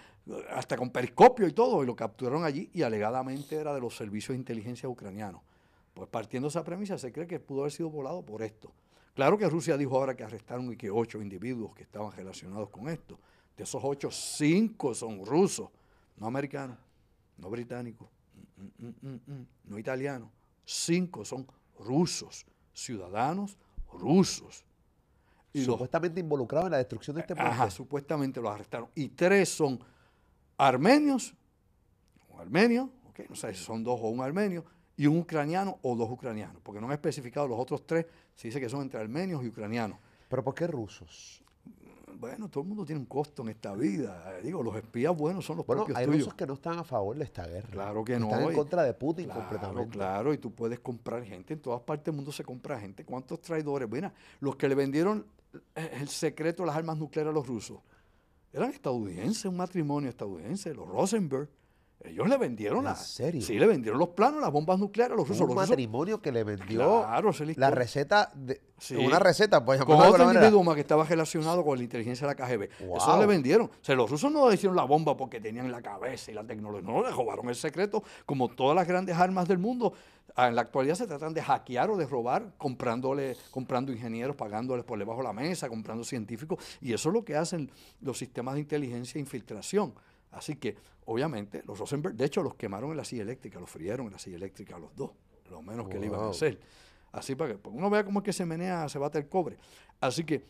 hasta 0.51 0.77
con 0.77 0.89
periscopio 0.89 1.47
y 1.47 1.53
todo, 1.53 1.83
y 1.83 1.85
lo 1.85 1.95
capturaron 1.95 2.43
allí 2.43 2.69
y 2.73 2.81
alegadamente 2.81 3.55
era 3.55 3.73
de 3.73 3.81
los 3.81 3.95
servicios 3.95 4.29
de 4.29 4.37
inteligencia 4.37 4.87
ucranianos. 4.87 5.41
Pues 5.93 6.09
partiendo 6.09 6.47
de 6.47 6.49
esa 6.49 6.63
premisa, 6.63 6.97
se 6.97 7.11
cree 7.11 7.27
que 7.27 7.39
pudo 7.39 7.61
haber 7.61 7.71
sido 7.71 7.89
volado 7.89 8.23
por 8.23 8.41
esto. 8.41 8.71
Claro 9.13 9.37
que 9.37 9.47
Rusia 9.47 9.77
dijo 9.77 9.95
ahora 9.95 10.15
que 10.15 10.23
arrestaron 10.23 10.71
y 10.71 10.77
que 10.77 10.89
ocho 10.89 11.21
individuos 11.21 11.75
que 11.75 11.83
estaban 11.83 12.11
relacionados 12.11 12.69
con 12.69 12.89
esto. 12.89 13.19
De 13.55 13.63
esos 13.63 13.81
ocho, 13.83 14.09
cinco 14.09 14.95
son 14.95 15.23
rusos, 15.23 15.69
no 16.17 16.25
americanos, 16.25 16.77
no 17.37 17.49
británicos, 17.49 18.07
mm, 18.57 18.87
mm, 18.87 19.19
mm, 19.27 19.45
no 19.65 19.77
italianos. 19.77 20.29
Cinco 20.65 21.23
son 21.25 21.45
rusos, 21.77 22.45
ciudadanos 22.73 23.57
rusos. 23.91 24.65
Y 25.53 25.63
supuestamente 25.63 26.19
involucrados 26.19 26.65
en 26.65 26.71
la 26.71 26.77
destrucción 26.77 27.15
de 27.15 27.21
este 27.21 27.35
puente. 27.35 27.51
Ajá, 27.51 27.69
supuestamente 27.69 28.41
los 28.41 28.51
arrestaron. 28.51 28.89
Y 28.95 29.09
tres 29.09 29.49
son 29.49 29.79
armenios, 30.57 31.33
un 32.29 32.39
armenio, 32.39 32.89
okay, 33.09 33.27
no 33.29 33.35
sé 33.35 33.53
si 33.53 33.63
son 33.63 33.83
dos 33.83 33.99
o 34.01 34.09
un 34.09 34.21
armenio, 34.21 34.65
y 34.97 35.07
un 35.07 35.19
ucraniano 35.19 35.77
o 35.81 35.95
dos 35.95 36.09
ucranianos, 36.09 36.61
porque 36.63 36.81
no 36.81 36.87
han 36.87 36.93
especificado 36.93 37.47
los 37.47 37.59
otros 37.59 37.85
tres, 37.85 38.05
se 38.35 38.47
dice 38.47 38.59
que 38.59 38.69
son 38.69 38.81
entre 38.81 38.99
armenios 38.99 39.43
y 39.43 39.47
ucranianos. 39.47 39.97
¿Pero 40.27 40.43
por 40.43 40.55
qué 40.55 40.67
rusos? 40.67 41.43
Bueno, 42.15 42.47
todo 42.47 42.61
el 42.61 42.69
mundo 42.69 42.85
tiene 42.85 42.99
un 42.99 43.05
costo 43.05 43.41
en 43.41 43.49
esta 43.49 43.73
vida. 43.75 44.39
Digo, 44.41 44.63
los 44.63 44.75
espías 44.75 45.15
buenos 45.15 45.45
son 45.45 45.57
los 45.57 45.65
bueno, 45.65 45.83
propios 45.83 45.97
hay 45.97 46.05
rusos 46.05 46.33
que 46.33 46.45
no 46.45 46.53
están 46.53 46.79
a 46.79 46.83
favor 46.83 47.17
de 47.17 47.23
esta 47.23 47.45
guerra. 47.45 47.69
Claro 47.69 48.03
que 48.03 48.17
no. 48.17 48.27
Están 48.27 48.43
en 48.43 48.55
contra 48.55 48.83
de 48.83 48.93
Putin 48.93 49.29
completamente. 49.29 49.97
Claro, 49.97 50.33
y 50.33 50.37
tú 50.37 50.51
puedes 50.51 50.79
comprar 50.79 51.23
gente. 51.23 51.53
En 51.53 51.59
todas 51.59 51.81
partes 51.81 52.05
del 52.05 52.15
mundo 52.15 52.31
se 52.31 52.43
compra 52.43 52.79
gente. 52.79 53.03
¿Cuántos 53.03 53.41
traidores? 53.41 53.89
Bueno, 53.89 54.11
los 54.39 54.55
que 54.55 54.69
le 54.69 54.75
vendieron 54.75 55.25
el 55.75 56.07
secreto 56.09 56.63
de 56.63 56.67
las 56.67 56.75
armas 56.75 56.97
nucleares 56.97 57.31
a 57.31 57.33
los 57.33 57.47
rusos. 57.47 57.79
Eran 58.51 58.69
estadounidenses, 58.69 59.45
un 59.45 59.57
matrimonio 59.57 60.09
estadounidense, 60.09 60.73
los 60.73 60.87
Rosenberg, 60.87 61.49
Ellos 62.05 62.27
le 62.27 62.37
vendieron 62.37 62.79
¿En 62.79 62.83
la, 62.85 62.95
serio? 62.95 63.41
Sí, 63.41 63.57
le 63.57 63.65
vendieron 63.65 63.97
los 63.99 64.09
planos, 64.09 64.41
las 64.41 64.51
bombas 64.51 64.77
nucleares 64.77 65.15
los 65.15 65.27
rusos. 65.27 65.41
un 65.41 65.47
Los 65.47 65.55
rusos 65.55 65.69
matrimonio 65.69 66.21
que 66.21 66.31
le 66.31 66.43
vendió 66.43 67.03
Claro, 67.03 67.31
la 67.55 67.71
receta, 67.71 68.29
de, 68.35 68.61
Sí. 68.77 68.95
una 68.95 69.19
receta, 69.19 69.63
pues 69.63 69.81
con 69.85 69.99
otro 69.99 70.25
individuo 70.31 70.61
más 70.63 70.75
que 70.75 70.81
estaba 70.81 71.05
relacionado 71.05 71.63
con 71.63 71.77
la 71.77 71.83
inteligencia 71.83 72.27
de 72.27 72.33
la 72.33 72.35
KGB. 72.35 72.69
Eso 72.97 73.19
le 73.19 73.25
vendieron. 73.25 73.67
O 73.67 73.71
sea, 73.83 73.95
los 73.95 74.09
rusos 74.09 74.29
no 74.31 74.51
hicieron 74.51 74.75
la 74.75 74.83
bomba 74.83 75.15
porque 75.15 75.39
tenían 75.39 75.71
la 75.71 75.81
cabeza 75.81 76.31
y 76.31 76.33
la 76.33 76.43
tecnología. 76.43 76.87
No, 76.91 77.01
le 77.01 77.09
robaron 77.11 77.47
el 77.47 77.55
secreto. 77.55 78.03
Como 78.25 78.49
todas 78.49 78.75
las 78.75 78.85
grandes 78.87 79.15
armas 79.15 79.47
del 79.47 79.57
mundo, 79.59 79.93
ah, 80.35 80.49
en 80.49 80.55
la 80.55 80.61
actualidad 80.63 80.95
se 80.95 81.07
tratan 81.07 81.33
de 81.33 81.41
hackear 81.41 81.89
o 81.89 81.95
de 81.97 82.05
robar, 82.05 82.51
comprándole, 82.57 83.37
comprando 83.51 83.93
ingenieros, 83.93 84.35
pagándoles 84.35 84.83
por 84.83 84.99
debajo 84.99 85.19
de 85.19 85.27
la 85.27 85.33
mesa, 85.33 85.69
comprando 85.69 86.03
científicos. 86.03 86.59
Y 86.81 86.91
eso 86.91 87.07
es 87.09 87.13
lo 87.13 87.23
que 87.23 87.37
hacen 87.37 87.71
los 88.01 88.17
sistemas 88.17 88.55
de 88.55 88.59
inteligencia 88.61 89.17
e 89.17 89.21
infiltración. 89.21 89.93
Así 90.33 90.55
que, 90.55 90.75
obviamente, 91.05 91.63
los 91.65 91.79
Rosenberg, 91.79 92.15
de 92.15 92.25
hecho, 92.25 92.43
los 92.43 92.55
quemaron 92.55 92.91
en 92.91 92.97
la 92.97 93.05
silla 93.05 93.21
eléctrica, 93.21 93.59
los 93.59 93.69
frieron 93.69 94.07
en 94.07 94.13
la 94.13 94.19
silla 94.19 94.35
eléctrica 94.35 94.75
a 94.75 94.79
los 94.79 94.95
dos, 94.95 95.11
lo 95.49 95.61
menos 95.61 95.87
que 95.87 95.99
le 95.99 96.07
iban 96.07 96.21
a 96.21 96.29
hacer. 96.29 96.59
Así 97.11 97.35
para 97.35 97.51
que 97.51 97.59
porque 97.59 97.77
uno 97.77 97.89
vea 97.89 98.03
cómo 98.03 98.19
es 98.19 98.25
que 98.25 98.33
se 98.33 98.45
menea, 98.45 98.89
se 98.89 98.97
bate 98.97 99.19
el 99.19 99.29
cobre. 99.29 99.57
Así 100.01 100.23
que 100.23 100.43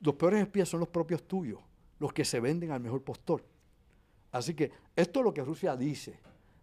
los 0.00 0.14
peores 0.14 0.40
espías 0.40 0.68
son 0.68 0.80
los 0.80 0.88
propios 0.88 1.22
tuyos, 1.24 1.60
los 1.98 2.12
que 2.12 2.24
se 2.24 2.40
venden 2.40 2.70
al 2.70 2.80
mejor 2.80 3.02
postor. 3.02 3.44
Así 4.32 4.54
que 4.54 4.72
esto 4.96 5.20
es 5.20 5.24
lo 5.24 5.34
que 5.34 5.44
Rusia 5.44 5.76
dice. 5.76 6.18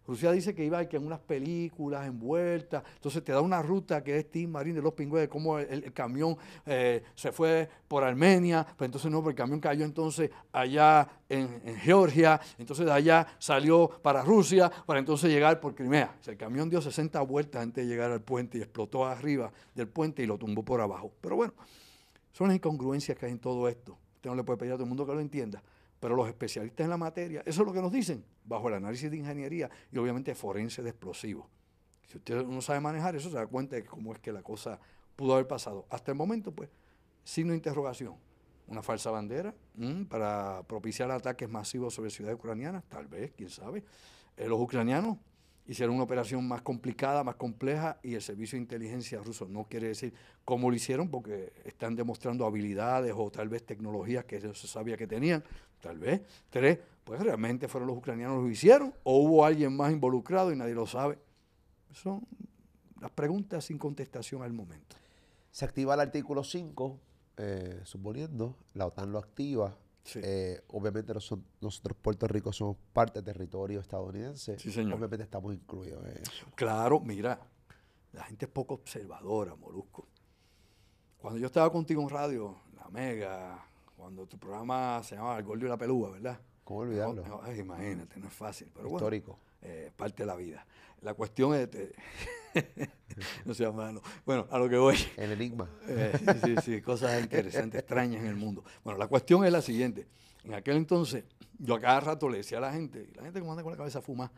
Rusia 0.08 0.32
dice 0.32 0.54
que 0.54 0.64
iba 0.64 0.82
que 0.86 0.96
en 0.96 1.04
unas 1.04 1.18
películas 1.18 2.06
envueltas, 2.06 2.82
entonces 2.94 3.22
te 3.22 3.30
da 3.30 3.42
una 3.42 3.60
ruta 3.60 4.02
que 4.02 4.16
es 4.16 4.30
Tim 4.30 4.50
Marín 4.50 4.74
de 4.74 4.80
los 4.80 4.94
Pingües, 4.94 5.28
cómo 5.28 5.58
el, 5.58 5.92
camión 5.92 6.34
eh, 6.64 7.02
se 7.14 7.30
fue 7.30 7.68
por 7.86 8.02
Armenia, 8.02 8.66
pero 8.74 8.86
entonces 8.86 9.10
no, 9.10 9.18
porque 9.22 9.32
el 9.32 9.36
camión 9.36 9.60
cayó 9.60 9.84
entonces 9.84 10.30
allá 10.50 11.06
en, 11.28 11.60
Georgia, 11.80 12.40
entonces 12.56 12.86
de 12.86 12.92
allá 12.92 13.26
salió 13.38 13.90
para 14.00 14.22
Rusia, 14.22 14.72
para 14.86 14.98
entonces 14.98 15.30
llegar 15.30 15.60
por 15.60 15.74
Crimea. 15.74 16.16
El 16.26 16.38
camión 16.38 16.70
dio 16.70 16.80
60 16.80 17.20
vueltas 17.20 17.62
antes 17.62 17.86
de 17.86 17.90
llegar 17.90 18.10
al 18.10 18.22
puente 18.22 18.56
y 18.56 18.62
explotó 18.62 19.04
arriba 19.04 19.52
del 19.74 19.88
puente 19.88 20.22
y 20.22 20.26
lo 20.26 20.38
tumbó 20.38 20.64
por 20.64 20.80
abajo. 20.80 21.12
Pero 21.20 21.36
bueno, 21.36 21.52
son 22.32 22.48
las 22.48 22.56
incongruencias 22.56 23.18
que 23.18 23.26
hay 23.26 23.32
en 23.32 23.40
todo 23.40 23.68
esto. 23.68 23.98
Usted 24.16 24.30
no 24.30 24.36
le 24.36 24.42
puede 24.42 24.56
pedir 24.56 24.72
a 24.72 24.76
todo 24.76 24.84
el 24.84 24.88
mundo 24.88 25.04
que 25.04 25.12
lo 25.12 25.20
entienda, 25.20 25.62
pero 26.00 26.16
los 26.16 26.28
especialistas 26.28 26.84
en 26.84 26.90
la 26.90 26.96
materia, 26.96 27.42
eso 27.44 27.62
es 27.62 27.66
lo 27.66 27.72
que 27.72 27.82
nos 27.82 27.92
dicen, 27.92 28.24
bajo 28.44 28.68
el 28.68 28.74
análisis 28.74 29.10
de 29.10 29.16
ingeniería 29.16 29.70
y 29.92 29.98
obviamente 29.98 30.34
forense 30.34 30.82
de 30.82 30.90
explosivos. 30.90 31.46
Si 32.08 32.16
usted 32.16 32.44
no 32.46 32.62
sabe 32.62 32.80
manejar 32.80 33.16
eso, 33.16 33.28
se 33.28 33.36
da 33.36 33.46
cuenta 33.46 33.76
de 33.76 33.84
cómo 33.84 34.12
es 34.12 34.18
que 34.18 34.32
la 34.32 34.42
cosa 34.42 34.80
pudo 35.14 35.34
haber 35.34 35.46
pasado. 35.46 35.86
Hasta 35.90 36.10
el 36.10 36.16
momento, 36.16 36.52
pues, 36.52 36.70
signo 37.22 37.50
de 37.50 37.56
interrogación. 37.56 38.14
Una 38.66 38.82
falsa 38.82 39.10
bandera 39.10 39.54
mm, 39.74 40.04
para 40.04 40.62
propiciar 40.66 41.10
ataques 41.10 41.48
masivos 41.48 41.94
sobre 41.94 42.10
ciudades 42.10 42.38
ucranianas, 42.38 42.84
tal 42.88 43.06
vez, 43.06 43.32
quién 43.36 43.50
sabe. 43.50 43.84
Eh, 44.36 44.46
los 44.46 44.60
ucranianos 44.60 45.18
hicieron 45.66 45.94
una 45.96 46.04
operación 46.04 46.46
más 46.48 46.62
complicada, 46.62 47.22
más 47.22 47.36
compleja, 47.36 47.98
y 48.02 48.14
el 48.14 48.22
servicio 48.22 48.56
de 48.56 48.62
inteligencia 48.62 49.20
ruso 49.22 49.46
no 49.46 49.64
quiere 49.64 49.88
decir 49.88 50.14
cómo 50.44 50.70
lo 50.70 50.76
hicieron, 50.76 51.10
porque 51.10 51.52
están 51.64 51.94
demostrando 51.94 52.46
habilidades 52.46 53.12
o 53.14 53.30
tal 53.30 53.50
vez 53.50 53.64
tecnologías 53.64 54.24
que 54.24 54.40
no 54.40 54.54
se 54.54 54.66
sabía 54.66 54.96
que 54.96 55.06
tenían, 55.06 55.44
tal 55.80 55.98
vez. 55.98 56.22
Tres, 56.50 56.78
pues 57.04 57.20
realmente 57.20 57.68
fueron 57.68 57.88
los 57.88 57.96
ucranianos 57.98 58.36
los 58.36 58.42
que 58.42 58.48
lo 58.48 58.52
hicieron, 58.52 58.94
o 59.04 59.18
hubo 59.18 59.44
alguien 59.44 59.74
más 59.76 59.92
involucrado 59.92 60.52
y 60.52 60.56
nadie 60.56 60.74
lo 60.74 60.86
sabe. 60.86 61.18
Son 61.92 62.20
las 63.00 63.10
preguntas 63.10 63.64
sin 63.64 63.78
contestación 63.78 64.42
al 64.42 64.52
momento. 64.52 64.96
Se 65.50 65.64
activa 65.64 65.94
el 65.94 66.00
artículo 66.00 66.44
5, 66.44 66.98
eh, 67.38 67.80
suponiendo, 67.84 68.56
la 68.74 68.86
OTAN 68.86 69.12
lo 69.12 69.18
activa. 69.18 69.76
Sí. 70.04 70.20
eh, 70.22 70.62
obviamente 70.68 71.12
noso- 71.12 71.42
nosotros, 71.60 71.94
Puerto 72.00 72.26
Rico, 72.26 72.50
somos 72.50 72.78
parte 72.94 73.18
del 73.20 73.26
territorio 73.26 73.78
estadounidense. 73.80 74.58
Sí, 74.58 74.72
señor. 74.72 74.94
Obviamente 74.94 75.24
estamos 75.24 75.52
incluidos 75.54 76.02
en 76.06 76.16
eso. 76.22 76.46
Claro, 76.54 76.98
mira, 77.00 77.38
la 78.12 78.24
gente 78.24 78.46
es 78.46 78.50
poco 78.50 78.72
observadora, 78.74 79.54
Molusco. 79.54 80.08
Cuando 81.18 81.38
yo 81.38 81.46
estaba 81.46 81.70
contigo 81.70 82.00
en 82.00 82.08
radio, 82.08 82.56
La 82.76 82.88
Mega, 82.88 83.66
cuando 83.98 84.26
tu 84.26 84.38
programa 84.38 85.02
se 85.02 85.16
llamaba 85.16 85.38
El 85.38 85.44
Gordo 85.44 85.66
y 85.66 85.68
la 85.68 85.76
Pelúa, 85.76 86.10
¿verdad? 86.12 86.40
¿Cómo 86.64 86.80
olvidarlo? 86.80 87.26
No, 87.26 87.52
imagínate, 87.52 88.18
no 88.20 88.28
es 88.28 88.32
fácil, 88.32 88.70
pero 88.72 88.88
bueno. 88.88 88.98
Histórico. 88.98 89.38
eh, 89.62 89.90
parte 89.96 90.22
de 90.22 90.26
la 90.26 90.36
vida. 90.36 90.64
La 91.02 91.14
cuestión 91.14 91.54
es, 91.54 91.62
este, 91.62 91.92
no 93.44 93.54
sea 93.54 93.70
malo. 93.72 94.02
Bueno, 94.24 94.46
a 94.50 94.58
lo 94.58 94.68
que 94.68 94.76
voy. 94.76 94.96
El 95.16 95.32
enigma. 95.32 95.68
Eh, 95.86 96.12
sí, 96.18 96.26
sí, 96.44 96.56
sí, 96.62 96.82
cosas 96.82 97.20
interesantes, 97.20 97.80
extrañas 97.80 98.20
en 98.20 98.28
el 98.28 98.36
mundo. 98.36 98.64
Bueno, 98.84 98.98
la 98.98 99.06
cuestión 99.08 99.44
es 99.44 99.52
la 99.52 99.62
siguiente. 99.62 100.06
En 100.44 100.54
aquel 100.54 100.76
entonces, 100.76 101.24
yo 101.58 101.74
a 101.74 101.80
cada 101.80 102.00
rato 102.00 102.28
le 102.28 102.38
decía 102.38 102.58
a 102.58 102.60
la 102.60 102.72
gente, 102.72 103.08
y 103.10 103.14
la 103.14 103.22
gente 103.22 103.40
como 103.40 103.52
anda 103.52 103.62
con 103.62 103.72
la 103.72 103.78
cabeza 103.78 104.00
fuma, 104.00 104.30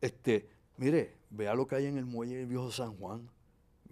este, 0.00 0.48
mire, 0.76 1.16
vea 1.30 1.54
lo 1.54 1.66
que 1.66 1.76
hay 1.76 1.86
en 1.86 1.98
el 1.98 2.06
muelle 2.06 2.36
del 2.36 2.46
viejo 2.46 2.70
San 2.70 2.96
Juan. 2.96 3.28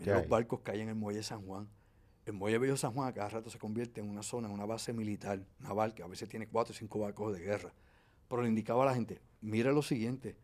¿Qué 0.02 0.10
Mire 0.10 0.12
los 0.12 0.22
hay? 0.22 0.28
barcos 0.28 0.60
que 0.60 0.70
hay 0.72 0.80
en 0.80 0.88
el 0.90 0.94
muelle 0.94 1.18
de 1.18 1.24
San 1.24 1.42
Juan. 1.46 1.68
El 2.26 2.32
muelle 2.32 2.58
viejo 2.58 2.76
San 2.76 2.92
Juan 2.92 3.06
a 3.06 3.12
cada 3.12 3.28
rato 3.28 3.50
se 3.50 3.58
convierte 3.58 4.00
en 4.00 4.10
una 4.10 4.20
zona, 4.20 4.48
en 4.48 4.54
una 4.54 4.66
base 4.66 4.92
militar, 4.92 5.40
naval, 5.60 5.94
que 5.94 6.02
a 6.02 6.08
veces 6.08 6.28
tiene 6.28 6.48
cuatro 6.48 6.72
o 6.72 6.76
cinco 6.76 6.98
barcos 6.98 7.32
de 7.32 7.40
guerra. 7.40 7.72
Pero 8.28 8.42
le 8.42 8.48
indicaba 8.48 8.82
a 8.82 8.86
la 8.86 8.94
gente, 8.94 9.20
mire 9.40 9.72
lo 9.72 9.80
siguiente, 9.80 10.36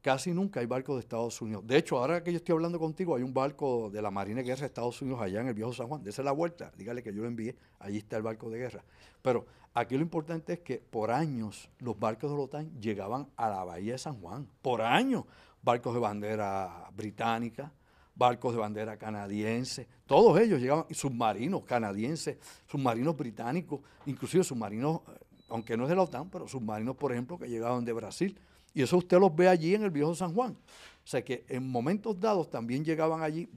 casi 0.00 0.32
nunca 0.32 0.60
hay 0.60 0.66
barcos 0.66 0.96
de 0.96 1.00
Estados 1.00 1.42
Unidos. 1.42 1.66
De 1.66 1.76
hecho, 1.76 1.98
ahora 1.98 2.24
que 2.24 2.32
yo 2.32 2.38
estoy 2.38 2.54
hablando 2.54 2.78
contigo, 2.78 3.14
hay 3.14 3.22
un 3.22 3.34
barco 3.34 3.90
de 3.90 4.00
la 4.00 4.10
Marina 4.10 4.38
de 4.38 4.44
Guerra 4.44 4.60
de 4.60 4.66
Estados 4.68 5.02
Unidos 5.02 5.20
allá 5.20 5.42
en 5.42 5.48
el 5.48 5.54
viejo 5.54 5.74
San 5.74 5.86
Juan. 5.86 6.02
Dese 6.02 6.22
la 6.22 6.32
vuelta, 6.32 6.72
dígale 6.78 7.02
que 7.02 7.12
yo 7.12 7.20
lo 7.20 7.28
envié, 7.28 7.56
allí 7.78 7.98
está 7.98 8.16
el 8.16 8.22
barco 8.22 8.48
de 8.48 8.58
guerra. 8.58 8.82
Pero 9.20 9.44
aquí 9.74 9.96
lo 9.96 10.00
importante 10.00 10.54
es 10.54 10.60
que 10.60 10.78
por 10.78 11.10
años 11.10 11.68
los 11.80 11.98
barcos 11.98 12.30
de 12.30 12.38
la 12.38 12.42
OTAN 12.44 12.80
llegaban 12.80 13.28
a 13.36 13.50
la 13.50 13.64
bahía 13.64 13.92
de 13.92 13.98
San 13.98 14.18
Juan. 14.18 14.48
Por 14.62 14.80
años, 14.80 15.24
barcos 15.62 15.92
de 15.92 16.00
bandera 16.00 16.88
británica, 16.96 17.70
barcos 18.14 18.52
de 18.52 18.60
bandera 18.60 18.96
canadiense, 18.96 19.88
todos 20.06 20.38
ellos 20.40 20.60
llegaban, 20.60 20.86
submarinos 20.90 21.64
canadienses, 21.64 22.38
submarinos 22.66 23.16
británicos, 23.16 23.80
inclusive 24.06 24.44
submarinos, 24.44 25.00
eh, 25.08 25.18
aunque 25.48 25.76
no 25.76 25.84
es 25.84 25.90
de 25.90 25.96
la 25.96 26.02
OTAN, 26.02 26.28
pero 26.30 26.46
submarinos, 26.46 26.96
por 26.96 27.12
ejemplo, 27.12 27.38
que 27.38 27.48
llegaban 27.48 27.84
de 27.84 27.92
Brasil. 27.92 28.38
Y 28.74 28.82
eso 28.82 28.96
usted 28.96 29.18
los 29.18 29.34
ve 29.34 29.48
allí 29.48 29.74
en 29.74 29.82
el 29.82 29.90
viejo 29.90 30.14
San 30.14 30.34
Juan. 30.34 30.52
O 30.52 31.06
sea 31.06 31.22
que 31.22 31.44
en 31.48 31.68
momentos 31.68 32.18
dados 32.18 32.48
también 32.48 32.84
llegaban 32.84 33.22
allí 33.22 33.48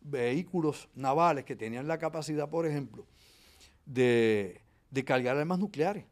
vehículos 0.00 0.88
navales 0.94 1.44
que 1.44 1.56
tenían 1.56 1.86
la 1.86 1.98
capacidad, 1.98 2.48
por 2.48 2.66
ejemplo, 2.66 3.06
de, 3.86 4.60
de 4.90 5.04
cargar 5.04 5.36
armas 5.36 5.58
nucleares. 5.58 6.04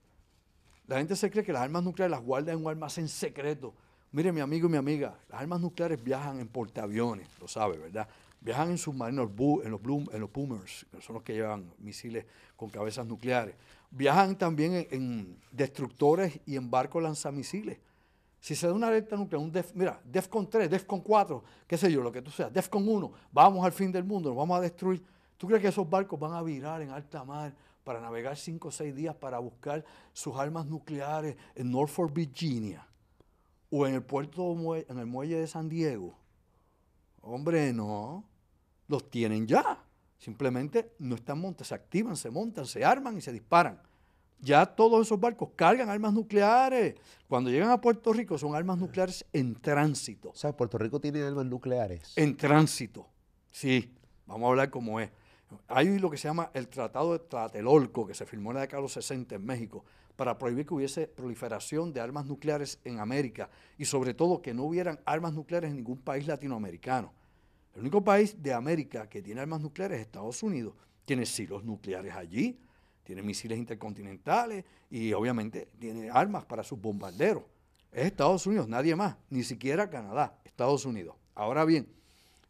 La 0.86 0.98
gente 0.98 1.16
se 1.16 1.30
cree 1.30 1.44
que 1.44 1.52
las 1.52 1.62
armas 1.62 1.82
nucleares 1.82 2.10
las 2.10 2.22
guardan 2.22 2.56
en 2.56 2.64
un 2.64 2.70
almacén 2.70 3.08
secreto. 3.08 3.74
Mire, 4.12 4.30
mi 4.32 4.40
amigo 4.40 4.68
y 4.68 4.70
mi 4.70 4.76
amiga, 4.76 5.16
las 5.30 5.40
armas 5.40 5.60
nucleares 5.60 6.02
viajan 6.02 6.38
en 6.38 6.46
portaaviones, 6.48 7.26
lo 7.40 7.48
sabe, 7.48 7.78
¿verdad? 7.78 8.06
Viajan 8.40 8.70
en 8.70 8.78
submarinos, 8.78 9.24
en 9.64 9.70
los, 9.70 9.80
Bloom- 9.80 10.12
en 10.12 10.20
los 10.20 10.30
boomers, 10.32 10.84
que 10.90 11.00
son 11.00 11.14
los 11.14 11.22
que 11.22 11.32
llevan 11.32 11.72
misiles 11.78 12.26
con 12.56 12.68
cabezas 12.68 13.06
nucleares. 13.06 13.54
Viajan 13.90 14.36
también 14.36 14.74
en, 14.74 14.86
en 14.90 15.36
destructores 15.50 16.38
y 16.44 16.56
en 16.56 16.70
barcos 16.70 17.02
lanzamisiles. 17.02 17.78
Si 18.40 18.54
se 18.56 18.66
da 18.66 18.72
una 18.74 18.88
alerta 18.88 19.16
nuclear, 19.16 19.40
un 19.42 19.52
def, 19.52 19.72
mira, 19.74 19.98
DEFCON 20.04 20.50
3, 20.50 20.68
DEFCON 20.68 21.00
4, 21.00 21.44
qué 21.66 21.78
sé 21.78 21.90
yo, 21.90 22.02
lo 22.02 22.10
que 22.10 22.20
tú 22.20 22.30
seas, 22.30 22.52
DEFCON 22.52 22.86
1, 22.86 23.12
vamos 23.30 23.64
al 23.64 23.72
fin 23.72 23.92
del 23.92 24.02
mundo, 24.04 24.30
nos 24.30 24.36
vamos 24.38 24.58
a 24.58 24.60
destruir. 24.60 25.02
¿Tú 25.38 25.46
crees 25.46 25.62
que 25.62 25.68
esos 25.68 25.88
barcos 25.88 26.18
van 26.18 26.32
a 26.34 26.42
virar 26.42 26.82
en 26.82 26.90
alta 26.90 27.24
mar 27.24 27.54
para 27.84 28.00
navegar 28.00 28.36
5 28.36 28.68
o 28.68 28.70
6 28.70 28.94
días 28.94 29.14
para 29.14 29.38
buscar 29.38 29.84
sus 30.12 30.36
armas 30.36 30.66
nucleares 30.66 31.36
en 31.54 31.70
Norfolk, 31.70 32.12
Virginia? 32.12 32.84
¿O 33.74 33.86
en 33.86 33.94
el 33.94 34.02
puerto, 34.02 34.54
en 34.76 34.98
el 34.98 35.06
muelle 35.06 35.38
de 35.38 35.46
San 35.46 35.70
Diego? 35.70 36.14
Hombre, 37.22 37.72
no. 37.72 38.22
Los 38.86 39.10
tienen 39.10 39.46
ya. 39.46 39.82
Simplemente 40.18 40.92
no 40.98 41.14
están 41.14 41.40
montados, 41.40 41.68
se 41.68 41.74
activan, 41.74 42.14
se 42.14 42.30
montan, 42.30 42.66
se 42.66 42.84
arman 42.84 43.16
y 43.16 43.22
se 43.22 43.32
disparan. 43.32 43.80
Ya 44.40 44.66
todos 44.66 45.06
esos 45.06 45.18
barcos 45.18 45.48
cargan 45.56 45.88
armas 45.88 46.12
nucleares. 46.12 46.96
Cuando 47.26 47.48
llegan 47.48 47.70
a 47.70 47.80
Puerto 47.80 48.12
Rico 48.12 48.36
son 48.36 48.54
armas 48.54 48.76
nucleares 48.76 49.24
en 49.32 49.54
tránsito. 49.54 50.28
O 50.28 50.34
sea, 50.34 50.54
Puerto 50.54 50.76
Rico 50.76 51.00
tiene 51.00 51.22
armas 51.22 51.46
nucleares. 51.46 52.12
En 52.16 52.36
tránsito. 52.36 53.08
Sí, 53.50 53.90
vamos 54.26 54.48
a 54.48 54.50
hablar 54.50 54.68
como 54.68 55.00
es. 55.00 55.10
Hay 55.66 55.98
lo 55.98 56.10
que 56.10 56.18
se 56.18 56.28
llama 56.28 56.50
el 56.52 56.68
Tratado 56.68 57.14
de 57.14 57.20
Tlatelolco, 57.20 58.06
que 58.06 58.12
se 58.12 58.26
firmó 58.26 58.50
en 58.50 58.56
la 58.56 58.60
década 58.60 58.78
de 58.78 58.82
los 58.82 58.92
60 58.92 59.34
en 59.34 59.46
México, 59.46 59.82
para 60.16 60.38
prohibir 60.38 60.66
que 60.66 60.74
hubiese 60.74 61.06
proliferación 61.06 61.92
de 61.92 62.00
armas 62.00 62.26
nucleares 62.26 62.78
en 62.84 63.00
América 63.00 63.50
y 63.78 63.84
sobre 63.84 64.14
todo 64.14 64.42
que 64.42 64.54
no 64.54 64.64
hubieran 64.64 65.00
armas 65.04 65.32
nucleares 65.32 65.70
en 65.70 65.76
ningún 65.76 65.98
país 65.98 66.26
latinoamericano. 66.26 67.12
El 67.74 67.80
único 67.80 68.04
país 68.04 68.42
de 68.42 68.52
América 68.52 69.08
que 69.08 69.22
tiene 69.22 69.40
armas 69.40 69.60
nucleares 69.60 69.98
es 69.98 70.06
Estados 70.06 70.42
Unidos. 70.42 70.74
Tiene 71.04 71.24
silos 71.26 71.64
nucleares 71.64 72.14
allí, 72.14 72.58
tiene 73.02 73.22
misiles 73.22 73.58
intercontinentales 73.58 74.64
y 74.90 75.12
obviamente 75.12 75.68
tiene 75.78 76.10
armas 76.10 76.44
para 76.44 76.62
sus 76.62 76.80
bombarderos. 76.80 77.44
Es 77.90 78.06
Estados 78.06 78.46
Unidos, 78.46 78.68
nadie 78.68 78.94
más, 78.94 79.16
ni 79.30 79.42
siquiera 79.42 79.90
Canadá, 79.90 80.38
Estados 80.44 80.84
Unidos. 80.86 81.16
Ahora 81.34 81.64
bien, 81.64 81.88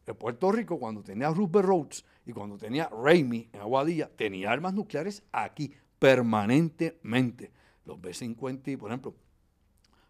en 0.07 0.15
Puerto 0.17 0.51
Rico, 0.51 0.79
cuando 0.79 1.03
tenía 1.03 1.31
Roosevelt 1.31 1.67
Roads 1.67 2.05
y 2.27 2.33
cuando 2.33 2.59
tenía 2.59 2.89
Raimi 2.89 3.49
en 3.53 3.61
Aguadilla, 3.61 4.11
tenía 4.17 4.51
armas 4.51 4.75
nucleares 4.75 5.23
aquí, 5.31 5.73
permanentemente. 6.03 7.53
Los 7.85 8.01
B-50, 8.01 8.77
por 8.77 8.91
ejemplo, 8.91 9.15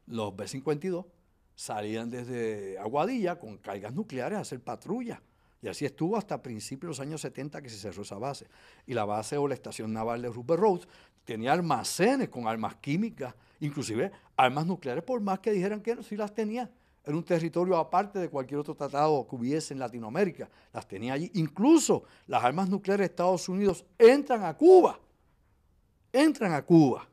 los 0.07 0.35
B-52 0.35 1.05
salían 1.55 2.09
desde 2.09 2.79
Aguadilla 2.79 3.39
con 3.39 3.59
cargas 3.59 3.93
nucleares 3.93 4.39
a 4.39 4.41
hacer 4.41 4.61
patrulla. 4.63 5.21
Y 5.61 5.69
así 5.69 5.85
estuvo 5.85 6.17
hasta 6.17 6.41
principios 6.41 6.81
de 6.81 6.89
los 6.89 7.01
años 7.01 7.21
70 7.21 7.61
que 7.61 7.69
se 7.69 7.77
cerró 7.77 8.05
esa 8.05 8.17
base. 8.17 8.47
Y 8.87 8.95
la 8.95 9.05
base 9.05 9.37
o 9.37 9.47
la 9.47 9.53
estación 9.53 9.93
naval 9.93 10.23
de 10.23 10.31
Rupert 10.31 10.61
Roads 10.61 10.89
tenía 11.25 11.53
almacenes 11.53 12.31
con 12.31 12.49
armas 12.49 12.77
químicas, 12.77 13.35
inclusive 13.61 14.11
armas 14.35 14.65
nucleares, 14.65 15.05
por 15.05 15.21
más 15.21 15.41
que 15.41 15.53
dijeran 15.53 15.83
que 15.83 15.95
no, 15.95 16.03
sí 16.03 16.17
las 16.17 16.35
tenía. 16.35 16.71
Era 17.05 17.15
un 17.15 17.23
territorio 17.23 17.77
aparte 17.77 18.19
de 18.19 18.31
cualquier 18.31 18.61
otro 18.61 18.75
tratado 18.75 19.27
que 19.29 19.37
hubiese 19.37 19.75
en 19.75 19.81
Latinoamérica. 19.81 20.49
Las 20.73 20.89
tenía 20.89 21.13
allí. 21.13 21.31
Incluso 21.35 22.05
las 22.27 22.43
armas 22.43 22.71
nucleares 22.71 23.09
de 23.09 23.11
Estados 23.11 23.47
Unidos 23.51 23.85
entran 23.99 24.43
a 24.43 24.57
Cuba. 24.57 24.99
Entran 26.13 26.53
a 26.53 26.63
Cuba. 26.63 27.09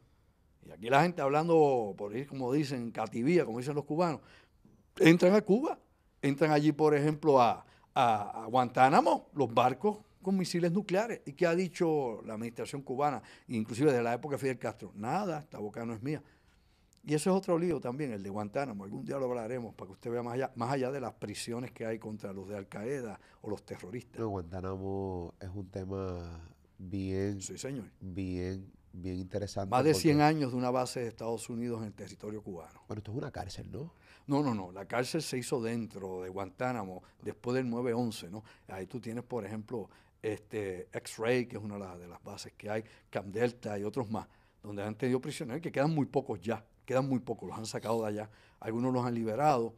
Y 0.68 0.72
aquí 0.72 0.90
la 0.90 1.02
gente 1.02 1.22
hablando, 1.22 1.94
por 1.98 2.16
ir 2.16 2.28
como 2.28 2.52
dicen, 2.52 2.92
cativía, 2.92 3.46
como 3.46 3.60
dicen 3.60 3.76
los 3.76 3.86
cubanos, 3.86 4.22
entran 4.98 5.34
a 5.34 5.42
Cuba. 5.42 5.80
Entran 6.22 6.52
allí, 6.52 6.72
por 6.74 6.94
ejemplo, 6.94 7.42
a, 7.42 7.66
a, 7.96 8.46
Guantánamo, 8.50 9.30
los 9.34 9.54
barcos 9.54 10.00
con 10.22 10.38
misiles 10.38 10.72
nucleares. 10.72 11.22
¿Y 11.26 11.34
qué 11.34 11.48
ha 11.48 11.56
dicho 11.56 12.22
la 12.26 12.34
administración 12.34 12.82
cubana, 12.82 13.22
inclusive 13.48 13.92
de 13.94 14.04
la 14.04 14.14
época 14.14 14.36
de 14.36 14.40
Fidel 14.40 14.60
Castro? 14.60 14.92
Nada, 14.96 15.40
esta 15.40 15.60
boca 15.60 15.86
no 15.86 15.94
es 15.94 16.04
mía. 16.04 16.22
Y 17.06 17.14
eso 17.14 17.32
es 17.32 17.36
otro 17.38 17.58
lío 17.58 17.80
también, 17.80 18.12
el 18.12 18.22
de 18.22 18.30
Guantánamo. 18.30 18.84
Algún 18.84 19.06
día 19.06 19.18
lo 19.18 19.26
hablaremos 19.26 19.74
para 19.74 19.88
que 19.88 19.94
usted 19.94 20.12
vea 20.12 20.22
más 20.22 20.34
allá, 20.34 20.52
más 20.56 20.72
allá 20.72 20.92
de 20.92 21.00
las 21.00 21.14
prisiones 21.14 21.72
que 21.72 21.86
hay 21.86 21.98
contra 21.98 22.34
los 22.34 22.48
de 22.48 22.58
Al 22.58 22.68
Qaeda 22.68 23.20
o 23.42 23.50
los 23.50 23.64
terroristas. 23.64 24.22
Guantánamo 24.22 25.34
es 25.40 25.50
un 25.50 25.70
tema 25.70 26.40
bien, 26.78 27.42
sí, 27.42 27.58
señor. 27.58 27.86
bien, 28.02 28.72
bien 28.94 29.18
interesante. 29.18 29.70
Más 29.70 29.84
de 29.84 29.94
100 29.94 30.22
años 30.22 30.52
de 30.52 30.58
una 30.58 30.72
base 30.72 31.02
de 31.02 31.08
Estados 31.08 31.50
Unidos 31.50 31.82
en 31.82 31.88
el 31.88 31.94
territorio 31.94 32.42
cubano. 32.42 32.82
Bueno, 32.88 33.00
esto 33.00 33.12
es 33.12 33.18
una 33.18 33.32
cárcel, 33.32 33.72
¿no? 33.72 33.94
No, 34.28 34.44
no, 34.44 34.54
no. 34.54 34.72
La 34.72 34.86
cárcel 34.86 35.22
se 35.22 35.38
hizo 35.38 35.62
dentro 35.62 36.22
de 36.22 36.30
Guantánamo 36.30 37.04
después 37.22 37.56
del 37.56 37.68
9-11, 37.68 38.30
¿no? 38.30 38.44
Ahí 38.68 38.86
tú 38.86 39.00
tienes, 39.00 39.24
por 39.24 39.46
ejemplo, 39.46 39.90
este 40.22 40.90
X-Ray, 40.92 41.48
que 41.48 41.58
es 41.58 41.64
una 41.64 41.96
de 41.96 42.08
las 42.08 42.24
bases 42.24 42.54
que 42.58 42.70
hay, 42.70 42.84
Camp 43.10 43.28
Delta 43.28 43.80
y 43.80 43.84
otros 43.84 44.10
más, 44.10 44.28
donde 44.62 44.84
han 44.84 44.96
tenido 44.96 45.20
prisioneros, 45.20 45.62
que 45.62 45.72
quedan 45.72 45.94
muy 45.94 46.06
pocos 46.06 46.40
ya 46.42 46.64
quedan 46.90 47.08
muy 47.08 47.20
pocos, 47.20 47.48
los 47.48 47.56
han 47.56 47.68
sacado 47.68 48.02
de 48.02 48.08
allá, 48.08 48.32
algunos 48.60 48.92
los 48.92 49.06
han 49.06 49.14
liberado, 49.14 49.76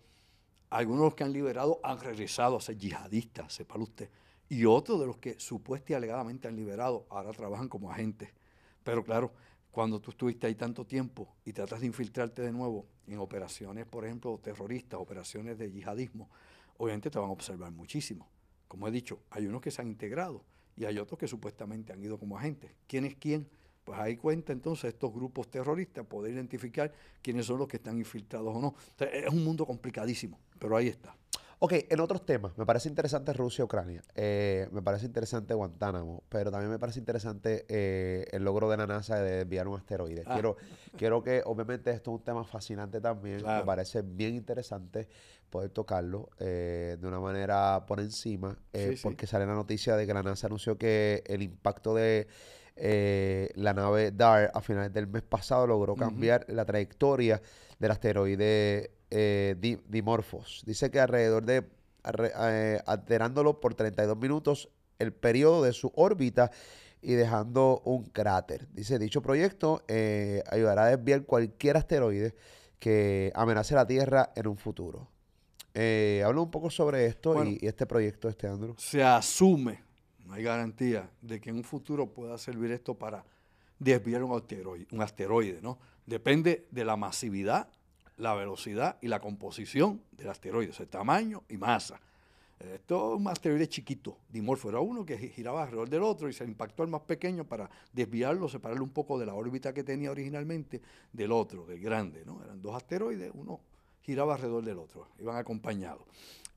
algunos 0.69 1.01
de 1.01 1.05
los 1.07 1.15
que 1.15 1.25
han 1.25 1.33
liberado 1.33 1.81
han 1.83 1.99
regresado 1.99 2.55
a 2.55 2.61
ser 2.61 2.77
yihadistas, 2.77 3.51
sepa 3.51 3.77
usted, 3.77 4.09
y 4.47 4.63
otros 4.63 4.97
de 4.97 5.07
los 5.07 5.17
que 5.17 5.37
supuestamente 5.37 5.91
y 5.91 5.95
alegadamente 5.97 6.47
han 6.47 6.55
liberado 6.55 7.05
ahora 7.09 7.33
trabajan 7.33 7.67
como 7.67 7.91
agentes. 7.91 8.29
Pero 8.83 9.03
claro, 9.03 9.31
cuando 9.71 10.01
tú 10.01 10.11
estuviste 10.11 10.47
ahí 10.47 10.55
tanto 10.55 10.85
tiempo 10.85 11.35
y 11.45 11.53
tratas 11.53 11.79
de 11.79 11.87
infiltrarte 11.87 12.41
de 12.41 12.51
nuevo 12.51 12.87
en 13.07 13.19
operaciones, 13.19 13.85
por 13.85 14.05
ejemplo, 14.05 14.39
terroristas, 14.43 14.99
operaciones 14.99 15.57
de 15.57 15.71
yihadismo, 15.71 16.29
obviamente 16.77 17.09
te 17.09 17.19
van 17.19 17.29
a 17.29 17.33
observar 17.33 17.71
muchísimo. 17.71 18.29
Como 18.67 18.87
he 18.87 18.91
dicho, 18.91 19.21
hay 19.29 19.47
unos 19.47 19.61
que 19.61 19.71
se 19.71 19.81
han 19.81 19.87
integrado 19.87 20.43
y 20.75 20.85
hay 20.85 20.97
otros 20.97 21.19
que 21.19 21.27
supuestamente 21.27 21.93
han 21.93 22.01
ido 22.01 22.17
como 22.17 22.37
agentes. 22.37 22.71
¿Quién 22.87 23.05
es 23.05 23.15
quién? 23.15 23.47
Pues 23.83 23.99
ahí 23.99 24.15
cuenta 24.15 24.53
entonces 24.53 24.93
estos 24.93 25.13
grupos 25.13 25.49
terroristas 25.49 26.05
poder 26.05 26.33
identificar 26.33 26.93
quiénes 27.21 27.45
son 27.45 27.59
los 27.59 27.67
que 27.67 27.77
están 27.77 27.97
infiltrados 27.97 28.55
o 28.55 28.61
no. 28.61 28.75
es 28.99 29.29
un 29.29 29.43
mundo 29.43 29.65
complicadísimo, 29.65 30.39
pero 30.59 30.77
ahí 30.77 30.87
está. 30.87 31.15
Ok, 31.63 31.73
en 31.89 31.99
otros 31.99 32.25
temas, 32.25 32.57
me 32.57 32.65
parece 32.65 32.89
interesante 32.89 33.33
Rusia-Ucrania, 33.33 34.01
eh, 34.15 34.67
me 34.71 34.81
parece 34.81 35.05
interesante 35.05 35.53
Guantánamo, 35.53 36.23
pero 36.27 36.49
también 36.49 36.71
me 36.71 36.79
parece 36.79 36.97
interesante 36.97 37.67
eh, 37.69 38.25
el 38.31 38.43
logro 38.43 38.67
de 38.67 38.77
la 38.77 38.87
NASA 38.87 39.21
de 39.21 39.41
enviar 39.41 39.67
un 39.67 39.77
asteroide. 39.77 40.23
Ah. 40.25 40.33
Quiero, 40.33 40.57
quiero 40.97 41.21
que, 41.21 41.43
obviamente, 41.45 41.91
esto 41.91 42.09
es 42.09 42.17
un 42.17 42.23
tema 42.23 42.43
fascinante 42.43 42.99
también, 42.99 43.45
me 43.45 43.63
parece 43.63 44.01
bien 44.01 44.33
interesante 44.33 45.07
poder 45.51 45.69
tocarlo 45.69 46.31
eh, 46.39 46.97
de 46.99 47.07
una 47.07 47.19
manera 47.19 47.85
por 47.85 47.99
encima, 47.99 48.57
porque 49.03 49.27
sale 49.27 49.45
la 49.45 49.53
noticia 49.53 49.95
de 49.95 50.07
que 50.07 50.15
la 50.15 50.23
NASA 50.23 50.47
anunció 50.47 50.79
que 50.79 51.23
el 51.27 51.43
impacto 51.43 51.93
de 51.93 52.27
eh, 52.75 53.51
la 53.53 53.75
nave 53.75 54.11
DART 54.11 54.49
a 54.55 54.61
finales 54.61 54.91
del 54.91 55.05
mes 55.05 55.21
pasado 55.21 55.67
logró 55.67 55.95
cambiar 55.95 56.43
la 56.47 56.65
trayectoria 56.65 57.39
del 57.77 57.91
asteroide 57.91 58.89
eh, 59.11 59.55
Dimorphos. 59.87 60.63
Dice 60.65 60.89
que 60.89 60.99
alrededor 60.99 61.45
de, 61.45 61.63
eh, 62.39 62.79
alterándolo 62.85 63.59
por 63.59 63.75
32 63.75 64.17
minutos 64.17 64.69
el 64.97 65.13
periodo 65.13 65.63
de 65.63 65.73
su 65.73 65.91
órbita 65.95 66.51
y 67.01 67.13
dejando 67.13 67.81
un 67.85 68.05
cráter. 68.05 68.67
Dice, 68.71 68.97
dicho 68.97 69.21
proyecto 69.21 69.83
ayudará 70.49 70.85
a 70.85 70.95
desviar 70.95 71.23
cualquier 71.25 71.77
asteroide 71.77 72.35
que 72.79 73.31
amenace 73.35 73.75
la 73.75 73.85
Tierra 73.85 74.31
en 74.35 74.47
un 74.47 74.57
futuro. 74.57 75.09
habla 75.73 76.41
un 76.41 76.51
poco 76.51 76.69
sobre 76.69 77.05
esto 77.05 77.43
y, 77.43 77.59
y, 77.61 77.67
este 77.67 77.85
proyecto, 77.85 78.29
este 78.29 78.47
Andrew. 78.47 78.75
Se 78.77 79.03
asume 79.03 79.91
no 80.31 80.37
hay 80.37 80.43
garantía 80.43 81.09
de 81.21 81.41
que 81.41 81.49
en 81.49 81.57
un 81.57 81.63
futuro 81.65 82.13
pueda 82.13 82.37
servir 82.37 82.71
esto 82.71 82.97
para 82.97 83.25
desviar 83.79 84.23
un 84.23 84.33
asteroide, 84.33 84.87
un 84.91 85.01
asteroide, 85.01 85.59
¿no? 85.61 85.77
Depende 86.05 86.67
de 86.71 86.85
la 86.85 86.95
masividad, 86.95 87.67
la 88.21 88.35
velocidad 88.35 88.97
y 89.01 89.07
la 89.07 89.19
composición 89.19 89.99
del 90.11 90.29
asteroide, 90.29 90.71
o 90.79 90.87
tamaño 90.87 91.43
y 91.49 91.57
masa. 91.57 91.99
Esto 92.59 93.15
es 93.15 93.19
un 93.19 93.27
asteroide 93.27 93.67
chiquito, 93.67 94.19
dimorfo, 94.29 94.69
era 94.69 94.79
uno 94.79 95.03
que 95.03 95.17
giraba 95.17 95.63
alrededor 95.63 95.89
del 95.89 96.03
otro 96.03 96.29
y 96.29 96.33
se 96.33 96.43
impactó 96.43 96.83
al 96.83 96.89
más 96.89 97.01
pequeño 97.01 97.43
para 97.43 97.67
desviarlo, 97.91 98.47
separarlo 98.47 98.83
un 98.83 98.91
poco 98.91 99.17
de 99.17 99.25
la 99.25 99.33
órbita 99.33 99.73
que 99.73 99.83
tenía 99.83 100.11
originalmente 100.11 100.79
del 101.11 101.31
otro, 101.31 101.65
del 101.65 101.79
grande, 101.79 102.23
¿no? 102.23 102.39
Eran 102.43 102.61
dos 102.61 102.75
asteroides, 102.75 103.31
uno 103.33 103.59
giraba 104.03 104.35
alrededor 104.35 104.63
del 104.63 104.77
otro, 104.77 105.07
iban 105.19 105.37
acompañados. 105.37 106.03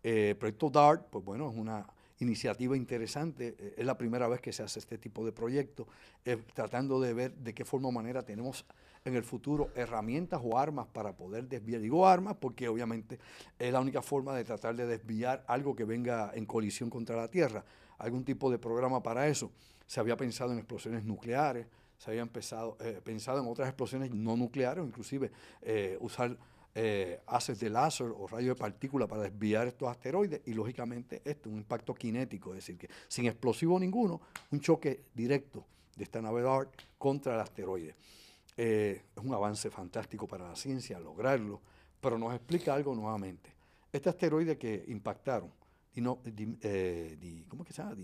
Eh, 0.03 0.31
el 0.31 0.37
proyecto 0.37 0.69
DART, 0.69 1.07
pues 1.09 1.25
bueno, 1.25 1.51
es 1.51 1.57
una 1.57 1.87
iniciativa 2.21 2.77
interesante. 2.77 3.57
Eh, 3.59 3.75
es 3.79 3.87
la 3.87 3.97
primera 3.99 4.29
vez 4.29 4.41
que 4.41 4.53
se 4.53 4.63
hace 4.63 4.79
este 4.79 4.99
tipo 4.99 5.25
de 5.25 5.33
proyecto, 5.33 5.87
tratando 6.55 7.01
de 7.01 7.15
ver 7.15 7.35
de 7.35 7.55
qué 7.55 7.65
forma 7.65 7.89
o 7.89 7.93
manera 7.93 8.23
tenemos 8.23 8.65
en 9.05 9.15
el 9.15 9.23
futuro 9.23 9.71
herramientas 9.75 10.41
o 10.43 10.59
armas 10.59 10.87
para 10.87 11.15
poder 11.15 11.47
desviar. 11.47 11.81
Digo 11.81 12.07
armas 12.07 12.37
porque 12.41 12.69
obviamente 12.69 13.19
es 13.59 13.73
la 13.73 13.81
única 13.81 14.01
forma 14.01 14.35
de 14.35 14.45
tratar 14.45 14.75
de 14.75 14.87
desviar 14.87 15.45
algo 15.47 15.77
que 15.77 15.85
venga 15.85 16.33
en 16.35 16.47
colisión 16.47 16.89
contra 16.89 17.17
la 17.17 17.29
Tierra. 17.29 17.65
Algún 17.99 18.25
tipo 18.25 18.51
de 18.51 18.59
programa 18.59 19.03
para 19.03 19.29
eso. 19.29 19.51
Se 19.87 20.01
había 20.01 20.17
pensado 20.17 20.53
en 20.53 20.59
explosiones 20.59 21.05
nucleares, 21.05 21.67
se 21.99 22.11
había 22.11 22.23
empezado, 22.23 22.77
eh, 22.81 23.01
pensado 23.05 23.41
en 23.41 23.47
otras 23.47 23.69
explosiones 23.69 24.11
no 24.13 24.37
nucleares, 24.37 24.85
inclusive 24.85 25.31
eh, 25.63 25.97
usar 26.01 26.37
eh, 26.77 27.21
haces 27.27 27.61
de 27.61 27.71
láser 27.71 28.09
o 28.09 28.27
rayos 28.27 28.57
de 28.57 28.61
partícula 28.61 29.07
para 29.07 29.23
desviar 29.23 29.69
estos 29.69 29.89
asteroides 29.89 30.41
y 30.47 30.55
lógicamente 30.55 31.23
esto, 31.25 31.49
un 31.49 31.57
impacto 31.57 31.95
cinético, 31.95 32.51
es 32.51 32.57
decir, 32.57 32.77
que 32.77 32.89
sin 33.07 33.27
explosivo 33.27 33.79
ninguno, 33.79 34.21
un 34.51 34.61
choque 34.61 35.05
directo 35.15 35.65
de 35.95 36.03
esta 36.03 36.21
nave 36.21 36.43
DART 36.43 36.71
contra 36.99 37.35
el 37.35 37.41
asteroide. 37.41 37.95
Eh, 38.57 39.03
es 39.17 39.23
un 39.23 39.33
avance 39.33 39.71
fantástico 39.71 40.27
para 40.27 40.49
la 40.49 40.57
ciencia 40.57 40.99
lograrlo, 40.99 41.61
pero 42.01 42.19
nos 42.19 42.35
explica 42.35 42.75
algo 42.75 42.95
nuevamente. 42.95 43.53
Este 43.93 44.09
asteroide 44.09 44.59
que 44.59 44.85
impactaron, 44.89 45.53
y 45.95 46.01
no, 46.01 46.19
eh, 46.25 47.45
¿cómo 47.49 47.65
que 47.65 47.73
se 47.73 47.83
llama? 47.83 47.95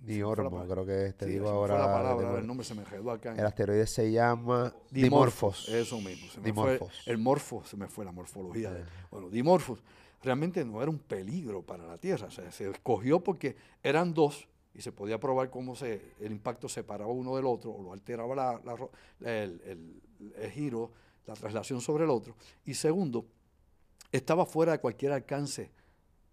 Diormo, 0.00 0.64
creo 0.66 0.86
que 0.86 1.06
este 1.06 1.26
digo 1.26 1.48
ahora. 1.48 1.78
la 1.78 1.92
palabra, 1.92 2.38
el 2.38 2.46
nombre 2.46 2.64
se 2.64 2.74
me 2.74 2.84
quedó 2.84 3.10
acá. 3.10 3.34
El 3.34 3.44
asteroide 3.44 3.86
se 3.86 4.10
llama 4.10 4.72
Dimorphos. 4.90 5.68
Eso 5.68 6.00
mismo. 6.00 6.28
Se 6.30 6.40
me 6.40 6.52
fue 6.52 6.80
el 7.06 7.18
morfo, 7.18 7.64
se 7.64 7.76
me 7.76 7.88
fue 7.88 8.04
la 8.04 8.12
morfología. 8.12 8.72
De, 8.72 8.84
bueno, 9.10 9.28
Dimorphos 9.28 9.80
realmente 10.22 10.64
no 10.64 10.80
era 10.82 10.90
un 10.90 10.98
peligro 10.98 11.62
para 11.62 11.86
la 11.86 11.98
Tierra. 11.98 12.28
O 12.28 12.30
sea, 12.30 12.50
se 12.50 12.70
escogió 12.70 13.20
porque 13.20 13.56
eran 13.82 14.14
dos 14.14 14.48
y 14.74 14.82
se 14.82 14.92
podía 14.92 15.18
probar 15.18 15.50
cómo 15.50 15.74
se, 15.74 16.14
el 16.20 16.30
impacto 16.30 16.68
separaba 16.68 17.10
uno 17.10 17.34
del 17.34 17.46
otro 17.46 17.72
o 17.72 17.82
lo 17.82 17.92
alteraba 17.92 18.34
la, 18.34 18.60
el, 19.20 20.00
el 20.36 20.50
giro, 20.52 20.92
la 21.26 21.34
traslación 21.34 21.80
sobre 21.80 22.04
el 22.04 22.10
otro. 22.10 22.36
Y 22.64 22.74
segundo, 22.74 23.26
estaba 24.12 24.46
fuera 24.46 24.72
de 24.72 24.78
cualquier 24.78 25.12
alcance 25.12 25.72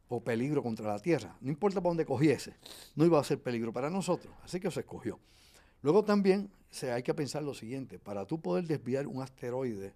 o 0.09 0.23
peligro 0.23 0.61
contra 0.61 0.87
la 0.87 0.99
Tierra. 0.99 1.35
No 1.41 1.49
importa 1.49 1.81
para 1.81 1.89
dónde 1.89 2.05
cogiese, 2.05 2.55
no 2.95 3.05
iba 3.05 3.19
a 3.19 3.23
ser 3.23 3.41
peligro 3.41 3.73
para 3.73 3.89
nosotros. 3.89 4.33
Así 4.43 4.59
que 4.59 4.69
se 4.71 4.81
escogió. 4.81 5.19
Luego 5.81 6.03
también 6.03 6.49
se, 6.69 6.91
hay 6.91 7.03
que 7.03 7.13
pensar 7.13 7.43
lo 7.43 7.53
siguiente, 7.53 7.99
para 7.99 8.25
tú 8.25 8.41
poder 8.41 8.65
desviar 8.65 9.07
un 9.07 9.21
asteroide, 9.21 9.93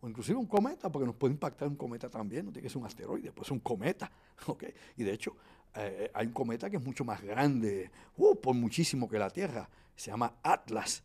o 0.00 0.08
inclusive 0.08 0.38
un 0.38 0.46
cometa, 0.46 0.90
porque 0.90 1.06
nos 1.06 1.16
puede 1.16 1.34
impactar 1.34 1.68
un 1.68 1.76
cometa 1.76 2.08
también, 2.08 2.46
no 2.46 2.52
tiene 2.52 2.66
que 2.66 2.70
ser 2.70 2.78
un 2.78 2.86
asteroide, 2.86 3.32
puede 3.32 3.46
ser 3.46 3.54
un 3.54 3.60
cometa. 3.60 4.10
¿okay? 4.46 4.72
Y 4.96 5.04
de 5.04 5.12
hecho, 5.12 5.36
eh, 5.74 6.10
hay 6.14 6.26
un 6.26 6.32
cometa 6.32 6.70
que 6.70 6.76
es 6.76 6.84
mucho 6.84 7.04
más 7.04 7.22
grande, 7.22 7.90
uh, 8.16 8.36
por 8.36 8.54
muchísimo 8.54 9.08
que 9.08 9.18
la 9.18 9.30
Tierra, 9.30 9.68
se 9.96 10.10
llama 10.10 10.34
Atlas. 10.42 11.02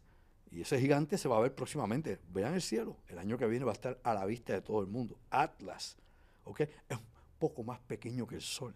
Y 0.52 0.62
ese 0.62 0.80
gigante 0.80 1.18
se 1.18 1.28
va 1.28 1.38
a 1.38 1.42
ver 1.42 1.56
próximamente. 1.56 2.20
Vean 2.32 2.54
el 2.54 2.62
cielo, 2.62 2.98
el 3.08 3.18
año 3.18 3.40
que 3.40 3.48
viene 3.48 3.66
va 3.66 3.72
a 3.72 3.74
estar 3.74 4.00
a 4.04 4.14
la 4.14 4.24
vista 4.26 4.54
de 4.54 4.62
todo 4.62 4.82
el 4.82 4.88
mundo. 4.88 5.18
Atlas. 5.32 5.98
¿okay? 6.44 6.70
Es 6.88 6.98
poco 7.44 7.62
más 7.66 7.82
pequeño 7.82 8.26
que 8.26 8.36
el 8.36 8.42
Sol, 8.42 8.74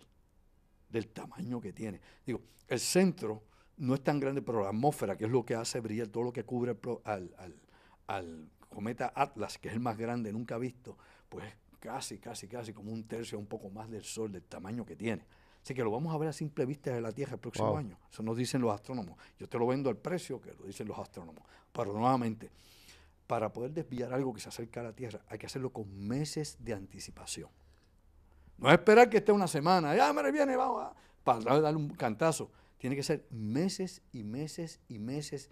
del 0.89 1.07
tamaño 1.07 1.61
que 1.61 1.72
tiene. 1.72 2.01
Digo, 2.26 2.41
el 2.68 2.82
centro 2.82 3.43
no 3.78 3.93
es 3.93 4.03
tan 4.03 4.20
grande, 4.20 4.41
pero 4.41 4.61
la 4.61 4.68
atmósfera, 4.70 5.15
que 5.15 5.24
es 5.24 5.32
lo 5.32 5.45
que 5.45 5.55
hace 5.55 5.80
brillar 5.80 6.07
todo 6.07 6.24
lo 6.24 6.34
que 6.34 6.43
cubre 6.43 6.76
al, 7.05 7.34
al, 8.07 8.49
cometa 8.68 9.13
Atlas, 9.15 9.57
que 9.57 9.70
es 9.70 9.74
el 9.74 9.80
más 9.80 9.97
grande 9.97 10.34
nunca 10.34 10.57
visto, 10.57 10.97
pues 11.30 11.45
casi, 11.80 12.18
casi, 12.20 12.49
casi 12.49 12.74
como 12.74 12.91
un 12.91 13.05
tercio, 13.07 13.39
un 13.39 13.45
poco 13.47 13.70
más 13.70 13.89
del 13.89 14.03
Sol, 14.03 14.34
del 14.34 14.43
tamaño 14.43 14.86
que 14.86 14.97
tiene. 14.97 15.24
Así 15.63 15.74
que 15.74 15.82
lo 15.82 15.91
vamos 15.91 16.13
a 16.13 16.18
ver 16.18 16.28
a 16.28 16.34
simple 16.34 16.65
vista 16.65 16.93
de 16.93 16.99
la 16.99 17.13
Tierra 17.13 17.36
el 17.36 17.39
próximo 17.39 17.70
Wow. 17.70 17.78
año. 17.78 17.97
Eso 18.11 18.22
nos 18.22 18.36
dicen 18.36 18.59
los 18.59 18.74
astrónomos. 18.74 19.18
Yo 19.39 19.47
te 19.47 19.57
lo 19.57 19.65
vendo 19.68 19.89
al 19.89 19.97
precio 19.97 20.41
que 20.41 20.53
lo 20.53 20.65
dicen 20.65 20.89
los 20.89 20.99
astrónomos. 20.99 21.43
Pero 21.72 21.93
nuevamente, 21.93 22.51
para 23.28 23.53
poder 23.53 23.72
desviar 23.72 24.11
algo 24.13 24.34
que 24.34 24.41
se 24.41 24.49
acerca 24.49 24.82
a 24.82 24.84
la 24.84 24.93
Tierra, 24.93 25.22
hay 25.30 25.38
que 25.38 25.45
hacerlo 25.45 25.70
con 25.72 25.88
meses 26.05 26.57
de 26.59 26.74
anticipación. 26.74 27.49
No 28.58 28.68
es 28.70 28.74
esperar 28.74 29.10
que 29.10 29.18
esté 29.18 29.32
una 29.32 29.47
semana, 29.47 29.95
ya 29.95 30.12
me 30.14 30.32
viene, 30.32 30.55
vamos, 30.55 30.84
a-", 30.84 30.93
para 31.24 31.60
darle 31.60 31.78
un 31.78 31.89
cantazo. 31.89 32.49
Tiene 32.78 32.95
que 32.95 33.03
ser 33.03 33.26
meses 33.32 34.01
y 34.12 34.24
meses 34.24 34.80
y 34.88 34.99
meses 34.99 35.49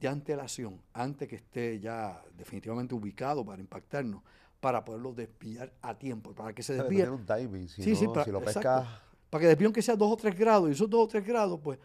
de 0.00 0.08
antelación 0.08 0.80
antes 0.92 1.28
que 1.28 1.36
esté 1.36 1.78
ya 1.80 2.22
definitivamente 2.36 2.94
ubicado 2.94 3.44
para 3.44 3.60
impactarnos, 3.60 4.22
para 4.60 4.84
poderlo 4.84 5.12
desviar 5.12 5.72
a 5.82 5.96
tiempo, 5.98 6.32
para 6.34 6.52
que 6.52 6.62
se 6.62 6.74
desvíe 6.74 7.08
un 7.08 7.24
timing. 7.26 7.68
Si, 7.68 7.82
Sí, 7.82 7.90
no, 7.92 7.96
sí, 7.96 8.06
para- 8.08 8.24
si 8.24 8.30
lo 8.32 8.40
pescas. 8.40 8.86
para 9.30 9.42
que 9.42 9.48
desvíen 9.48 9.72
que 9.72 9.82
sea 9.82 9.96
2 9.96 10.10
o 10.12 10.16
3 10.16 10.36
grados, 10.36 10.68
y 10.68 10.72
esos 10.72 10.88
2 10.90 11.04
o 11.04 11.08
3 11.08 11.24
grados, 11.26 11.58
pues, 11.62 11.78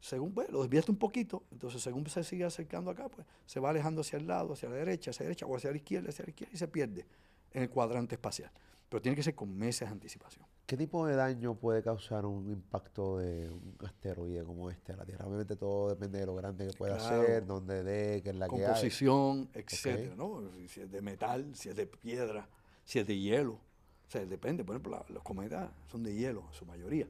según 0.00 0.32
pues, 0.34 0.48
lo 0.50 0.62
desviaste 0.62 0.90
un 0.90 0.98
poquito, 0.98 1.42
entonces 1.50 1.82
según 1.82 2.06
se 2.06 2.22
sigue 2.24 2.44
acercando 2.44 2.90
acá, 2.90 3.08
pues, 3.08 3.26
se 3.46 3.58
va 3.60 3.70
alejando 3.70 4.02
hacia 4.02 4.18
el 4.18 4.26
lado, 4.26 4.52
hacia 4.52 4.68
la 4.68 4.76
derecha, 4.76 5.10
hacia 5.10 5.24
la 5.24 5.28
derecha, 5.28 5.46
o 5.46 5.56
hacia 5.56 5.70
la 5.70 5.76
izquierda, 5.76 6.10
hacia 6.10 6.24
la 6.24 6.30
izquierda, 6.30 6.54
y 6.54 6.58
se 6.58 6.68
pierde 6.68 7.06
en 7.52 7.62
el 7.62 7.70
cuadrante 7.70 8.14
espacial. 8.16 8.50
Pero 8.94 9.02
tiene 9.02 9.16
que 9.16 9.24
ser 9.24 9.34
con 9.34 9.52
meses 9.58 9.88
de 9.88 9.92
anticipación. 9.92 10.46
¿Qué 10.66 10.76
tipo 10.76 11.04
de 11.04 11.16
daño 11.16 11.56
puede 11.56 11.82
causar 11.82 12.24
un 12.24 12.48
impacto 12.48 13.18
de 13.18 13.50
un 13.50 13.76
asteroide 13.84 14.44
como 14.44 14.70
este 14.70 14.92
a 14.92 14.96
la 14.96 15.04
Tierra? 15.04 15.26
Obviamente 15.26 15.56
todo 15.56 15.88
depende 15.88 16.20
de 16.20 16.26
lo 16.26 16.36
grande 16.36 16.68
que 16.68 16.74
pueda 16.74 16.96
Claro. 16.98 17.26
ser, 17.26 17.44
dónde 17.44 17.82
dé, 17.82 18.22
qué 18.22 18.30
es 18.30 18.36
la 18.36 18.46
que 18.48 18.54
hay. 18.54 18.62
Composición, 18.62 19.50
etcétera, 19.52 20.14
¿no? 20.14 20.44
Si 20.68 20.80
es 20.82 20.92
de 20.92 21.02
metal, 21.02 21.56
si 21.56 21.70
es 21.70 21.74
de 21.74 21.88
piedra, 21.88 22.48
si 22.84 23.00
es 23.00 23.06
de 23.08 23.18
hielo. 23.18 23.54
O 23.54 24.10
sea, 24.10 24.24
depende. 24.26 24.62
Por 24.62 24.76
ejemplo, 24.76 25.04
los 25.08 25.24
cometas 25.24 25.72
son 25.90 26.04
de 26.04 26.14
hielo 26.14 26.44
en 26.46 26.54
su 26.54 26.64
mayoría. 26.64 27.08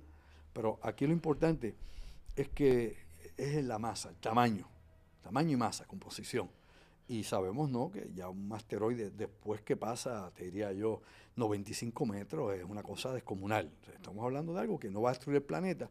Pero 0.55 0.79
aquí 0.81 1.07
lo 1.07 1.13
importante 1.13 1.75
es 2.35 2.49
que 2.49 2.97
es 3.37 3.57
en 3.57 3.69
la 3.69 3.79
masa, 3.79 4.09
el 4.09 4.17
tamaño. 4.17 4.67
Tamaño 5.21 5.51
y 5.51 5.57
masa, 5.57 5.85
composición. 5.85 6.49
Y 7.07 7.25
sabemos, 7.25 7.71
¿no? 7.71 7.91
Que 7.91 8.11
ya 8.15 8.29
un 8.29 8.51
asteroide, 8.53 9.11
después 9.11 9.61
que 9.61 9.77
pasa, 9.77 10.33
te 10.35 10.45
diría 10.45 10.73
yo, 10.73 11.03
95 11.37 12.07
metros, 12.07 12.55
es 12.55 12.65
una 12.65 12.83
cosa 12.83 13.13
descomunal. 13.13 13.71
Estamos 13.95 14.25
hablando 14.25 14.55
de 14.55 14.61
algo 14.61 14.79
que 14.79 14.91
no 14.91 15.03
va 15.03 15.11
a 15.11 15.13
destruir 15.13 15.37
el 15.37 15.43
planeta, 15.43 15.91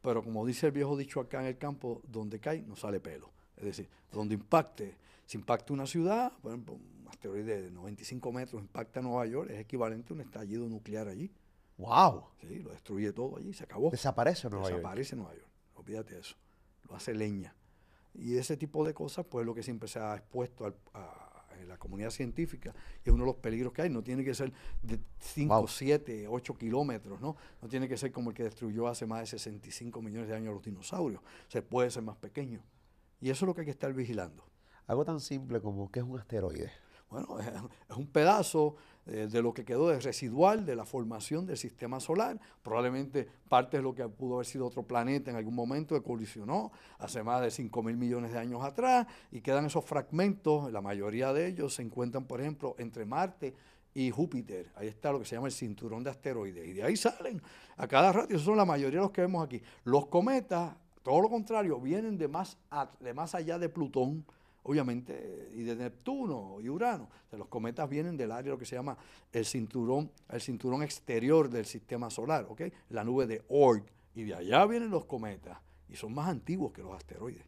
pero 0.00 0.22
como 0.22 0.46
dice 0.46 0.66
el 0.66 0.72
viejo 0.72 0.96
dicho 0.96 1.20
acá 1.20 1.40
en 1.40 1.46
el 1.46 1.58
campo, 1.58 2.00
donde 2.06 2.38
cae 2.38 2.62
no 2.62 2.76
sale 2.76 3.00
pelo. 3.00 3.30
Es 3.56 3.64
decir, 3.64 3.88
donde 4.10 4.34
impacte, 4.34 4.96
si 5.26 5.38
impacta 5.38 5.72
una 5.72 5.86
ciudad, 5.86 6.32
por 6.42 6.52
ejemplo, 6.52 6.74
un 6.74 7.08
asteroide 7.08 7.62
de 7.62 7.70
95 7.70 8.32
metros 8.32 8.62
impacta 8.62 9.00
Nueva 9.00 9.26
York, 9.26 9.50
es 9.50 9.60
equivalente 9.60 10.12
a 10.12 10.14
un 10.14 10.20
estallido 10.20 10.68
nuclear 10.68 11.08
allí. 11.08 11.30
¡Wow! 11.78 12.24
¿sí? 12.40 12.58
Lo 12.60 12.70
destruye 12.70 13.12
todo 13.12 13.38
allí, 13.38 13.52
se 13.52 13.64
acabó. 13.64 13.90
Desaparece 13.90 14.48
Nueva 14.48 14.64
York. 14.68 14.76
Desaparece 14.76 15.16
Nueva 15.16 15.34
York. 15.34 15.48
Olvídate 15.74 16.14
de 16.14 16.20
eso. 16.20 16.36
Lo 16.88 16.94
hace 16.94 17.14
leña. 17.14 17.54
Y 18.14 18.36
ese 18.36 18.56
tipo 18.56 18.84
de 18.84 18.92
cosas, 18.94 19.24
pues, 19.26 19.42
es 19.42 19.46
lo 19.46 19.54
que 19.54 19.62
siempre 19.62 19.88
se 19.88 19.98
ha 19.98 20.14
expuesto 20.16 20.64
al- 20.66 20.76
a, 20.94 21.28
la 21.66 21.78
comunidad 21.78 22.10
científica. 22.10 22.74
Y 23.04 23.08
es 23.08 23.14
uno 23.14 23.22
de 23.24 23.30
los 23.32 23.36
peligros 23.36 23.72
que 23.72 23.82
hay. 23.82 23.88
No 23.90 24.02
tiene 24.02 24.24
que 24.24 24.34
ser 24.34 24.52
de 24.82 24.98
5, 25.20 25.54
Wow. 25.54 25.68
7, 25.68 26.26
8 26.28 26.54
kilómetros, 26.58 27.20
¿no? 27.20 27.36
No 27.62 27.68
tiene 27.68 27.88
que 27.88 27.96
ser 27.96 28.10
como 28.10 28.30
el 28.30 28.36
que 28.36 28.42
destruyó 28.42 28.88
hace 28.88 29.06
más 29.06 29.20
de 29.20 29.26
65 29.26 30.02
millones 30.02 30.28
de 30.28 30.34
años 30.34 30.50
a 30.50 30.54
los 30.54 30.62
dinosaurios. 30.64 31.22
Se 31.48 31.62
puede 31.62 31.90
ser 31.90 32.02
más 32.02 32.16
pequeño. 32.16 32.60
Y 33.20 33.30
eso 33.30 33.44
es 33.44 33.46
lo 33.46 33.54
que 33.54 33.60
hay 33.60 33.64
que 33.66 33.70
estar 33.70 33.92
vigilando. 33.94 34.44
Algo 34.88 35.04
tan 35.04 35.20
simple 35.20 35.60
como 35.60 35.90
que 35.90 36.00
es 36.00 36.04
un 36.04 36.18
asteroide. 36.18 36.72
Bueno, 37.12 37.38
es, 37.90 37.96
un 37.96 38.06
pedazo 38.06 38.76
eh, 39.06 39.28
de 39.30 39.42
lo 39.42 39.52
que 39.52 39.66
quedó 39.66 39.88
de 39.90 40.00
residual 40.00 40.64
de 40.64 40.74
la 40.74 40.86
formación 40.86 41.44
del 41.44 41.58
sistema 41.58 42.00
solar. 42.00 42.40
Probablemente 42.62 43.28
parte 43.48 43.76
de 43.76 43.82
lo 43.82 43.94
que 43.94 44.08
pudo 44.08 44.36
haber 44.36 44.46
sido 44.46 44.66
otro 44.66 44.82
planeta 44.82 45.30
en 45.30 45.36
algún 45.36 45.54
momento 45.54 45.94
que 45.94 46.02
colisionó 46.02 46.72
hace 46.98 47.22
más 47.22 47.42
de 47.42 47.50
5 47.50 47.82
mil 47.82 47.98
millones 47.98 48.32
de 48.32 48.38
años 48.38 48.64
atrás 48.64 49.06
y 49.30 49.42
quedan 49.42 49.66
esos 49.66 49.84
fragmentos, 49.84 50.72
la 50.72 50.80
mayoría 50.80 51.34
de 51.34 51.48
ellos 51.48 51.74
se 51.74 51.82
encuentran, 51.82 52.24
por 52.24 52.40
ejemplo, 52.40 52.74
entre 52.78 53.04
Marte 53.04 53.54
y 53.92 54.10
Júpiter. 54.10 54.72
Ahí 54.74 54.88
está 54.88 55.12
lo 55.12 55.18
que 55.18 55.26
se 55.26 55.34
llama 55.34 55.48
el 55.48 55.52
cinturón 55.52 56.02
de 56.02 56.08
asteroides. 56.08 56.66
Y 56.66 56.72
de 56.72 56.82
ahí 56.82 56.96
salen 56.96 57.42
a 57.76 57.86
cada 57.86 58.10
rato. 58.10 58.28
Esos 58.30 58.46
son 58.46 58.56
la 58.56 58.64
mayoría 58.64 59.00
de 59.00 59.04
los 59.04 59.12
que 59.12 59.20
vemos 59.20 59.44
aquí. 59.44 59.60
Los 59.84 60.06
cometas, 60.06 60.74
todo 61.02 61.20
lo 61.20 61.28
contrario, 61.28 61.78
vienen 61.78 62.16
de 62.16 62.28
más, 62.28 62.56
de 63.00 63.12
más 63.12 63.34
allá 63.34 63.58
de 63.58 63.68
Plutón 63.68 64.24
obviamente, 64.64 65.50
y 65.54 65.62
de 65.62 65.76
Neptuno 65.76 66.60
y 66.60 66.68
Urano. 66.68 67.04
O 67.04 67.30
sea, 67.30 67.38
los 67.38 67.48
cometas 67.48 67.88
vienen 67.88 68.16
del 68.16 68.32
área, 68.32 68.52
lo 68.52 68.58
que 68.58 68.66
se 68.66 68.76
llama 68.76 68.96
el 69.32 69.44
cinturón, 69.44 70.10
el 70.28 70.40
cinturón 70.40 70.82
exterior 70.82 71.48
del 71.48 71.66
sistema 71.66 72.10
solar, 72.10 72.46
¿ok? 72.48 72.62
La 72.90 73.04
nube 73.04 73.26
de 73.26 73.42
Oort. 73.48 73.88
Y 74.14 74.24
de 74.24 74.34
allá 74.34 74.66
vienen 74.66 74.90
los 74.90 75.06
cometas. 75.06 75.58
Y 75.88 75.96
son 75.96 76.14
más 76.14 76.28
antiguos 76.28 76.72
que 76.72 76.82
los 76.82 76.94
asteroides. 76.94 77.44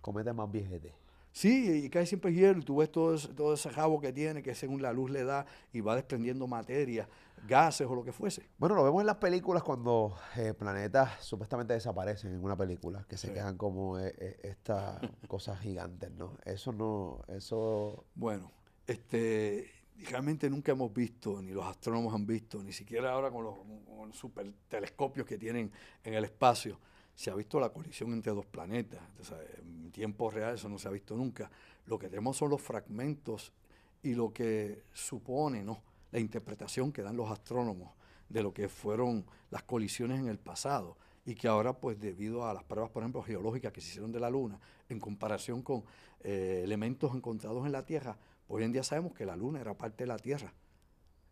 Cometa 0.00 0.32
más 0.32 0.50
viejete. 0.50 0.94
Sí, 1.32 1.84
y 1.84 1.90
cae 1.90 2.06
siempre 2.06 2.32
hielo, 2.32 2.58
y 2.60 2.64
tú 2.64 2.76
ves 2.76 2.90
todo 2.90 3.14
ese, 3.14 3.28
todo 3.28 3.54
ese 3.54 3.70
jabo 3.70 4.00
que 4.00 4.12
tiene, 4.12 4.42
que 4.42 4.54
según 4.54 4.82
la 4.82 4.92
luz 4.92 5.10
le 5.10 5.22
da, 5.22 5.46
y 5.72 5.80
va 5.80 5.94
desprendiendo 5.94 6.46
materia, 6.48 7.08
gases 7.46 7.86
o 7.86 7.94
lo 7.94 8.04
que 8.04 8.12
fuese. 8.12 8.48
Bueno, 8.58 8.74
lo 8.74 8.84
vemos 8.84 9.00
en 9.00 9.06
las 9.06 9.16
películas 9.16 9.62
cuando 9.62 10.16
eh, 10.36 10.54
planetas 10.54 11.24
supuestamente 11.24 11.72
desaparecen 11.74 12.32
en 12.32 12.42
una 12.44 12.56
película, 12.56 13.04
que 13.08 13.16
se 13.16 13.28
Sí. 13.28 13.32
quedan 13.34 13.56
como 13.56 13.98
eh, 13.98 14.14
eh, 14.18 14.40
estas 14.42 15.00
cosas 15.28 15.58
gigantes, 15.60 16.10
¿no? 16.12 16.36
Eso 16.44 16.72
no, 16.72 17.22
eso... 17.28 18.04
Bueno, 18.14 18.50
este, 18.86 19.70
realmente 20.08 20.48
nunca 20.50 20.72
hemos 20.72 20.92
visto, 20.92 21.40
ni 21.42 21.52
los 21.52 21.64
astrónomos 21.64 22.14
han 22.14 22.26
visto, 22.26 22.62
ni 22.62 22.72
siquiera 22.72 23.12
ahora 23.12 23.30
con 23.30 23.44
los, 23.44 23.54
con 23.86 24.08
los 24.08 24.16
super 24.16 24.52
telescopios 24.68 25.26
que 25.26 25.38
tienen 25.38 25.70
en 26.04 26.14
el 26.14 26.24
espacio, 26.24 26.78
se 27.14 27.30
ha 27.30 27.34
visto 27.34 27.60
la 27.60 27.70
colisión 27.70 28.12
entre 28.12 28.32
dos 28.32 28.46
planetas. 28.46 29.00
En 29.58 29.90
tiempo 29.90 30.30
real 30.30 30.54
eso 30.54 30.68
no 30.68 30.78
se 30.78 30.88
ha 30.88 30.90
visto 30.90 31.16
nunca. 31.16 31.50
Lo 31.86 31.98
que 31.98 32.08
tenemos 32.08 32.36
son 32.36 32.48
los 32.50 32.62
fragmentos 32.62 33.52
y 34.02 34.14
lo 34.14 34.32
que 34.32 34.84
supone 34.94 35.62
¿no? 35.62 35.82
La 36.12 36.18
interpretación 36.18 36.92
que 36.92 37.02
dan 37.02 37.16
los 37.16 37.30
astrónomos 37.30 37.92
de 38.28 38.42
lo 38.42 38.52
que 38.54 38.68
fueron 38.68 39.24
las 39.50 39.62
colisiones 39.62 40.20
en 40.20 40.28
el 40.28 40.38
pasado 40.38 40.96
y 41.24 41.34
que 41.34 41.48
ahora, 41.48 41.74
pues 41.74 41.98
debido 42.00 42.46
a 42.46 42.54
las 42.54 42.64
pruebas, 42.64 42.90
por 42.90 43.02
ejemplo, 43.02 43.22
geológicas 43.22 43.72
que 43.72 43.80
se 43.80 43.88
hicieron 43.88 44.10
de 44.12 44.20
la 44.20 44.30
Luna, 44.30 44.58
en 44.88 44.98
comparación 44.98 45.62
con 45.62 45.84
eh, 46.22 46.62
elementos 46.64 47.14
encontrados 47.14 47.64
en 47.66 47.72
la 47.72 47.84
Tierra, 47.84 48.16
pues 48.46 48.58
hoy 48.60 48.64
en 48.64 48.72
día 48.72 48.82
sabemos 48.82 49.12
que 49.14 49.26
la 49.26 49.36
Luna 49.36 49.60
era 49.60 49.74
parte 49.76 50.04
de 50.04 50.08
la 50.08 50.16
Tierra. 50.18 50.52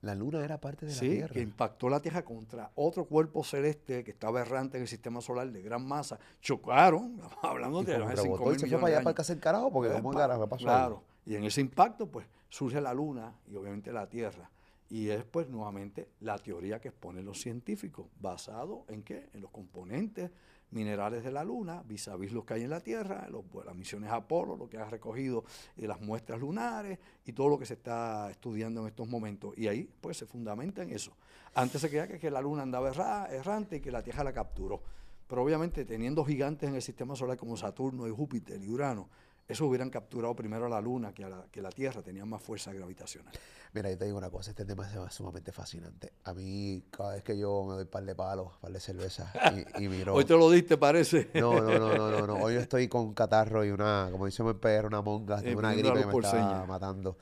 La 0.00 0.14
luna 0.14 0.44
era 0.44 0.60
parte 0.60 0.86
de 0.86 0.92
la 0.92 0.98
Sí, 0.98 1.08
Tierra. 1.10 1.32
que 1.34 1.40
impactó 1.40 1.88
la 1.88 1.98
Tierra 1.98 2.24
contra 2.24 2.70
otro 2.76 3.04
cuerpo 3.06 3.42
celeste 3.42 4.04
que 4.04 4.12
estaba 4.12 4.40
errante 4.40 4.76
en 4.76 4.82
el 4.82 4.88
sistema 4.88 5.20
solar 5.20 5.50
de 5.50 5.60
gran 5.60 5.84
masa. 5.84 6.20
Chocaron, 6.40 7.20
hablando 7.42 7.82
de 7.82 7.94
como 7.98 8.06
hace 8.06 8.22
5 8.22 8.36
rebotó 8.36 8.44
y 8.44 8.46
mil 8.52 8.60
se 8.60 8.60
fue 8.60 8.66
millones 8.68 8.80
para 8.80 8.90
de 8.90 8.94
allá 8.94 9.02
para 9.02 9.10
años. 9.10 9.16
casa 9.16 9.32
el 9.32 9.40
carajo, 9.40 9.72
porque 9.72 9.92
como 9.92 10.12
pa- 10.12 10.18
carajo, 10.20 10.42
¿qué 10.44 10.48
pasó 10.50 10.68
ahí? 10.68 10.74
Claro, 10.76 11.02
y 11.26 11.34
en 11.34 11.42
ese 11.44 11.60
impacto, 11.62 12.06
pues, 12.08 12.28
surge 12.48 12.80
la 12.80 12.94
Luna 12.94 13.34
y 13.50 13.56
obviamente 13.56 13.92
la 13.92 14.08
Tierra. 14.08 14.48
Y 14.90 15.10
es, 15.10 15.22
pues, 15.24 15.48
nuevamente 15.48 16.08
la 16.20 16.38
teoría 16.38 16.80
que 16.80 16.88
exponen 16.88 17.24
los 17.24 17.40
científicos, 17.40 18.06
basado 18.20 18.84
en 18.88 19.02
qué? 19.02 19.28
En 19.34 19.40
los 19.42 19.50
componentes 19.50 20.30
minerales 20.70 21.24
de 21.24 21.30
la 21.30 21.44
Luna, 21.44 21.82
vis 21.86 22.08
a 22.08 22.16
vis 22.16 22.32
los 22.32 22.44
que 22.44 22.54
hay 22.54 22.62
en 22.62 22.70
la 22.70 22.80
Tierra, 22.80 23.26
los- 23.30 23.44
pues, 23.44 23.66
las 23.66 23.74
misiones 23.74 24.10
Apolo, 24.10 24.56
lo 24.56 24.68
que 24.68 24.78
ha 24.78 24.84
recogido 24.88 25.44
las 25.76 26.00
muestras 26.00 26.40
lunares 26.40 26.98
y 27.26 27.32
todo 27.32 27.48
lo 27.48 27.58
que 27.58 27.66
se 27.66 27.74
está 27.74 28.30
estudiando 28.30 28.82
en 28.82 28.88
estos 28.88 29.08
momentos. 29.08 29.56
Y 29.58 29.66
ahí, 29.66 29.88
pues, 30.00 30.16
se 30.18 30.26
fundamenta 30.26 30.82
en 30.82 30.90
eso. 30.90 31.12
Antes 31.54 31.80
se 31.80 31.88
creía 31.88 32.06
que, 32.08 32.18
que 32.18 32.30
la 32.30 32.40
Luna 32.40 32.62
andaba 32.62 32.88
erra- 32.90 33.28
errante 33.30 33.76
y 33.76 33.80
que 33.80 33.90
la 33.90 34.02
Tierra 34.02 34.24
la 34.24 34.32
capturó. 34.32 34.82
Pero 35.26 35.42
obviamente, 35.42 35.84
teniendo 35.84 36.24
gigantes 36.24 36.68
en 36.68 36.74
el 36.76 36.82
sistema 36.82 37.14
solar 37.14 37.36
como 37.36 37.56
Saturno 37.58 38.06
y 38.08 38.10
Júpiter 38.10 38.62
y 38.62 38.68
Urano, 38.70 39.08
esos 39.48 39.66
hubieran 39.66 39.88
capturado 39.88 40.36
primero 40.36 40.66
a 40.66 40.68
la 40.68 40.80
Luna 40.80 41.12
que 41.14 41.24
a 41.24 41.28
la, 41.30 41.46
que 41.50 41.62
la 41.62 41.70
Tierra, 41.70 42.02
tenían 42.02 42.28
más 42.28 42.42
fuerza 42.42 42.72
gravitacional. 42.72 43.32
Mira, 43.72 43.90
yo 43.90 43.98
te 43.98 44.04
digo 44.04 44.18
una 44.18 44.30
cosa, 44.30 44.50
este 44.50 44.64
tema 44.64 44.86
es 44.86 45.14
sumamente 45.14 45.52
fascinante. 45.52 46.12
A 46.24 46.34
mí, 46.34 46.84
cada 46.90 47.14
vez 47.14 47.22
que 47.22 47.36
yo 47.38 47.64
me 47.64 47.74
doy 47.74 47.86
par 47.86 48.04
de 48.04 48.14
palos, 48.14 48.52
par 48.60 48.70
de 48.72 48.80
cerveza 48.80 49.32
y, 49.78 49.84
y 49.84 49.88
miro... 49.88 50.14
Hoy 50.14 50.24
te 50.24 50.34
lo 50.34 50.50
diste, 50.50 50.76
parece. 50.76 51.30
No, 51.34 51.60
no, 51.60 51.78
no, 51.78 51.94
no, 51.94 52.10
no, 52.10 52.26
no. 52.26 52.34
Hoy 52.36 52.54
yo 52.54 52.60
estoy 52.60 52.88
con 52.88 53.02
un 53.02 53.14
catarro 53.14 53.64
y 53.64 53.70
una, 53.70 54.08
como 54.10 54.26
dice 54.26 54.42
mi 54.42 54.54
perro, 54.54 54.88
una 54.88 55.02
monga, 55.02 55.40
Eh, 55.42 55.56
una 55.56 55.72
gripe 55.72 56.00
que 56.00 56.06
me 56.06 56.18
está 56.18 56.64
matando. 56.66 57.16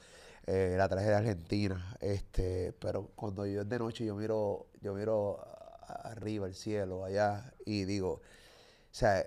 Eh, 0.47 0.75
la 0.77 0.89
traje 0.89 1.09
de 1.09 1.15
Argentina. 1.15 1.97
Este, 2.01 2.73
pero 2.73 3.11
cuando 3.15 3.47
yo 3.47 3.63
es 3.63 3.69
de 3.69 3.79
noche, 3.79 4.05
yo 4.05 4.15
miro, 4.15 4.67
yo 4.81 4.95
miro 4.95 5.41
arriba 5.87 6.47
el 6.47 6.55
cielo, 6.55 7.05
allá, 7.05 7.53
y 7.65 7.85
digo, 7.85 8.11
o 8.11 8.21
sea, 8.91 9.27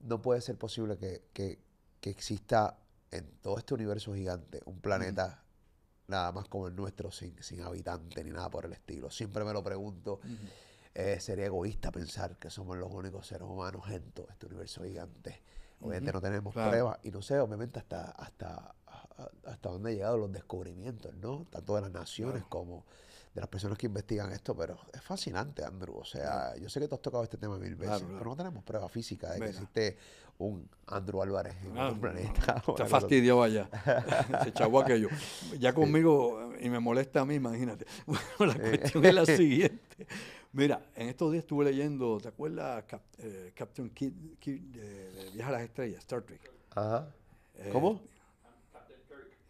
no 0.00 0.20
puede 0.20 0.40
ser 0.40 0.56
posible 0.56 0.96
que, 0.96 1.22
que, 1.32 1.58
que 2.04 2.10
exista 2.10 2.76
en 3.10 3.24
todo 3.40 3.56
este 3.56 3.72
universo 3.72 4.14
gigante 4.14 4.60
un 4.66 4.78
planeta 4.78 5.42
nada 6.08 6.32
más 6.32 6.48
como 6.48 6.68
el 6.68 6.76
nuestro, 6.76 7.10
sin, 7.10 7.42
sin 7.42 7.62
habitantes 7.62 8.22
ni 8.22 8.30
nada 8.30 8.50
por 8.50 8.66
el 8.66 8.74
estilo. 8.74 9.10
Siempre 9.10 9.42
me 9.42 9.54
lo 9.54 9.64
pregunto. 9.64 10.20
Eh, 10.92 11.18
sería 11.18 11.46
egoísta 11.46 11.90
pensar 11.90 12.36
que 12.36 12.50
somos 12.50 12.76
los 12.76 12.92
únicos 12.92 13.26
seres 13.26 13.48
humanos 13.48 13.88
en 13.88 14.02
todo 14.12 14.26
este 14.28 14.44
universo 14.44 14.84
gigante. 14.84 15.40
Obviamente 15.80 16.12
no 16.12 16.20
tenemos 16.20 16.52
claro. 16.52 16.68
pruebas 16.68 16.98
y 17.04 17.10
no 17.10 17.22
sé, 17.22 17.40
obviamente 17.40 17.78
hasta, 17.78 18.10
hasta 18.10 18.74
hasta 19.44 19.68
dónde 19.70 19.90
han 19.90 19.96
llegado 19.96 20.18
los 20.18 20.32
descubrimientos, 20.32 21.14
¿no? 21.16 21.46
Tanto 21.50 21.74
de 21.76 21.82
las 21.82 21.90
naciones 21.90 22.44
como 22.44 22.84
de 23.34 23.40
las 23.40 23.48
personas 23.48 23.76
que 23.76 23.86
investigan 23.86 24.30
esto, 24.30 24.54
pero 24.56 24.78
es 24.92 25.02
fascinante, 25.02 25.64
Andrew. 25.64 25.96
O 25.96 26.04
sea, 26.04 26.56
yo 26.56 26.68
sé 26.68 26.78
que 26.78 26.86
tú 26.86 26.94
has 26.94 27.02
tocado 27.02 27.24
este 27.24 27.36
tema 27.36 27.58
mil 27.58 27.74
veces, 27.74 28.04
pero 28.16 28.30
no 28.30 28.36
tenemos 28.36 28.62
prueba 28.62 28.88
física 28.88 29.32
de 29.32 29.40
que 29.40 29.48
existe 29.48 29.96
un 30.38 30.68
Andrew 30.86 31.20
Álvarez 31.20 31.56
en 31.64 31.76
otro 31.76 32.00
planeta. 32.00 32.62
Está 32.68 32.86
fastidiado 32.86 33.42
allá. 33.42 33.68
Se 34.44 34.52
chavó 34.52 34.80
aquello. 34.80 35.08
Ya 35.58 35.72
conmigo, 35.72 36.52
y 36.60 36.70
me 36.70 36.78
molesta 36.78 37.20
a 37.20 37.24
mí, 37.24 37.34
imagínate. 37.34 37.86
Bueno, 38.38 38.54
la 38.54 38.60
cuestión 38.60 39.04
es 39.04 39.14
la 39.14 39.26
siguiente. 39.26 40.06
Mira, 40.52 40.86
en 40.94 41.08
estos 41.08 41.32
días 41.32 41.42
estuve 41.42 41.64
leyendo, 41.64 42.18
¿te 42.20 42.28
acuerdas 42.28 42.84
eh, 43.18 43.52
Captain 43.56 43.90
Kidd, 43.90 44.12
de, 44.12 45.30
Viaja 45.34 45.48
a 45.48 45.52
las 45.52 45.62
Estrellas, 45.62 45.98
Star 46.00 46.22
Trek? 46.22 46.52
Ajá. 46.70 47.08
Eh, 47.56 47.70
¿Cómo? 47.72 48.00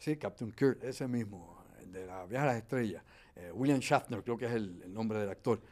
Sí, 0.05 0.19
Captain 0.19 0.53
Kirk, 0.53 0.85
ese 0.85 1.09
mismo, 1.09 1.57
de 1.87 2.05
la 2.05 2.27
Viaja 2.27 2.45
a 2.45 2.49
las 2.49 2.57
Estrellas. 2.59 3.03
Eh, 3.37 3.51
William 3.55 3.81
Shatner, 3.81 4.23
creo 4.23 4.37
que 4.37 4.45
es 4.45 4.53
el, 4.53 4.93
nombre 4.93 5.19
del 5.19 5.31
actor. 5.31 5.63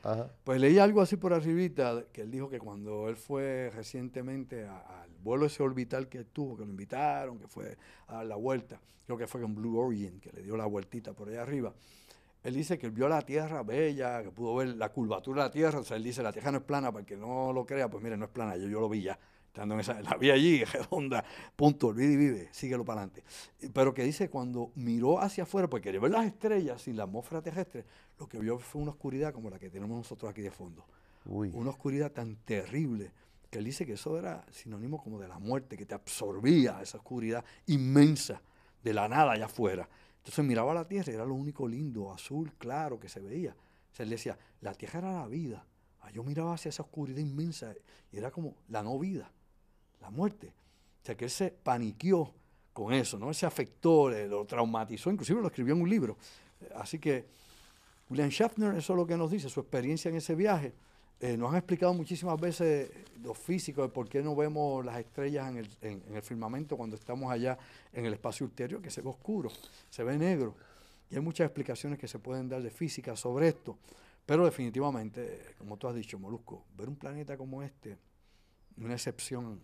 Pues 0.43 0.59
leí 0.59 0.79
algo 0.79 1.03
así 1.03 1.19
por 1.19 1.35
arribita, 1.35 2.05
que 2.11 2.23
él 2.23 2.31
dijo 2.31 2.49
que 2.49 2.59
cuando 2.59 3.11
él 3.11 3.17
fue 3.17 3.71
recientemente 3.75 4.65
al 4.67 5.11
vuelo 5.23 5.45
ese 5.45 5.63
orbital 5.63 6.09
que 6.09 6.25
tuvo, 6.25 6.57
que 6.57 6.65
lo 6.65 6.71
invitaron, 6.71 7.39
que 7.39 7.47
fue 7.47 7.77
a 8.07 8.15
dar 8.15 8.25
la 8.25 8.37
vuelta, 8.37 8.81
creo 9.05 9.19
que 9.19 9.27
fue 9.27 9.43
con 9.43 9.55
Blue 9.55 9.79
Origin, 9.79 10.19
que 10.19 10.33
le 10.33 10.43
dio 10.43 10.57
la 10.57 10.65
vueltita 10.65 11.13
por 11.13 11.29
allá 11.29 11.43
arriba, 11.43 11.75
él 12.43 12.55
dice 12.55 12.79
que 12.79 12.87
él 12.87 12.93
vio 12.93 13.11
la 13.11 13.21
Tierra 13.21 13.63
bella, 13.63 14.23
que 14.23 14.31
pudo 14.31 14.55
ver 14.55 14.69
la 14.69 14.89
curvatura 14.89 15.43
de 15.43 15.49
la 15.49 15.53
Tierra, 15.53 15.81
o 15.81 15.85
sea, 15.85 15.99
él 15.99 16.05
dice, 16.05 16.23
la 16.23 16.33
Tierra 16.33 16.51
no 16.51 16.57
es 16.57 16.65
plana, 16.65 16.91
para 16.91 17.05
que 17.05 17.19
no 17.19 17.53
lo 17.53 17.67
crea, 17.67 17.91
pues 17.91 18.03
mire, 18.03 18.17
no 18.17 18.25
es 18.25 18.31
plana, 18.31 18.57
yo, 18.57 18.67
yo 18.67 18.81
lo 18.81 18.89
vi 18.89 19.03
ya 19.03 19.19
estando 19.53 19.75
en 19.75 19.81
esa, 19.81 20.01
la 20.01 20.17
vi 20.17 20.31
allí, 20.31 20.65
redonda, 20.73 21.23
punto, 21.55 21.89
olvide 21.89 22.13
y 22.13 22.17
vive, 22.17 22.49
síguelo 22.53 22.87
para 22.87 23.03
adelante. 23.03 23.23
Pero 23.75 23.93
que 23.93 24.03
dice, 24.03 24.31
cuando 24.31 24.73
miró 24.77 25.21
hacia 25.21 25.45
afuera, 25.45 25.69
porque 25.69 25.85
quería 25.85 26.01
ver 26.01 26.11
las 26.11 26.25
estrellas 26.25 26.89
y 26.89 26.95
la 26.95 27.05
atmósfera 27.05 27.43
terrestre, 27.43 27.85
lo 28.19 28.27
que 28.27 28.39
vio 28.39 28.59
fue 28.59 28.81
una 28.81 28.93
oscuridad 28.93 29.35
como 29.35 29.51
la 29.51 29.59
que 29.59 29.69
tenemos 29.69 29.95
nosotros 29.95 30.31
aquí 30.31 30.41
de 30.41 30.51
fondo. 30.51 30.87
Una 31.27 31.71
oscuridad 31.71 32.11
tan 32.11 32.37
terrible 32.37 33.13
que 33.51 33.59
él 33.59 33.65
dice 33.67 33.85
que 33.85 33.93
eso 33.93 34.19
era 34.19 34.43
sinónimo 34.51 35.03
como 35.03 35.21
de 35.21 35.29
la 35.29 35.39
muerte, 35.39 35.77
que 35.77 35.85
te 35.85 35.95
absorbía 35.95 36.81
esa 36.81 36.97
oscuridad 36.97 37.45
inmensa 37.67 38.41
de 38.83 38.95
la 38.95 39.07
nada 39.07 39.33
allá 39.33 39.45
afuera. 39.45 39.87
Entonces 40.17 40.45
miraba 40.47 40.73
la 40.73 40.89
tierra 40.89 41.13
y 41.13 41.15
era 41.15 41.27
lo 41.27 41.35
único 41.35 41.69
lindo, 41.69 42.11
azul, 42.11 42.55
claro, 42.57 42.99
que 42.99 43.11
se 43.11 43.21
veía. 43.21 43.51
O 43.51 43.95
sea, 43.95 44.05
él 44.05 44.11
decía, 44.11 44.39
la 44.63 44.73
tierra 44.73 45.01
era 45.01 45.13
la 45.13 45.27
vida. 45.27 45.67
Ah, 46.01 46.11
yo 46.11 46.25
miraba 46.25 46.55
hacia 46.55 46.71
esa 46.71 46.83
oscuridad 46.83 47.19
inmensa 47.19 47.75
y 48.11 48.17
era 48.17 48.31
como 48.31 48.57
la 48.69 48.83
no 48.83 48.99
vida 48.99 49.31
la 50.03 50.11
muerte. 50.11 50.53
O 51.03 51.07
sea, 51.07 51.17
que 51.17 51.25
él 51.25 51.31
se 51.31 51.51
paniqueó 51.51 52.35
con 52.73 52.93
eso, 52.93 53.19
¿no? 53.19 53.33
Se 53.33 53.47
afectó, 53.47 54.11
lo 54.11 54.45
traumatizó, 54.45 55.11
inclusive 55.11 55.41
lo 55.41 55.47
escribió 55.47 55.75
en 55.75 55.83
un 55.83 55.89
libro. 55.89 56.17
Así 56.77 56.99
que 56.99 57.27
William 58.09 58.29
Schaffner, 58.29 58.75
eso 58.75 58.93
es 58.93 58.97
lo 58.97 59.07
que 59.07 59.17
nos 59.17 59.31
dice, 59.31 59.49
su 59.49 59.61
experiencia 59.61 60.09
en 60.11 60.17
ese 60.17 60.35
viaje. 60.35 60.75
Eh, 61.21 61.37
nos 61.37 61.51
han 61.51 61.59
explicado 61.59 61.95
muchísimas 61.95 62.39
veces 62.41 62.91
los 63.23 63.39
físicos 63.39 63.87
de 63.87 63.93
por 63.93 64.09
qué 64.09 64.23
no 64.23 64.35
vemos 64.35 64.85
las 64.85 64.99
estrellas 64.99 65.49
en 65.49 65.59
el, 65.59 65.69
en, 65.81 66.17
el, 66.17 66.23
firmamento 66.23 66.77
cuando 66.77 66.97
estamos 66.97 67.31
allá 67.31 67.57
en 67.93 68.05
el 68.07 68.13
espacio 68.13 68.45
ulterior, 68.45 68.83
que 68.83 68.91
se 68.91 69.03
ve 69.03 69.09
oscuro, 69.09 69.51
se 69.89 70.03
ve 70.03 70.19
negro. 70.19 70.57
Y 71.11 71.15
hay 71.15 71.21
muchas 71.21 71.47
explicaciones 71.47 71.99
que 71.99 72.09
se 72.09 72.19
pueden 72.19 72.49
dar 72.49 72.63
de 72.63 72.71
física 72.71 73.15
sobre 73.15 73.49
esto. 73.49 73.79
Pero 74.27 74.45
definitivamente, 74.45 75.55
como 75.59 75.77
tú 75.77 75.89
has 75.89 75.95
dicho, 75.95 76.19
Molusco, 76.19 76.65
ver 76.77 76.89
un 76.89 76.97
planeta 76.97 77.37
como 77.37 77.63
este, 77.63 77.99
una 78.77 78.95
excepción 78.95 79.61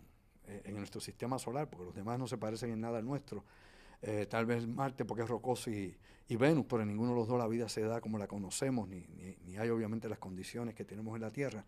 en 0.65 0.77
nuestro 0.77 1.01
sistema 1.01 1.39
solar, 1.39 1.69
porque 1.69 1.87
los 1.87 1.95
demás 1.95 2.19
no 2.19 2.27
se 2.27 2.39
parecen 2.39 2.71
en 2.71 2.81
nada 2.81 2.99
al 2.99 3.05
nuestro. 3.05 3.45
Eh, 4.01 4.27
tal 4.29 4.47
vez 4.47 4.67
Marte 4.67 5.05
porque 5.05 5.25
es 5.25 5.29
rocoso 5.29 5.71
y, 5.71 5.97
Venus, 6.31 6.67
pero 6.69 6.83
en 6.83 6.89
ninguno 6.89 7.11
de 7.11 7.17
los 7.17 7.29
dos 7.29 7.39
la 7.39 7.49
vida 7.49 7.69
se 7.69 7.81
da 7.83 8.01
como 8.01 8.19
la 8.19 8.27
conocemos, 8.27 8.87
ni, 8.89 9.07
ni, 9.47 9.57
hay 9.57 9.71
obviamente 9.71 10.09
las 10.09 10.19
condiciones 10.19 10.75
que 10.75 10.85
tenemos 10.85 11.15
en 11.17 11.23
la 11.23 11.31
Tierra. 11.31 11.65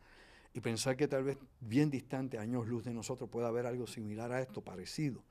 Y 0.53 0.61
pensar 0.61 0.97
que 0.97 1.09
tal 1.09 1.24
vez 1.24 1.39
bien 1.61 1.91
distante, 1.91 2.39
años 2.39 2.66
luz 2.66 2.85
de 2.85 2.93
nosotros, 2.93 3.31
pueda 3.31 3.49
haber 3.49 3.66
algo 3.66 3.87
similar 3.87 4.33
a 4.33 4.41
esto, 4.41 4.62
parecido, 4.62 5.22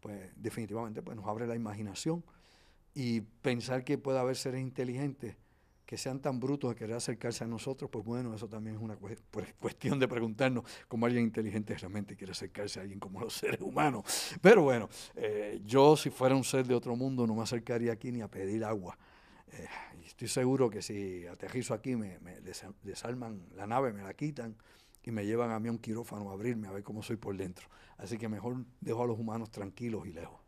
pues 0.00 0.30
definitivamente 0.36 1.02
pues, 1.02 1.16
nos 1.16 1.26
abre 1.26 1.46
la 1.46 1.54
imaginación. 1.54 2.24
Y 2.94 3.20
pensar 3.20 3.84
que 3.84 3.98
pueda 3.98 4.20
haber 4.20 4.36
seres 4.36 4.60
inteligentes 4.60 5.36
que 5.90 5.98
sean 5.98 6.20
tan 6.20 6.38
brutos 6.38 6.70
de 6.70 6.76
querer 6.76 6.94
acercarse 6.94 7.42
a 7.42 7.48
nosotros, 7.48 7.90
pues 7.90 8.04
bueno, 8.04 8.32
eso 8.32 8.48
también 8.48 8.76
es 8.76 8.80
una 8.80 8.94
pues, 8.94 9.18
cuestión 9.58 9.98
de 9.98 10.06
preguntarnos 10.06 10.62
cómo 10.86 11.04
alguien 11.04 11.24
inteligente 11.24 11.74
realmente 11.76 12.14
quiere 12.14 12.30
acercarse 12.30 12.78
a 12.78 12.82
alguien 12.82 13.00
como 13.00 13.18
los 13.18 13.34
seres 13.34 13.60
humanos. 13.60 14.04
Pero 14.40 14.62
bueno, 14.62 14.88
eh, 15.16 15.60
yo 15.64 15.96
si 15.96 16.10
fuera 16.10 16.36
un 16.36 16.44
ser 16.44 16.64
de 16.64 16.76
otro 16.76 16.94
mundo 16.94 17.26
no 17.26 17.34
me 17.34 17.42
acercaría 17.42 17.90
aquí 17.90 18.12
ni 18.12 18.20
a 18.20 18.28
pedir 18.28 18.64
agua. 18.64 18.96
Eh, 19.50 19.66
estoy 20.06 20.28
seguro 20.28 20.70
que 20.70 20.80
si 20.80 21.26
aterrizo 21.26 21.74
aquí 21.74 21.96
me, 21.96 22.20
me 22.20 22.40
desalman 22.84 23.48
la 23.56 23.66
nave, 23.66 23.92
me 23.92 24.04
la 24.04 24.14
quitan 24.14 24.54
y 25.02 25.10
me 25.10 25.26
llevan 25.26 25.50
a 25.50 25.58
mí 25.58 25.70
a 25.70 25.72
un 25.72 25.78
quirófano 25.78 26.30
a 26.30 26.34
abrirme 26.34 26.68
a 26.68 26.70
ver 26.70 26.84
cómo 26.84 27.02
soy 27.02 27.16
por 27.16 27.36
dentro. 27.36 27.66
Así 27.98 28.16
que 28.16 28.28
mejor 28.28 28.64
dejo 28.80 29.02
a 29.02 29.06
los 29.08 29.18
humanos 29.18 29.50
tranquilos 29.50 30.06
y 30.06 30.12
lejos. 30.12 30.38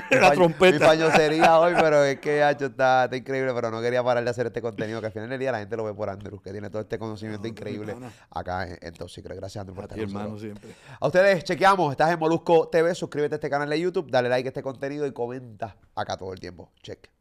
la 0.13 0.33
trompeta. 0.33 0.79
Mi 0.79 0.79
pañosería 0.79 1.59
hoy, 1.59 1.75
pero 1.79 2.03
es 2.05 2.21
que 2.21 2.49
hecho 2.49 2.67
está, 2.67 3.05
está 3.05 3.17
increíble, 3.17 3.53
pero 3.53 3.71
no 3.71 3.83
quería 3.83 4.03
parar 4.03 4.25
de 4.25 4.31
hacer 4.31 4.47
este 4.47 4.63
contenido, 4.63 5.01
que 5.01 5.09
al 5.09 5.13
final 5.13 5.29
del 5.29 5.39
día 5.39 5.53
la 5.53 5.59
gente 5.59 5.77
lo 5.77 5.85
ve 5.85 5.93
por 5.93 6.09
Andrew, 6.09 6.41
que 6.41 6.53
tiene 6.53 6.71
todo 6.71 6.81
este 6.81 6.99
conocimiento 6.99 7.47
increíble 7.47 7.95
acá 8.31 8.67
en, 8.67 8.79
en 8.81 8.95
Gracias, 9.37 9.57
Andrew, 9.61 9.75
por 9.75 9.85
estar 9.85 10.06
hermano, 10.07 10.39
siempre. 10.39 10.71
A 10.99 11.07
ustedes, 11.07 11.45
chequeamos. 11.45 11.91
Estás 11.93 12.13
en 12.13 12.19
Molusco 12.19 12.69
TV. 12.69 12.95
Suscríbete 12.95 13.35
a 13.35 13.37
este 13.37 13.51
canal 13.51 13.69
de 13.69 13.81
YouTube. 13.81 14.11
Dale 14.11 14.29
like 14.29 14.49
a 14.49 14.51
este 14.51 14.63
contenido 14.63 15.07
y 15.07 15.13
comenta 15.13 15.77
acá 15.95 16.17
todo 16.17 16.33
el 16.33 16.41
tiempo. 16.41 16.71
Check. 16.83 17.16